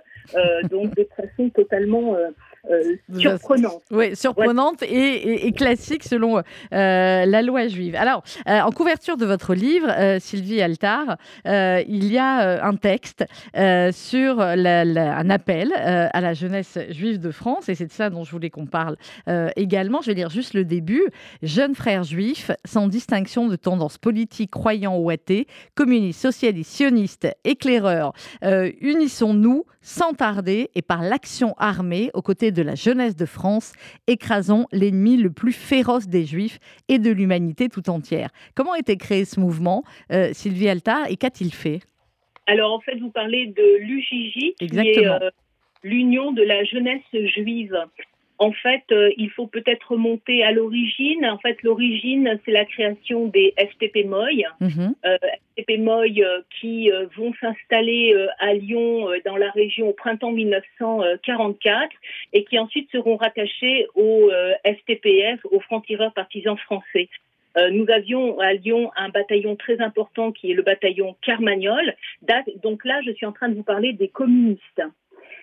donc 0.70 0.94
de 0.94 1.06
façon 1.16 1.48
totalement 1.50 2.16
surprenante. 3.18 3.82
Oui, 3.90 4.16
surprenante 4.16 4.82
et, 4.82 5.52
classique 5.52 6.04
selon 6.04 6.42
la 6.70 7.42
loi 7.42 7.68
juive. 7.68 7.94
Alors, 7.96 8.22
en 8.46 8.70
couverture 8.70 9.16
de 9.16 9.26
votre 9.26 9.54
livre, 9.54 10.18
Sylvie 10.20 10.60
Altar, 10.60 11.16
il 11.44 12.12
y 12.12 12.18
a 12.18 12.64
un 12.64 12.76
texte 12.76 13.24
sur 13.92 14.40
un 14.40 15.30
appel 15.30 15.72
à 15.74 16.20
la 16.20 16.34
jeunesse 16.34 16.78
juive 16.90 17.18
de 17.18 17.30
France, 17.30 17.68
et 17.68 17.74
c'est 17.74 17.86
de 17.86 17.92
ça 17.92 18.10
dont 18.10 18.24
je 18.24 18.30
voulais 18.30 18.50
qu'on 18.50 18.66
parle 18.66 18.96
également. 19.56 20.00
Je 20.02 20.08
vais 20.08 20.14
lire 20.14 20.30
juste 20.30 20.54
le 20.54 20.64
début. 20.64 21.04
Jeunes 21.42 21.74
frères 21.74 22.04
juifs, 22.04 22.50
sans 22.64 22.88
distinction 22.88 23.48
de 23.48 23.56
tendance 23.56 23.98
politique, 23.98 24.50
croyants 24.50 24.96
ou 24.96 25.10
athées, 25.10 25.46
communistes, 25.74 26.20
socialistes, 26.20 26.70
sionistes, 26.70 27.28
éclaireurs, 27.44 28.12
euh, 28.44 28.70
unissons-nous 28.80 29.64
sans 29.82 30.14
tarder 30.14 30.70
et 30.74 30.82
par 30.82 31.02
l'action 31.02 31.54
armée 31.58 32.10
aux 32.14 32.22
côtés 32.22 32.52
de 32.55 32.62
la 32.62 32.74
jeunesse 32.74 33.16
de 33.16 33.26
France, 33.26 33.72
écrasons 34.07 34.66
l'ennemi 34.72 35.16
le 35.16 35.30
plus 35.30 35.52
féroce 35.52 36.09
des 36.09 36.24
juifs 36.24 36.59
et 36.88 36.98
de 36.98 37.11
l'humanité 37.11 37.68
tout 37.68 37.90
entière. 37.90 38.30
Comment 38.55 38.72
a 38.72 38.78
été 38.78 38.96
créé 38.96 39.24
ce 39.24 39.38
mouvement, 39.40 39.82
euh, 40.12 40.30
Sylvie 40.32 40.68
Alta, 40.68 41.11
et 41.11 41.16
qu'a-t-il 41.16 41.52
fait? 41.52 41.80
Alors 42.46 42.72
en 42.72 42.80
fait, 42.80 42.96
vous 42.98 43.11
parlez 43.11 43.46
de 43.46 43.78
l'UJJ, 43.80 44.55
qui 44.59 44.78
est 44.78 45.07
euh, 45.07 45.30
l'Union 45.82 46.32
de 46.32 46.42
la 46.42 46.64
jeunesse 46.64 47.02
juive. 47.34 47.76
En 48.39 48.51
fait, 48.51 48.82
euh, 48.91 49.11
il 49.16 49.30
faut 49.30 49.47
peut-être 49.47 49.93
remonter 49.93 50.43
à 50.43 50.51
l'origine. 50.51 51.24
En 51.24 51.39
fait, 51.39 51.62
l'origine, 51.62 52.39
c'est 52.45 52.51
la 52.51 52.64
création 52.64 53.26
des 53.26 53.55
FTP 53.57 54.05
Moy. 54.07 54.45
Mhm. 54.61 54.95
Euh, 55.07 55.16
FTP 55.57 55.78
Moy 55.78 56.20
euh, 56.20 56.41
qui 56.61 56.91
vont 57.16 57.32
s'installer 57.41 58.14
à 58.41 58.55
Lyon, 58.55 59.09
dans 59.24 59.37
la 59.37 59.51
région, 59.51 59.89
au 59.89 59.93
printemps 59.93 60.32
1944, 60.32 61.91
et 62.32 62.45
qui 62.45 62.59
ensuite 62.59 62.91
seront 62.91 63.16
rattachés 63.16 63.87
au 63.95 64.30
FTPF, 64.64 65.41
aux 65.45 65.61
francs-tireurs 65.61 66.12
partisans 66.12 66.57
français. 66.59 67.09
nous 67.70 67.87
avions 67.89 68.39
à 68.41 68.53
Lyon 68.55 68.91
un 68.97 69.11
bataillon 69.11 69.55
très 69.55 69.80
important 69.80 70.32
qui 70.32 70.51
est 70.51 70.55
le 70.55 70.62
bataillon 70.62 71.16
Carmagnol. 71.22 71.95
Donc 72.62 72.85
là, 72.85 73.01
je 73.07 73.12
suis 73.12 73.26
en 73.26 73.32
train 73.32 73.49
de 73.49 73.55
vous 73.55 73.62
parler 73.62 73.93
des 73.93 74.09
communistes. 74.09 74.82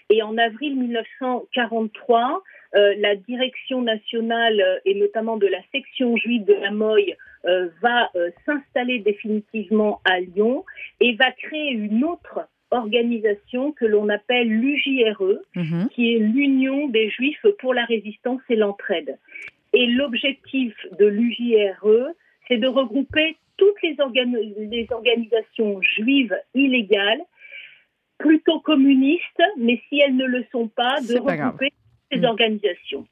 Et 0.09 0.21
en 0.21 0.37
avril 0.37 0.75
1943, 0.75 2.43
euh, 2.75 2.93
la 2.99 3.15
direction 3.15 3.81
nationale 3.81 4.61
euh, 4.61 4.79
et 4.85 4.95
notamment 4.95 5.35
de 5.35 5.47
la 5.47 5.59
section 5.73 6.15
juive 6.15 6.45
de 6.45 6.53
la 6.53 6.71
Moye 6.71 7.17
euh, 7.45 7.67
va 7.81 8.09
s'installer 8.45 8.99
définitivement 8.99 9.99
à 10.05 10.19
Lyon 10.19 10.63
et 11.01 11.15
va 11.15 11.31
créer 11.31 11.71
une 11.71 12.03
autre 12.05 12.47
organisation 12.69 13.73
que 13.73 13.83
l'on 13.83 14.07
appelle 14.07 14.47
l'UJRE, 14.47 15.41
mhm. 15.55 15.89
qui 15.93 16.13
est 16.13 16.19
l'Union 16.19 16.87
des 16.87 17.09
Juifs 17.09 17.45
pour 17.59 17.73
la 17.73 17.83
résistance 17.83 18.41
et 18.49 18.55
l'entraide. 18.55 19.17
Et 19.73 19.87
l'objectif 19.87 20.73
de 20.97 21.05
l'UJRE, 21.05 22.13
c'est 22.47 22.57
de 22.57 22.67
regrouper 22.67 23.35
toutes 23.57 23.81
les, 23.81 23.97
les, 24.59 24.87
organisations 24.91 25.81
juives 25.81 26.35
illégales, 26.55 27.21
plutôt 28.17 28.61
communistes, 28.61 29.43
mais 29.57 29.81
si 29.89 29.99
elles 29.99 30.15
ne 30.15 30.25
le 30.25 30.45
sont 30.51 30.69
pas, 30.69 31.01
de 31.01 31.19
regrouper 31.19 31.71
ces 32.11 32.19
mm. 32.19 32.25
organisations. 32.25 33.07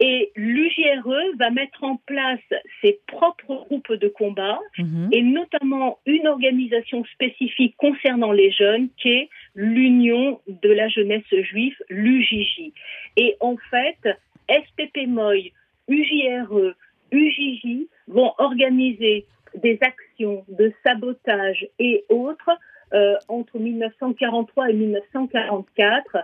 Et 0.00 0.30
l'UGRE 0.36 1.36
va 1.38 1.50
mettre 1.50 1.84
en 1.84 1.96
place 2.06 2.40
ses 2.80 2.98
propres 3.06 3.64
groupes 3.66 3.92
de 3.92 4.08
combat 4.08 4.58
mm-hmm. 4.78 5.08
et 5.12 5.22
notamment 5.22 5.98
une 6.06 6.26
organisation 6.26 7.04
spécifique 7.06 7.74
concernant 7.76 8.32
les 8.32 8.50
jeunes 8.50 8.88
qui 8.96 9.10
est 9.10 9.28
l'Union 9.54 10.40
de 10.46 10.70
la 10.70 10.88
jeunesse 10.88 11.22
juive, 11.30 11.76
l'UJJ. 11.88 12.72
Et 13.16 13.36
en 13.40 13.56
fait, 13.70 13.98
SPP 14.48 15.06
Moy, 15.06 15.52
UJRE, 15.88 16.74
UJJ 17.12 17.86
vont 18.08 18.32
organiser 18.38 19.26
des 19.54 19.78
actions 19.82 20.44
de 20.48 20.72
sabotage 20.84 21.66
et 21.78 22.04
autres 22.08 22.50
euh, 22.92 23.16
entre 23.28 23.58
1943 23.58 24.70
et 24.70 24.72
1944 24.72 26.18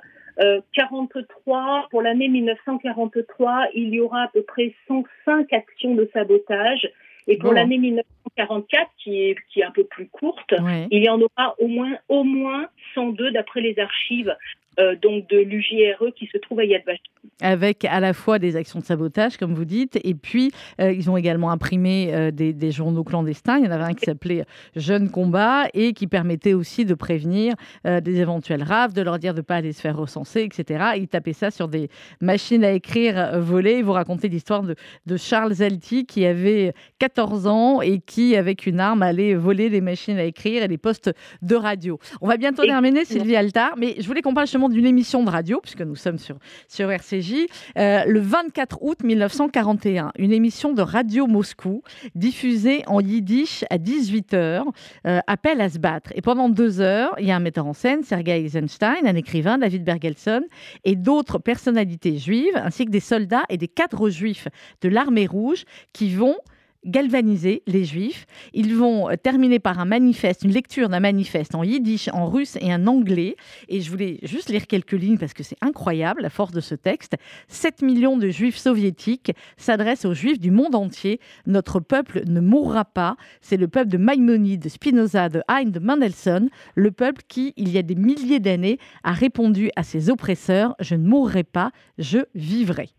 43, 0.73 1.79
euh, 1.79 1.89
pour 1.91 2.03
l'année 2.03 2.29
1943, 2.29 3.69
il 3.75 3.95
y 3.95 4.01
aura 4.01 4.23
à 4.23 4.29
peu 4.29 4.43
près 4.43 4.75
105 4.89 5.53
actions 5.53 5.95
de 5.95 6.09
sabotage. 6.13 6.89
Et 7.27 7.37
pour 7.37 7.53
l'année 7.53 7.79
1944, 7.79 8.91
qui 8.99 9.23
est, 9.23 9.37
qui 9.53 9.61
est 9.61 9.65
un 9.65 9.71
peu 9.71 9.85
plus 9.85 10.09
courte, 10.09 10.55
il 10.91 11.05
y 11.05 11.09
en 11.09 11.21
aura 11.21 11.55
au 11.59 11.69
moins, 11.69 11.97
au 12.09 12.25
moins 12.25 12.67
102 12.95 13.31
d'après 13.31 13.61
les 13.61 13.79
archives 13.79 14.35
euh, 14.79 14.95
donc 15.03 15.29
de 15.29 15.39
l'UJRE 15.39 16.15
qui 16.15 16.27
se 16.33 16.39
trouve 16.39 16.61
à 16.61 16.65
Yad 16.65 16.83
Vashem. 16.87 17.01
Avec 17.41 17.85
à 17.85 17.99
la 17.99 18.13
fois 18.13 18.39
des 18.39 18.55
actions 18.55 18.79
de 18.79 18.85
sabotage, 18.85 19.37
comme 19.37 19.53
vous 19.53 19.65
dites, 19.65 19.99
et 20.05 20.15
puis 20.15 20.53
euh, 20.81 20.93
ils 20.93 21.11
ont 21.11 21.17
également 21.17 21.51
imprimé 21.51 22.11
euh, 22.13 22.31
des, 22.31 22.71
journaux 22.71 23.03
clandestins. 23.03 23.59
Il 23.59 23.65
y 23.65 23.69
en 23.69 23.73
avait 23.73 23.85
un 23.85 23.95
qui 23.95 24.05
s'appelait 24.05 24.45
Jeune 24.77 25.11
Combat 25.11 25.65
et 25.75 25.93
qui 25.93 26.07
permettait 26.07 26.53
aussi 26.53 26.85
de 26.85 26.95
prévenir 26.95 27.55
des 27.85 28.21
éventuels 28.21 28.63
raves, 28.63 28.93
de 28.93 29.03
leur 29.03 29.19
dire 29.19 29.35
de 29.35 29.39
ne 29.39 29.43
pas 29.43 29.57
aller 29.57 29.73
se 29.73 29.81
faire 29.81 29.97
recenser, 29.97 30.43
etc. 30.43 30.93
ils 30.97 31.09
tapaient 31.09 31.33
ça 31.33 31.51
sur 31.51 31.67
des 31.67 31.89
machines 32.21 32.63
à 32.63 32.71
écrire 32.71 33.41
volées. 33.41 33.83
Vous 33.83 33.93
racontaient 33.93 34.29
l'histoire 34.29 34.63
de, 34.63 34.77
de, 35.07 35.17
Charles 35.17 35.55
Zalti 35.55 36.07
qui 36.07 36.25
avait 36.25 36.73
14 37.01 37.47
ans 37.49 37.81
et 37.81 37.99
qui, 37.99 38.37
avec 38.37 38.67
une 38.67 38.79
arme, 38.79 39.03
allait 39.03 39.35
voler 39.35 39.69
des 39.69 39.81
machines 39.81 40.19
à 40.19 40.25
écrire 40.25 40.63
et 40.63 40.69
des 40.69 40.79
postes 40.79 41.13
de 41.43 41.57
radio. 41.57 41.99
On 42.21 42.29
va 42.29 42.37
bientôt 42.37 42.63
terminer, 42.63 43.05
Sylvie 43.05 43.37
Altar, 43.37 43.75
mais 43.77 43.97
je 43.99 44.07
voulais 44.07 44.23
qu'on 44.23 44.35
parle 44.35 44.47
d'une 44.69 44.87
émission 44.87 45.23
de 45.23 45.31
radio, 45.31 45.61
puisque 45.61 45.83
nous 45.83 45.97
sommes 45.97 46.19
sur, 46.19 46.37
sur 46.69 46.91
RCJ, 46.91 47.47
euh, 47.79 48.05
le 48.05 48.21
24 48.21 48.79
août 48.83 49.03
1941. 49.03 50.13
Une 50.19 50.33
émission 50.33 50.73
de 50.73 50.83
Radio 50.83 51.27
Moscou, 51.27 51.83
diffusée 52.15 52.83
en 52.87 53.01
yiddish 53.01 53.65
à 53.71 53.79
18h, 53.79 54.65
euh, 55.07 55.21
appelle 55.27 55.61
à 55.61 55.69
se 55.69 55.79
battre. 55.79 56.11
Et 56.15 56.23
pendant 56.23 56.49
deux 56.49 56.81
heures, 56.81 57.15
il 57.19 57.27
y 57.27 57.31
a 57.31 57.37
un 57.37 57.41
metteur 57.41 57.67
en 57.67 57.73
scène, 57.73 58.03
Sergei 58.03 58.45
Eisenstein, 58.45 59.07
un 59.07 59.17
écrivain, 59.17 59.59
David 59.59 59.85
Bergelson, 59.85 60.43
et 60.85 60.97
d'autres 60.97 61.39
personnalités 61.39 62.19
juives, 62.19 62.57
ainsi 62.57 62.85
que 62.85 62.91
des 62.91 63.01
soldats 63.01 63.45
et 63.49 63.57
des 63.57 63.69
cadres 63.69 64.11
juifs 64.11 64.49
de 64.83 64.89
l'armée 64.89 65.27
rouge 65.27 65.65
qui 65.93 66.15
vont 66.15 66.37
galvaniser 66.85 67.63
les 67.67 67.85
juifs. 67.85 68.27
Ils 68.55 68.75
vont 68.75 69.11
euh, 69.11 69.17
terminer 69.17 69.59
par 69.59 69.79
un 69.79 69.85
manifeste, 69.85 70.43
une 70.45 70.53
lecture 70.53 70.89
d'un 70.89 71.01
manifeste 71.01 71.55
en 71.55 71.63
yiddish, 71.63 72.09
en 72.13 72.29
russe 72.29 72.57
et 72.61 72.73
en 72.73 72.87
anglais. 72.87 73.37
Et 73.69 73.81
je 73.81 73.91
voulais 73.91 74.19
juste 74.23 74.49
lire 74.51 74.67
quelques 74.67 74.93
lignes 74.93 75.19
parce 75.19 75.35
que 75.35 75.43
c'est 75.43 75.59
incroyable 75.61 76.23
la 76.23 76.31
force 76.31 76.53
de 76.53 76.61
ce 76.61 76.75
texte. 76.75 77.17
7 77.49 77.83
millions 77.83 78.17
de 78.17 78.29
juifs 78.29 78.57
soviétiques 78.57 79.33
s'adressent 79.57 80.05
aux 80.05 80.15
juifs 80.15 80.41
du 80.41 80.51
monde 80.51 80.75
entier. 80.75 81.21
Notre 81.47 81.81
peuple 81.81 82.23
ne 82.27 82.41
mourra 82.41 82.85
pas. 82.85 83.17
C'est 83.41 83.57
le 83.57 83.69
peuple 83.69 83.89
de 83.89 83.99
Maïmonide, 83.99 84.63
de 84.63 84.69
Spinoza, 84.69 85.29
de 85.29 85.43
Hein, 85.49 85.65
de 85.65 85.81
Mendelssohn, 85.81 86.49
le 86.75 86.91
peuple 86.91 87.23
qui, 87.27 87.53
il 87.57 87.71
y 87.71 87.79
a 87.79 87.83
des 87.83 87.95
milliers 87.97 88.41
d'années, 88.41 88.79
a 89.03 89.13
répondu 89.13 89.71
à 89.77 89.83
ses 89.83 90.11
oppresseurs 90.11 90.75
Je 90.81 90.95
ne 90.95 91.07
mourrai 91.07 91.45
pas, 91.45 91.73
je 91.99 92.19
vivrai. 92.35 92.91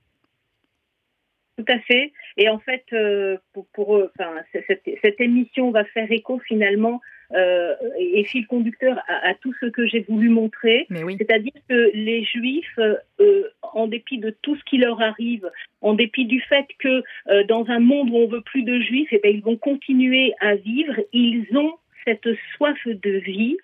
Tout 1.57 1.65
à 1.67 1.79
fait. 1.79 2.13
Et 2.37 2.49
en 2.49 2.59
fait, 2.59 2.85
euh, 2.93 3.37
pour, 3.53 3.67
pour 3.67 3.89
enfin, 3.91 4.31
cette, 4.51 4.83
cette, 5.01 5.21
émission 5.21 5.71
va 5.71 5.83
faire 5.85 6.11
écho 6.11 6.39
finalement 6.39 7.01
euh, 7.33 7.75
et 7.97 8.25
fil 8.25 8.45
conducteur 8.45 8.99
à, 9.07 9.33
tout 9.35 9.53
ce 9.61 9.67
que 9.67 9.87
j'ai 9.87 10.01
voulu 10.01 10.29
montrer. 10.29 10.85
C'est-à-dire 10.89 11.53
que 11.69 11.91
les 11.93 12.25
Juifs, 12.25 12.77
euh, 12.79 13.43
en 13.61 13.87
dépit 13.87 14.17
de 14.17 14.35
tout 14.41 14.55
ce 14.57 14.63
qui 14.65 14.77
leur 14.77 15.01
arrive, 15.01 15.49
en 15.81 15.93
dépit 15.93 16.25
du 16.25 16.41
fait 16.41 16.65
que 16.79 17.03
euh, 17.29 17.43
dans 17.45 17.65
un 17.69 17.79
monde 17.79 18.09
où 18.09 18.17
on 18.17 18.27
veut 18.27 18.41
plus 18.41 18.63
de 18.63 18.79
Juifs, 18.81 19.09
eh 19.11 19.19
bien, 19.19 19.31
ils 19.31 19.43
vont 19.43 19.55
continuer 19.55 20.33
à 20.41 20.55
vivre. 20.55 20.95
Ils 21.13 21.45
ont 21.55 21.75
cette 22.05 22.27
soif 22.55 22.77
de 22.85 23.11
vie 23.11 23.57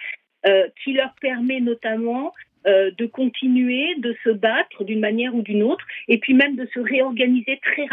qui 0.82 0.94
leur 0.94 1.14
permet 1.20 1.60
notamment 1.60 2.32
euh, 2.66 2.92
de 2.98 3.06
continuer, 3.06 3.96
de 4.00 4.16
se 4.24 4.30
battre 4.30 4.84
d'une 4.84 5.00
manière 5.00 5.34
ou 5.36 5.42
d'une 5.42 5.64
autre, 5.64 5.86
et 6.08 6.18
puis 6.18 6.34
même 6.34 6.56
de 6.56 6.68
se 6.74 6.80
réorganiser 6.80 7.60
très 7.62 7.86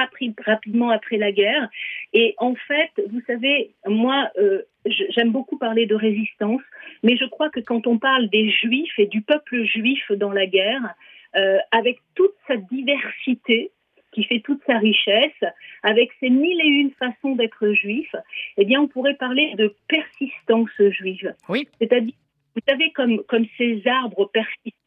rapidement 0.47 0.91
après 0.91 1.17
la 1.17 1.33
guerre. 1.33 1.69
Et 2.13 2.35
en 2.39 2.55
fait, 2.55 2.91
vous 3.11 3.21
savez, 3.27 3.71
moi, 3.87 4.31
euh, 4.39 4.63
j'aime 4.87 5.31
beaucoup 5.31 5.59
parler 5.59 5.87
de 5.87 5.95
résistance, 5.95 6.63
mais 7.03 7.17
je 7.17 7.25
crois 7.27 7.51
que 7.51 7.61
quand 7.61 7.87
on 7.87 7.99
parle 7.99 8.29
des 8.31 8.51
juifs 8.51 8.99
et 8.99 9.07
du 9.07 9.21
peuple 9.21 9.65
juif 9.65 10.11
dans 10.13 10.33
la 10.33 10.47
guerre, 10.47 10.95
euh, 11.37 11.59
avec 11.71 11.99
toute 12.15 12.35
sa 12.49 12.57
diversité, 12.57 13.71
qui 14.13 14.25
fait 14.25 14.41
toute 14.41 14.63
sa 14.67 14.79
richesse, 14.79 15.45
avec 15.83 16.11
ses 16.21 16.31
mille 16.31 16.61
et 16.61 16.69
une 16.69 16.93
façons 16.93 17.35
d'être 17.35 17.73
juif, 17.73 18.15
eh 18.57 18.65
bien, 18.65 18.81
on 18.81 18.89
pourrait 18.89 19.15
parler 19.15 19.55
de 19.57 19.75
persistance 19.89 20.71
juive. 20.79 21.35
Oui. 21.49 21.69
C'est-à-dire 21.81 22.15
vous 22.55 22.63
savez, 22.69 22.93
comme, 22.93 23.23
comme 23.25 23.47
ces 23.59 23.83
arbres 23.87 24.31
persistants, 24.33 24.84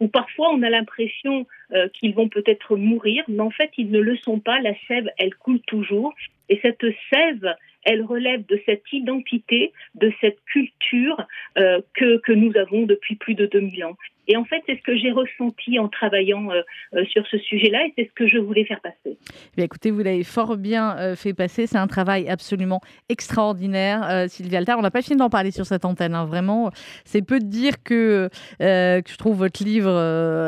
où 0.00 0.08
parfois 0.08 0.50
on 0.50 0.62
a 0.62 0.70
l'impression 0.70 1.46
euh, 1.74 1.88
qu'ils 1.88 2.14
vont 2.14 2.28
peut-être 2.28 2.76
mourir, 2.76 3.24
mais 3.28 3.40
en 3.40 3.50
fait 3.50 3.70
ils 3.76 3.90
ne 3.90 4.00
le 4.00 4.16
sont 4.16 4.40
pas. 4.40 4.60
La 4.60 4.72
sève, 4.86 5.10
elle 5.18 5.34
coule 5.34 5.60
toujours. 5.66 6.14
Et 6.48 6.58
cette 6.62 6.84
sève, 7.12 7.54
elle 7.84 8.02
relève 8.02 8.44
de 8.46 8.60
cette 8.64 8.84
identité, 8.92 9.72
de 9.94 10.10
cette 10.20 10.38
culture 10.46 11.26
euh, 11.58 11.80
que, 11.94 12.18
que 12.18 12.32
nous 12.32 12.56
avons 12.56 12.86
depuis 12.86 13.16
plus 13.16 13.34
de 13.34 13.46
2000 13.46 13.84
ans. 13.84 13.96
Et 14.30 14.36
en 14.36 14.44
fait, 14.44 14.62
c'est 14.66 14.76
ce 14.76 14.82
que 14.82 14.96
j'ai 14.96 15.10
ressenti 15.10 15.78
en 15.78 15.88
travaillant 15.88 16.50
euh, 16.50 17.04
sur 17.06 17.26
ce 17.26 17.38
sujet-là 17.38 17.86
et 17.86 17.94
c'est 17.96 18.04
ce 18.04 18.12
que 18.12 18.26
je 18.26 18.36
voulais 18.36 18.64
faire 18.64 18.80
passer. 18.80 19.16
Eh 19.56 19.62
écoutez, 19.62 19.90
vous 19.90 20.00
l'avez 20.02 20.24
fort 20.24 20.56
bien 20.58 21.16
fait 21.16 21.32
passer. 21.32 21.66
C'est 21.66 21.78
un 21.78 21.86
travail 21.86 22.28
absolument 22.28 22.80
extraordinaire, 23.08 24.26
Sylvia 24.28 24.58
Altar. 24.58 24.78
On 24.78 24.82
n'a 24.82 24.90
pas 24.90 25.00
fini 25.00 25.16
d'en 25.16 25.30
parler 25.30 25.50
sur 25.50 25.64
cette 25.64 25.86
antenne. 25.86 26.14
Hein. 26.14 26.26
Vraiment, 26.26 26.70
c'est 27.04 27.22
peu 27.22 27.38
de 27.38 27.46
dire 27.46 27.82
que, 27.82 28.28
que, 28.58 29.02
je 29.06 29.16
trouve 29.16 29.37
votre 29.38 29.64
livre 29.64 29.90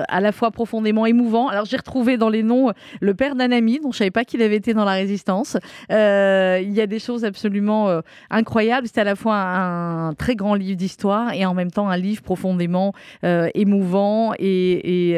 à 0.08 0.20
la 0.20 0.32
fois 0.32 0.50
profondément 0.50 1.06
émouvant. 1.06 1.48
Alors, 1.48 1.64
j'ai 1.64 1.76
retrouvé 1.76 2.16
dans 2.16 2.28
les 2.28 2.42
noms 2.42 2.72
le 3.00 3.14
père 3.14 3.34
d'un 3.34 3.50
ami 3.50 3.78
dont 3.78 3.92
je 3.92 3.96
ne 3.96 3.98
savais 3.98 4.10
pas 4.10 4.24
qu'il 4.24 4.42
avait 4.42 4.56
été 4.56 4.74
dans 4.74 4.84
la 4.84 4.92
résistance. 4.92 5.56
il 5.88 6.72
y 6.72 6.80
a 6.80 6.86
des 6.86 6.98
choses 6.98 7.24
absolument 7.24 8.00
incroyables. 8.30 8.86
C'est 8.86 9.00
à 9.00 9.04
la 9.04 9.16
fois 9.16 9.36
un, 9.36 10.14
très 10.14 10.36
grand 10.36 10.54
livre 10.54 10.76
d'histoire 10.76 11.32
et 11.32 11.46
en 11.46 11.54
même 11.54 11.70
temps 11.70 11.88
un 11.88 11.96
livre 11.96 12.22
profondément 12.22 12.92
émouvant 13.54 14.34
et, 14.38 15.16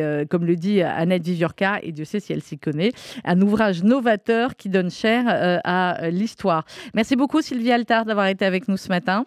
euh, 0.00 0.24
comme 0.26 0.44
le 0.44 0.56
dit 0.56 0.82
Annette 0.82 1.24
Viviorca, 1.24 1.78
et 1.82 1.92
Dieu 1.92 2.04
sait 2.04 2.20
si 2.20 2.32
elle 2.32 2.42
s'y 2.42 2.58
connaît, 2.58 2.92
un 3.24 3.40
ouvrage 3.40 3.82
novateur 3.82 4.56
qui 4.56 4.68
donne 4.68 4.90
euh, 5.04 5.58
à 5.64 6.10
l'histoire. 6.10 6.64
Merci 6.94 7.16
beaucoup 7.16 7.40
Sylvie 7.40 7.72
Altard 7.72 8.04
d'avoir 8.04 8.26
été 8.26 8.44
avec 8.44 8.68
nous 8.68 8.76
ce 8.76 8.88
matin. 8.88 9.26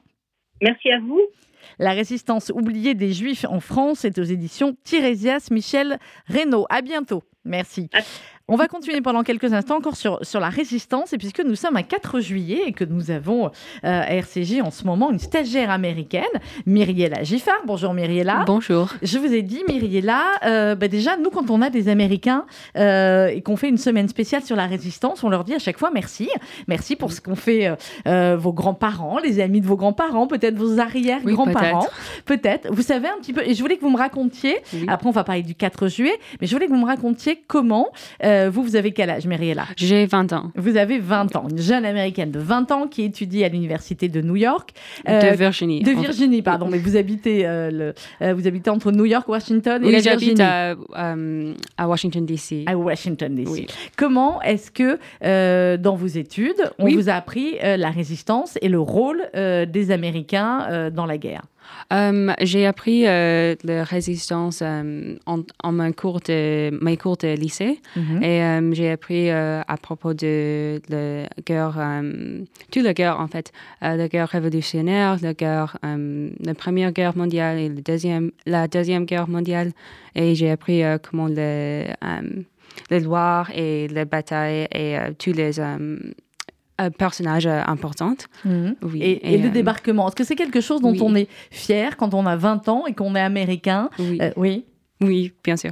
Merci 0.62 0.92
à 0.92 1.00
vous. 1.00 1.22
La 1.80 1.92
résistance 1.92 2.52
oubliée 2.54 2.94
des 2.94 3.14
Juifs 3.14 3.46
en 3.48 3.60
France 3.60 4.06
est 4.06 4.18
aux 4.18 4.24
éditions 4.24 4.76
Tirésias 4.84 5.48
Michel 5.52 6.00
Reynaud. 6.28 6.66
À 6.70 6.82
bientôt. 6.82 7.24
Merci. 7.44 7.90
On 8.54 8.58
va 8.58 8.68
continuer 8.68 9.00
pendant 9.00 9.24
quelques 9.24 9.54
instants 9.54 9.78
encore 9.78 9.96
sur, 9.96 10.20
sur 10.26 10.42
la 10.42 10.50
résistance. 10.50 11.14
Et 11.14 11.18
puisque 11.18 11.40
nous 11.40 11.56
sommes 11.56 11.78
à 11.78 11.84
4 11.84 12.20
juillet 12.20 12.64
et 12.68 12.74
que 12.74 12.84
nous 12.84 13.10
avons 13.10 13.46
euh, 13.46 13.50
à 13.84 14.14
RCJ 14.16 14.60
en 14.62 14.72
ce 14.72 14.84
moment 14.84 15.10
une 15.10 15.20
stagiaire 15.20 15.70
américaine, 15.70 16.26
Myriella 16.66 17.24
Giffard. 17.24 17.62
Bonjour 17.66 17.94
Myriella. 17.94 18.44
Bonjour. 18.46 18.90
Je 19.04 19.20
vous 19.20 19.34
ai 19.34 19.42
dit, 19.42 19.64
Myriella, 19.70 20.24
euh, 20.44 20.76
bah 20.76 20.90
déjà, 20.90 21.16
nous, 21.16 21.30
quand 21.30 21.50
on 21.50 21.62
a 21.62 21.70
des 21.70 21.88
Américains 21.88 22.46
euh, 22.76 23.28
et 23.28 23.42
qu'on 23.42 23.56
fait 23.56 23.70
une 23.70 23.78
semaine 23.78 24.10
spéciale 24.10 24.44
sur 24.44 24.58
la 24.58 24.68
résistance, 24.68 25.24
on 25.24 25.30
leur 25.30 25.46
dit 25.46 25.54
à 25.54 25.60
chaque 25.60 25.80
fois 25.80 25.90
merci. 25.94 26.30
Merci 26.68 26.98
pour 26.98 27.14
ce 27.14 27.22
qu'ont 27.22 27.38
fait 27.38 27.74
vos 28.06 28.52
grands-parents, 28.52 29.20
les 29.20 29.40
amis 29.40 29.62
de 29.62 29.66
vos 29.66 29.78
grands-parents, 29.78 30.28
peut-être 30.28 30.58
vos 30.58 30.78
arrière-grands-parents. 30.78 31.88
peut-être. 32.26 32.68
vous 32.70 32.82
savez 32.82 33.08
un 33.08 33.18
petit 33.22 33.32
peu. 33.32 33.48
Et 33.48 33.54
je 33.54 33.62
voulais 33.62 33.78
que 33.78 33.82
vous 33.82 33.92
me 33.92 33.98
racontiez, 33.98 34.58
après 34.90 35.08
on 35.08 35.12
va 35.12 35.24
parler 35.24 35.44
du 35.44 35.56
4 35.56 35.88
juillet, 35.88 36.20
mais 36.42 36.48
je 36.48 36.54
voulais 36.54 36.66
que 36.66 36.72
vous 36.72 36.82
me 36.82 36.86
racontiez 36.86 37.42
comment. 37.48 37.88
Euh, 38.41 38.41
vous, 38.50 38.64
vous 38.64 38.76
avez 38.76 38.92
quel 38.92 39.10
âge, 39.10 39.26
Mariella 39.26 39.66
J'ai 39.78 40.06
20 40.06 40.34
ans. 40.34 40.52
Vous 40.56 40.78
avez 40.78 41.00
20 41.00 41.36
ans. 41.36 41.48
Une 41.50 41.60
jeune 41.60 41.86
américaine 41.86 42.32
de 42.32 42.40
20 42.40 42.72
ans 42.72 42.88
qui 42.88 43.04
étudie 43.04 43.44
à 43.44 43.50
l'université 43.50 44.10
de 44.10 44.22
New 44.22 44.36
York. 44.36 44.72
de 45.06 45.12
euh, 45.12 45.32
Virginie. 45.34 45.82
De 45.82 45.92
Virginie, 45.92 46.42
pardon. 46.42 46.68
Mais 46.70 46.78
vous 46.78 46.96
habitez, 46.96 47.46
euh, 47.46 47.94
le, 48.20 48.34
vous 48.34 48.48
habitez 48.48 48.70
entre 48.70 48.92
New 48.92 49.06
York, 49.06 49.28
Washington 49.28 49.84
et 49.84 49.88
oui, 49.88 49.92
la 49.94 50.00
j'habite 50.00 50.40
à, 50.40 50.76
à, 51.78 51.88
Washington, 51.88 52.26
D.C. 52.26 52.64
À 52.68 52.78
Washington, 52.78 53.34
D.C. 53.36 53.68
Comment 53.98 54.42
est-ce 54.42 54.72
que, 54.72 54.98
dans 55.78 55.96
vos 55.96 56.08
études, 56.08 56.72
on 56.80 56.90
vous 56.90 57.10
a 57.10 57.14
appris 57.14 57.58
la 57.62 57.90
résistance 57.90 58.58
et 58.62 58.70
le 58.70 58.80
rôle 58.80 59.22
des 59.34 59.92
Américains 59.92 60.90
dans 60.92 61.06
la 61.06 61.18
guerre? 61.18 61.44
Um, 61.92 62.34
j'ai 62.40 62.66
appris 62.66 63.06
euh, 63.06 63.56
la 63.64 63.84
résistance 63.84 64.62
um, 64.62 65.18
en, 65.26 65.42
en 65.64 65.72
mes, 65.72 65.92
cours 65.94 66.22
de, 66.22 66.72
mes 66.82 66.96
cours 66.96 67.18
de 67.18 67.36
lycée. 67.36 67.82
Mm-hmm. 67.98 68.24
et 68.24 68.42
um, 68.42 68.74
j'ai 68.74 68.92
appris 68.92 69.30
euh, 69.30 69.62
à 69.68 69.78
propos 69.78 70.14
de 70.14 70.82
la 70.90 71.28
guerre, 71.46 72.02
toute 72.72 72.84
la 72.84 72.94
guerre 72.94 73.20
en 73.20 73.28
fait, 73.28 73.52
euh, 73.84 73.96
la 73.96 74.08
guerre 74.08 74.30
révolutionnaire, 74.30 75.18
la, 75.22 75.34
guerre, 75.34 75.78
la 75.84 76.54
première 76.54 76.92
guerre 76.92 77.18
mondiale 77.18 77.58
et 77.58 77.70
la 77.70 77.82
deuxième, 77.82 78.32
la 78.46 78.68
deuxième 78.68 79.06
guerre 79.06 79.28
mondiale. 79.28 79.72
Et 80.16 80.36
j'ai 80.36 80.52
appris 80.52 80.84
comment 81.04 81.28
les, 81.28 81.88
les 82.90 83.00
lois 83.00 83.46
et 83.54 83.88
les 83.88 84.06
batailles 84.06 84.68
et 84.74 84.98
tous 85.18 85.34
les 85.34 85.60
personnage 86.90 87.46
euh, 87.46 87.62
importante. 87.68 88.28
Mhm. 88.46 88.76
Oui. 88.84 89.02
Et, 89.02 89.38
le 89.38 89.48
euh, 89.48 89.52
débarquement, 89.52 90.08
est-ce 90.08 90.16
que 90.16 90.24
c'est 90.24 90.36
quelque 90.36 90.62
chose 90.62 90.82
dont 90.82 90.96
on 91.02 91.16
est 91.16 91.28
fier 91.50 91.98
quand 91.98 92.14
on 92.14 92.26
a 92.26 92.36
20 92.36 92.70
ans 92.70 92.86
et 92.88 92.94
qu'on 92.94 93.16
est 93.16 93.22
américain? 93.22 93.90
Oui. 94.00 94.18
Euh, 94.22 94.32
oui. 94.36 94.66
oui. 95.02 95.34
bien 95.44 95.58
sûr. 95.58 95.72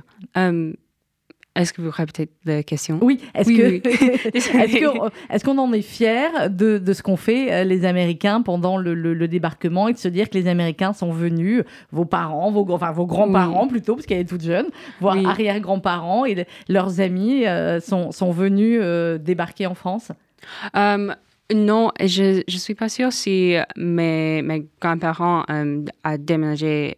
est-ce 1.56 1.74
que 1.74 1.82
vous 1.82 1.92
répétez 1.92 2.30
la 2.46 2.64
question? 2.64 3.00
Oui. 3.02 3.20
Est-ce 3.34 3.50
est 5.34 5.44
qu'on 5.44 5.58
en 5.58 5.74
est 5.74 5.82
fier 5.82 6.50
de, 6.50 6.78
de 6.78 6.94
ce 6.94 7.02
qu'ont 7.02 7.18
fait 7.18 7.66
les 7.66 7.86
Américains 7.86 8.42
pendant 8.42 8.78
le, 8.78 8.94
le, 8.94 9.28
débarquement 9.28 9.88
et 9.88 9.94
de 9.94 9.98
se 9.98 10.08
dire 10.08 10.30
que 10.30 10.38
les 10.38 10.48
Américains 10.48 10.94
sont 10.94 11.12
venus, 11.12 11.64
vos 11.92 12.06
parents, 12.06 12.52
vos, 12.52 12.66
enfin 12.72 12.92
vos 12.92 13.06
grands-parents 13.06 13.68
plutôt, 13.68 13.96
parce 13.96 14.06
qu'elle 14.06 14.20
est 14.20 14.30
toute 14.30 14.44
jeune, 14.44 14.68
voire 15.02 15.18
arrière-grands-parents 15.26 16.26
et 16.26 16.46
leurs 16.68 17.02
amis 17.02 17.46
sont, 17.82 18.12
sont 18.12 18.32
venus 18.32 18.82
débarquer 19.20 19.66
en 19.66 19.76
France? 19.76 20.12
Um, 20.74 21.16
non, 21.54 21.92
je 22.00 22.44
ne 22.46 22.58
suis 22.58 22.76
pas 22.76 22.90
sûre 22.90 23.12
si 23.12 23.56
mes, 23.76 24.44
mes 24.44 24.68
grands-parents 24.80 25.44
um, 25.50 25.86
ont 26.06 26.18
déménagé 26.20 26.98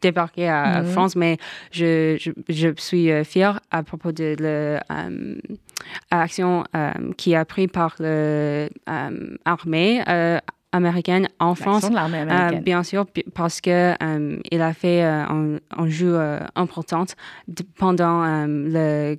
débarqué 0.00 0.48
à, 0.48 0.82
mhm. 0.82 0.88
France, 0.88 1.16
mais 1.16 1.38
je, 1.72 2.16
je, 2.18 2.30
je 2.48 2.68
suis 2.76 3.10
euh, 3.10 3.24
fière 3.24 3.60
à 3.70 3.82
propos 3.82 4.12
de 4.12 4.36
l'action 6.10 6.64
euh, 6.76 6.92
um, 6.94 7.14
qui 7.14 7.34
a 7.34 7.44
pris 7.44 7.68
par 7.68 7.96
l'armée 8.00 10.02
euh, 10.08 10.38
américaine 10.72 11.28
en 11.40 11.54
France. 11.54 11.84
Américaine. 11.84 12.62
bien 12.62 12.84
sûr, 12.84 13.06
parce 13.34 13.60
que 13.60 13.94
il 14.52 14.62
a 14.62 14.72
fait 14.72 15.02
un, 15.02 15.56
un, 15.76 15.88
jeu 15.88 16.16
important 16.54 17.06
pendant 17.76 18.46
le, 18.46 19.16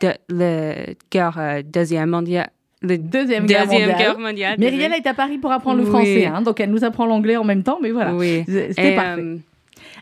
de, 0.00 0.96
guerre 1.10 1.62
deuxième 1.62 2.08
mondiale 2.08 2.48
la 2.84 2.96
Deuxième, 2.96 3.46
Guerre, 3.46 4.18
mondiale. 4.18 4.56
Myriel 4.58 4.92
est 4.92 5.06
à 5.06 5.14
Paris 5.14 5.38
pour 5.38 5.52
apprendre 5.52 5.80
le 5.80 5.86
français, 5.86 6.26
hein, 6.26 6.42
donc 6.42 6.60
elle 6.60 6.70
nous 6.70 6.84
apprend 6.84 7.06
l'anglais 7.06 7.36
en 7.36 7.44
même 7.44 7.62
temps, 7.62 7.78
mais 7.82 7.90
voilà, 7.90 8.12
c'était 8.46 8.94
parfait. 8.94 9.20
Euh, 9.20 9.36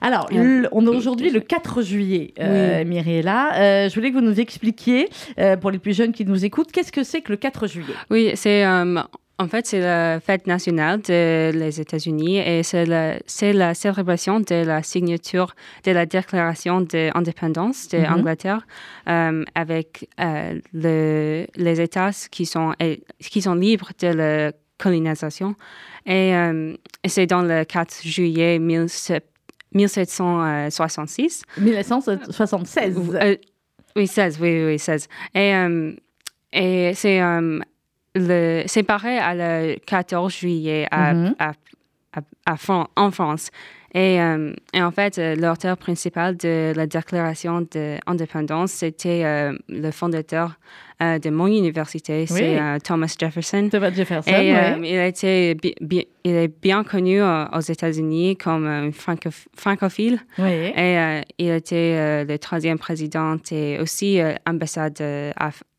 Alors, 0.00 0.28
on 0.72 0.86
est 0.86 0.88
aujourd'hui 0.88 1.30
le 1.30 1.40
4 1.40 1.82
juillet, 1.82 2.34
euh. 2.40 2.82
Euh, 2.84 3.88
je 3.88 3.94
voulais 3.94 4.10
que 4.10 4.14
vous 4.14 4.20
nous 4.20 4.40
expliquiez, 4.40 5.08
euh, 5.38 5.56
pour 5.56 5.70
les 5.70 5.78
plus 5.78 5.96
jeunes 5.96 6.12
qui 6.12 6.24
nous 6.24 6.44
écoutent, 6.44 6.72
qu'est-ce 6.72 6.92
que 6.92 7.04
c'est 7.04 7.20
que 7.20 7.32
le 7.32 7.36
4 7.36 7.66
juillet? 7.66 7.94
Oui, 8.10 8.32
c'est 8.34 8.64
en 9.42 9.48
fait, 9.48 9.66
c'est 9.66 9.80
la 9.80 10.20
fête 10.20 10.46
nationale 10.46 11.00
des 11.00 11.80
États-Unis 11.80 12.38
et 12.38 12.62
c'est 12.62 12.86
la, 12.86 13.16
la, 13.52 13.74
célébration 13.74 14.38
de 14.40 14.64
la 14.64 14.84
signature 14.84 15.56
de 15.84 15.90
la 15.90 16.06
déclaration 16.06 16.80
d'indépendance 16.80 17.88
de 17.88 17.98
l'Angleterre 17.98 18.64
mhm. 19.06 19.12
euh, 19.12 19.44
avec 19.54 20.08
euh, 20.20 20.58
le, 20.72 21.46
les 21.56 21.80
États 21.80 22.10
qui 22.30 22.46
sont, 22.46 22.72
qui 23.18 23.42
sont 23.42 23.54
libres 23.54 23.90
de 23.98 24.06
la 24.08 24.52
colonisation. 24.78 25.56
Et, 26.06 26.34
euh, 26.34 26.74
c'est 27.04 27.26
dans 27.26 27.42
le 27.42 27.64
4 27.64 28.02
juillet 28.04 28.60
1766. 28.60 31.42
1976. 31.58 32.96
oui, 33.96 34.06
16, 34.06 34.38
oui, 34.40 34.64
oui, 34.64 34.78
16. 34.78 35.08
Et, 35.34 35.52
et 36.52 36.94
c'est 36.94 37.20
c'est 38.14 38.82
pareil 38.86 39.18
à 39.18 39.34
le 39.34 39.76
14 39.86 40.32
juillet 40.32 40.86
à, 40.90 41.14
à, 41.38 41.52
à, 42.46 42.56
en 42.96 43.10
France. 43.10 43.50
Et, 43.94 44.20
euh, 44.20 44.54
et, 44.72 44.82
en 44.82 44.90
fait, 44.90 45.18
euh, 45.18 45.34
l'auteur 45.34 45.76
principal 45.76 46.36
de 46.36 46.72
la 46.74 46.86
déclaration 46.86 47.66
d'indépendance, 47.70 48.72
c'était 48.72 49.22
euh, 49.24 49.52
le 49.68 49.90
fondateur 49.90 50.58
de 51.00 51.30
mon 51.30 51.48
université, 51.48 52.26
c'est 52.26 52.60
Thomas 52.84 53.12
Jefferson. 53.18 53.68
Thomas 53.72 53.90
Jefferson, 53.90 54.30
Et 54.30 54.54
il, 54.84 54.98
été 55.00 55.56
il 55.90 56.06
est 56.36 56.60
bien 56.62 56.84
connu 56.84 57.20
aux 57.20 57.60
États-Unis 57.60 58.36
comme 58.36 58.68
un 58.68 58.90
francophile. 58.92 60.20
Oui. 60.38 60.72
Et 60.76 61.22
il 61.38 61.50
était 61.50 62.24
le 62.24 62.38
troisième 62.38 62.78
président 62.78 63.36
et 63.50 63.80
aussi 63.80 64.20
ambassadeur 64.46 65.34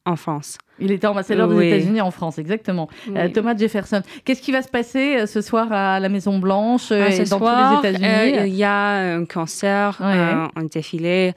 en 0.06 0.16
France. 0.18 0.58
Il 0.80 0.92
était 0.92 1.08
ambassadeur 1.08 1.48
des 1.48 1.68
États-Unis 1.68 2.02
en 2.02 2.12
France, 2.12 2.40
exactement. 2.40 2.90
Euh, 3.16 3.30
Thomas 3.30 3.56
Jefferson. 3.56 4.02
Qu'est-ce 4.26 4.42
qui 4.42 4.52
va 4.52 4.62
se 4.62 4.68
passer 4.68 5.18
euh, 5.18 5.26
ce 5.28 5.42
soir 5.42 5.72
à 5.72 6.00
la 6.00 6.10
Maison 6.10 6.40
Blanche 6.40 6.92
euh, 6.92 7.08
ah, 7.08 7.14
et 7.14 7.24
dans 7.26 7.40
tous 7.40 7.86
les 7.86 7.90
États-Unis 7.90 8.48
Il 8.48 8.56
y 8.56 8.64
a 8.64 9.16
un 9.16 9.26
concert, 9.26 10.02
un 10.02 10.64
défilé, 10.64 11.34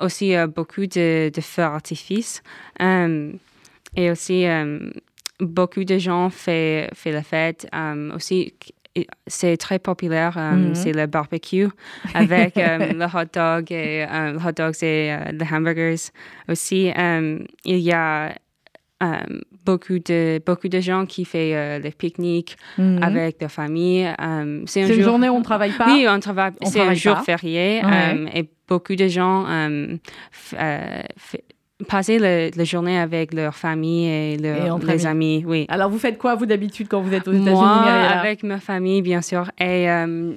aussi 0.00 0.34
beaucoup 0.54 0.86
de, 0.86 1.30
feux 1.40 1.62
artifices 1.62 2.42
et 2.80 4.10
aussi 4.10 4.46
beaucoup 5.40 5.84
de 5.84 5.98
gens 5.98 6.30
font, 6.30 6.86
font 6.94 7.10
la 7.10 7.22
fête. 7.22 7.68
aussi 8.14 8.52
c'est 9.26 9.56
très 9.56 9.78
populaire, 9.78 10.34
euh, 10.36 10.52
mm-hmm. 10.54 10.74
c'est 10.74 10.92
le 10.92 11.06
barbecue 11.06 11.68
avec 12.14 12.56
euh, 12.56 12.78
le 13.00 13.04
hot 13.04 13.28
dog 13.32 13.70
et 13.72 14.04
euh, 14.10 14.32
le 14.32 14.38
hot 14.38 14.52
dogs 14.56 14.82
et 14.82 15.16
les 15.32 15.46
hamburgers 15.52 16.10
aussi. 16.48 16.90
il 17.64 17.78
y 17.78 17.92
a 17.92 18.34
beaucoup, 19.64 19.98
de, 20.00 20.40
beaucoup 20.44 20.68
de 20.68 20.80
gens 20.80 21.06
qui 21.06 21.24
font 21.24 21.38
les 21.82 21.92
pique-niques 21.96 22.56
Mhm. 22.78 23.02
avec 23.02 23.40
leur 23.40 23.50
famille. 23.52 24.02
c'est 24.66 24.82
un 24.82 24.86
une 24.88 24.92
jour- 24.94 25.04
journée 25.04 25.28
où 25.28 25.34
on 25.34 25.38
ne 25.38 25.44
travaille 25.44 25.72
pas? 25.72 25.86
Oui, 25.94 26.06
on 26.08 26.18
travaille. 26.18 26.52
C'est 26.62 26.80
un 26.80 26.82
travaille 26.82 26.96
jour 26.96 27.14
pas? 27.16 27.22
férié 27.22 27.80
Ouais. 27.84 28.14
euh, 28.14 28.26
et 28.34 28.48
beaucoup 28.66 28.96
de 28.96 29.06
gens 29.06 29.46
euh, 29.48 29.96
passaient 31.86 32.18
le- 32.18 32.50
la 32.56 32.64
journée 32.64 32.98
avec 32.98 33.32
leur 33.32 33.54
famille 33.54 34.06
et, 34.06 34.36
leur- 34.36 34.80
Et 34.82 34.86
les 34.86 35.06
amis. 35.06 35.44
Oui. 35.46 35.66
Alors, 35.68 35.90
vous 35.90 35.98
faites 35.98 36.18
quoi, 36.18 36.34
vous, 36.34 36.46
d'habitude, 36.46 36.88
quand 36.88 37.00
vous 37.00 37.14
êtes 37.14 37.28
aux 37.28 37.32
États-Unis, 37.32 37.52
Moi, 37.52 37.84
avec 37.84 38.42
ma 38.42 38.58
famille, 38.58 39.00
bien 39.02 39.22
sûr. 39.22 39.50
Et 39.60 39.88
euh, 39.90 40.32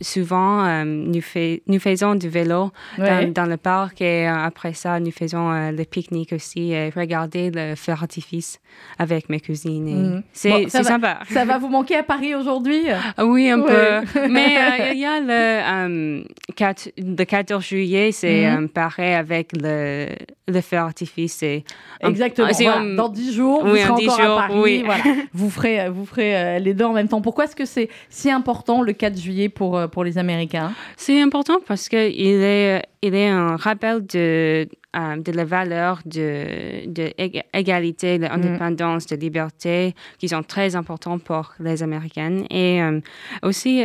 souvent, 0.00 0.64
euh, 0.64 0.84
nous, 0.84 1.20
fais- 1.20 1.62
nous 1.66 1.78
faisons 1.78 2.14
du 2.14 2.28
vélo 2.28 2.70
Ouais. 2.98 3.26
dans, 3.26 3.42
dans 3.42 3.48
le 3.50 3.56
parc 3.56 4.00
et 4.00 4.28
euh, 4.28 4.34
après 4.34 4.72
ça, 4.72 4.98
nous 5.00 5.10
faisons 5.10 5.50
euh, 5.52 5.70
le 5.72 5.84
pique-nique 5.84 6.32
aussi 6.32 6.72
et 6.72 6.90
regarder 6.90 7.50
le 7.50 7.74
feu 7.74 7.92
d'artifice 7.92 8.60
avec 8.98 9.28
mes 9.28 9.40
cousines. 9.40 9.88
et 9.88 9.94
Mhm. 9.94 10.22
C'est 10.32 10.50
Bon, 10.50 10.68
sympa. 10.68 11.18
Ça 11.30 11.44
va 11.44 11.58
vous 11.58 11.68
manquer 11.68 11.96
à 11.96 12.02
Paris 12.02 12.34
aujourd'hui? 12.34 12.84
Ah 13.16 13.26
Oui, 13.26 13.50
un 13.50 13.60
Ouais. 13.60 14.00
peu. 14.12 14.20
Mais 14.30 14.56
euh, 14.56 14.92
il 14.92 14.98
y 15.00 15.04
a 15.04 15.20
le, 15.20 15.30
euh, 16.20 16.22
4, 16.56 16.90
le 16.98 17.24
14 17.24 17.64
juillet, 17.64 18.12
c'est 18.12 18.46
euh, 18.46 18.66
pareil 18.68 19.14
avec 19.14 19.50
le, 19.60 20.06
le 20.48 20.60
feu 20.60 20.76
un- 20.78 22.08
Exactement. 22.08 22.48
voilà. 22.58 22.94
Dans 22.96 23.08
10 23.08 23.34
jours, 23.34 23.64
vous 23.66 23.76
serez 23.76 23.90
en 23.90 23.94
10 23.96 24.08
encore 24.08 24.24
jours, 24.24 24.38
à 24.38 24.46
Paris. 24.48 24.60
oui. 24.62 24.82
Voilà. 24.84 25.02
Vous 25.32 25.50
ferez, 25.50 25.88
vous 25.90 26.06
ferez 26.06 26.58
les 26.60 26.74
deux 26.74 26.84
en 26.84 26.92
même 26.92 27.08
temps. 27.08 27.20
Pourquoi 27.20 27.44
est-ce 27.44 27.56
que 27.56 27.64
c'est 27.64 27.88
si 28.08 28.30
important 28.30 28.82
le 28.82 28.92
4 28.92 29.18
juillet 29.18 29.48
pour, 29.48 29.78
pour 29.90 30.04
les 30.04 30.16
Américains? 30.18 30.72
C'est 30.96 31.20
important 31.20 31.58
parce 31.66 31.88
qu'il 31.88 31.98
est, 32.00 32.82
il 33.02 33.14
est 33.14 33.28
un 33.28 33.56
rappel 33.56 34.06
de, 34.06 34.66
euh, 34.96 35.16
de 35.16 35.32
la 35.32 35.44
valeur 35.44 36.00
de, 36.06 36.86
de 36.86 37.12
égalité, 37.52 38.18
Mm. 38.18 38.22
d'indépendance, 38.22 39.06
de 39.06 39.16
liberté, 39.16 39.94
qui 40.18 40.28
sont 40.28 40.42
très 40.42 40.74
importants 40.76 41.18
pour 41.18 41.52
les 41.60 41.82
Américaines. 41.82 42.44
Et 42.50 42.82
euh, 42.82 43.00
aussi, 43.42 43.84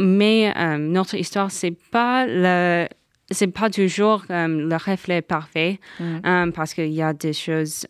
mais 0.00 0.52
euh, 0.56 0.78
notre 0.78 1.14
histoire, 1.14 1.50
c'est 1.50 1.76
pas 1.90 2.26
le 2.26 2.86
c'est 3.30 3.46
pas 3.46 3.70
toujours 3.70 4.24
le 4.28 4.76
reflet 4.76 5.22
parfait 5.22 5.78
Mm. 6.00 6.50
parce 6.54 6.74
qu'il 6.74 6.92
y 6.92 7.02
a 7.02 7.12
des 7.12 7.32
choses 7.32 7.86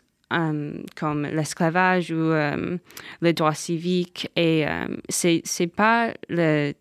comme 0.97 1.23
l'esclavage 1.27 2.11
ou 2.11 2.15
euh, 2.33 2.79
les 3.21 3.33
droits 3.35 3.53
civiques 3.55 4.31
et 4.35 4.67
euh, 4.67 4.87
c'est 5.11 5.43
c'est 5.45 5.67
pas 5.67 6.15
le 6.31 6.73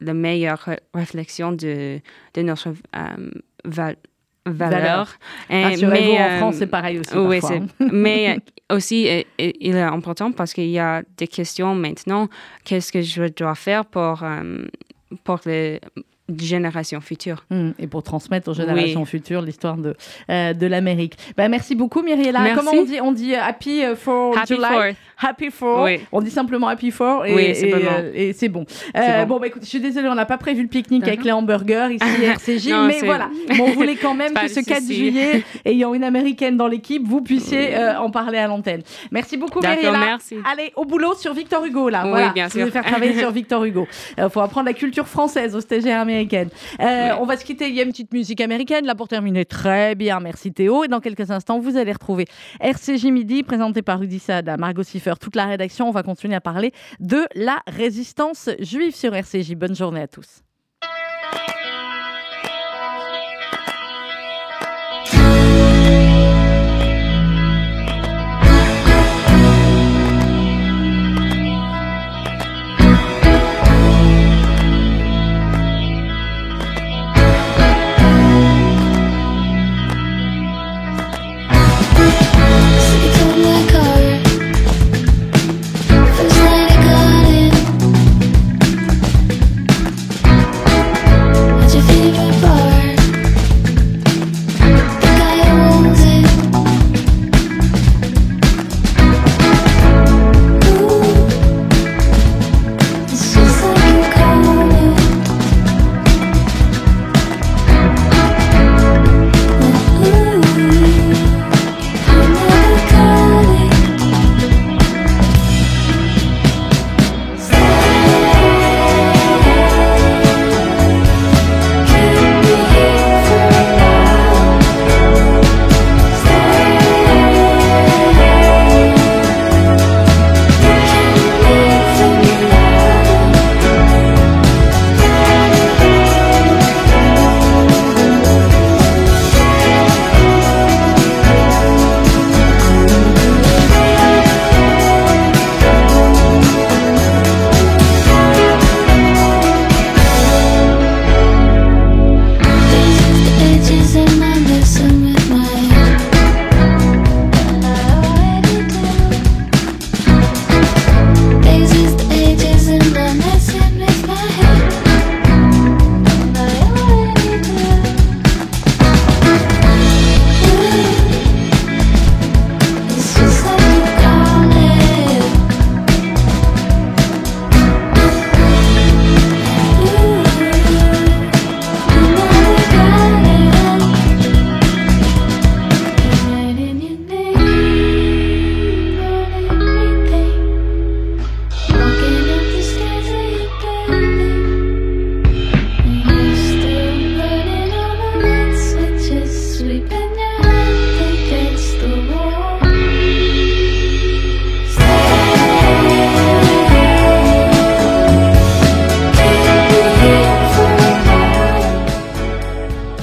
la 0.00 0.14
meilleure 0.14 0.58
ré- 0.58 0.80
réflexion 0.94 1.52
de, 1.52 2.00
de 2.34 2.42
notre 2.42 2.68
euh, 2.68 3.30
val- 3.64 3.96
valeur. 4.44 5.14
Et- 5.50 5.64
Rassurez-vous, 5.64 6.12
en 6.12 6.20
euh, 6.20 6.38
France, 6.38 6.56
c'est 6.58 6.66
pareil 6.66 6.98
aussi. 7.00 7.16
oui, 7.16 7.40
mais 7.92 8.38
euh, 8.70 8.76
aussi, 8.76 9.08
euh, 9.08 9.22
euh, 9.40 9.50
il 9.60 9.74
est 9.76 9.80
important 9.80 10.32
parce 10.32 10.52
qu'il 10.52 10.68
y 10.68 10.78
a 10.78 11.02
des 11.16 11.26
questions 11.26 11.74
maintenant. 11.74 12.28
Qu'est-ce 12.64 12.92
que 12.92 13.00
je 13.02 13.24
dois 13.24 13.54
faire 13.54 13.84
pour, 13.86 14.22
euh, 14.22 14.64
pour 15.24 15.40
les 15.46 15.80
générations 16.38 17.00
futures? 17.00 17.44
Mm. 17.50 17.70
Et 17.78 17.86
pour 17.86 18.02
transmettre 18.02 18.48
aux 18.50 18.54
générations 18.54 19.04
futures 19.04 19.42
l'histoire 19.42 19.76
de, 19.76 19.94
euh, 20.30 20.52
de 20.52 20.66
l'Amérique. 20.66 21.14
Bah, 21.36 21.48
merci 21.48 21.74
beaucoup, 21.74 22.02
Myriella. 22.02 22.40
Merci. 22.40 22.56
Comment 22.58 22.80
on 22.80 22.84
dit 22.84 23.00
On 23.00 23.12
dit 23.12 23.34
euh, 23.34 23.42
Happy 23.42 23.82
euh, 23.84 23.94
for 23.96 24.36
Happy 24.36 24.54
July? 24.54 24.66
Fourth. 24.68 24.96
Happy 25.18 25.50
for. 25.50 25.82
Oui. 25.84 26.00
On 26.12 26.20
dit 26.20 26.30
simplement 26.30 26.68
Happy 26.68 26.90
for 26.90 27.24
et, 27.24 27.34
Oui, 27.34 27.54
simplement. 27.54 27.90
euh, 27.98 28.12
et 28.14 28.32
c'est 28.32 28.48
bon. 28.48 28.66
Euh, 28.96 29.24
bon. 29.24 29.34
bon, 29.36 29.40
bah, 29.40 29.46
écoute, 29.46 29.62
je 29.62 29.68
suis 29.68 29.80
désolée, 29.80 30.08
on 30.08 30.14
n'a 30.14 30.26
pas 30.26 30.36
prévu 30.36 30.62
le 30.62 30.68
pique-nique 30.68 31.04
avec 31.06 31.20
Mhm. 31.20 31.24
les 31.26 31.32
hamburgers 31.32 31.88
ici 31.92 32.02
à 32.26 32.32
RCJ, 32.32 32.68
Non, 32.70 32.86
mais 32.86 32.94
c'est- 32.94 33.06
voilà. 33.06 33.28
Bon, 33.56 33.64
on 33.68 33.72
voulait 33.72 33.96
quand 33.96 34.14
même 34.14 34.34
que 34.34 34.48
ce 34.48 34.60
4 34.60 34.80
souci. 34.80 34.94
juillet, 34.94 35.42
ayant 35.64 35.94
une 35.94 36.04
américaine 36.04 36.56
dans 36.56 36.66
l'équipe, 36.68 37.06
vous 37.06 37.20
puissiez 37.22 37.76
en 37.98 38.10
parler 38.10 38.38
à 38.38 38.46
l'antenne. 38.46 38.82
Merci 39.10 39.36
beaucoup, 39.36 39.60
Myriella. 39.60 39.98
merci. 39.98 40.36
Allez, 40.50 40.72
au 40.76 40.84
boulot 40.84 41.14
sur 41.14 41.32
Victor 41.32 41.64
Hugo, 41.64 41.88
là. 41.88 42.02
Oui, 42.04 42.10
voilà. 42.10 42.30
bien 42.30 42.48
Je 42.48 42.54
vais 42.58 42.64
sûr. 42.64 42.72
faire 42.72 42.84
travailler 42.84 43.18
sur 43.18 43.30
Victor 43.30 43.64
Hugo. 43.64 43.86
Il 44.18 44.28
faut 44.28 44.40
apprendre 44.40 44.66
la 44.66 44.74
culture 44.74 45.06
française 45.06 45.54
aux 45.56 45.60
stagiaires 45.60 46.04
Euh. 46.80 47.10
On 47.20 47.26
va 47.26 47.36
se 47.36 47.44
quitter. 47.44 47.68
Il 47.68 47.74
y 47.74 47.80
a 47.80 47.82
une 47.82 47.90
petite 47.90 48.12
musique 48.12 48.40
américaine 48.40 48.86
là 48.86 48.94
pour 48.94 49.08
terminer. 49.08 49.44
Très 49.44 49.94
bien, 49.94 50.20
merci 50.20 50.52
Théo. 50.52 50.84
Et 50.84 50.88
dans 50.88 51.00
quelques 51.00 51.30
instants, 51.30 51.58
vous 51.58 51.76
allez 51.76 51.92
retrouver 51.92 52.26
RCJ 52.60 53.06
Midi, 53.06 53.42
présenté 53.42 53.82
par 53.82 54.00
Rudy 54.00 54.18
Sada, 54.18 54.56
Margot 54.56 54.82
Siffer, 54.82 55.14
toute 55.20 55.36
la 55.36 55.46
rédaction. 55.46 55.88
On 55.88 55.92
va 55.92 56.02
continuer 56.02 56.34
à 56.34 56.40
parler 56.40 56.72
de 57.00 57.26
la 57.34 57.60
résistance 57.66 58.50
juive 58.60 58.94
sur 58.94 59.14
RCJ. 59.14 59.54
Bonne 59.54 59.74
journée 59.74 60.00
à 60.00 60.08
tous. 60.08 60.45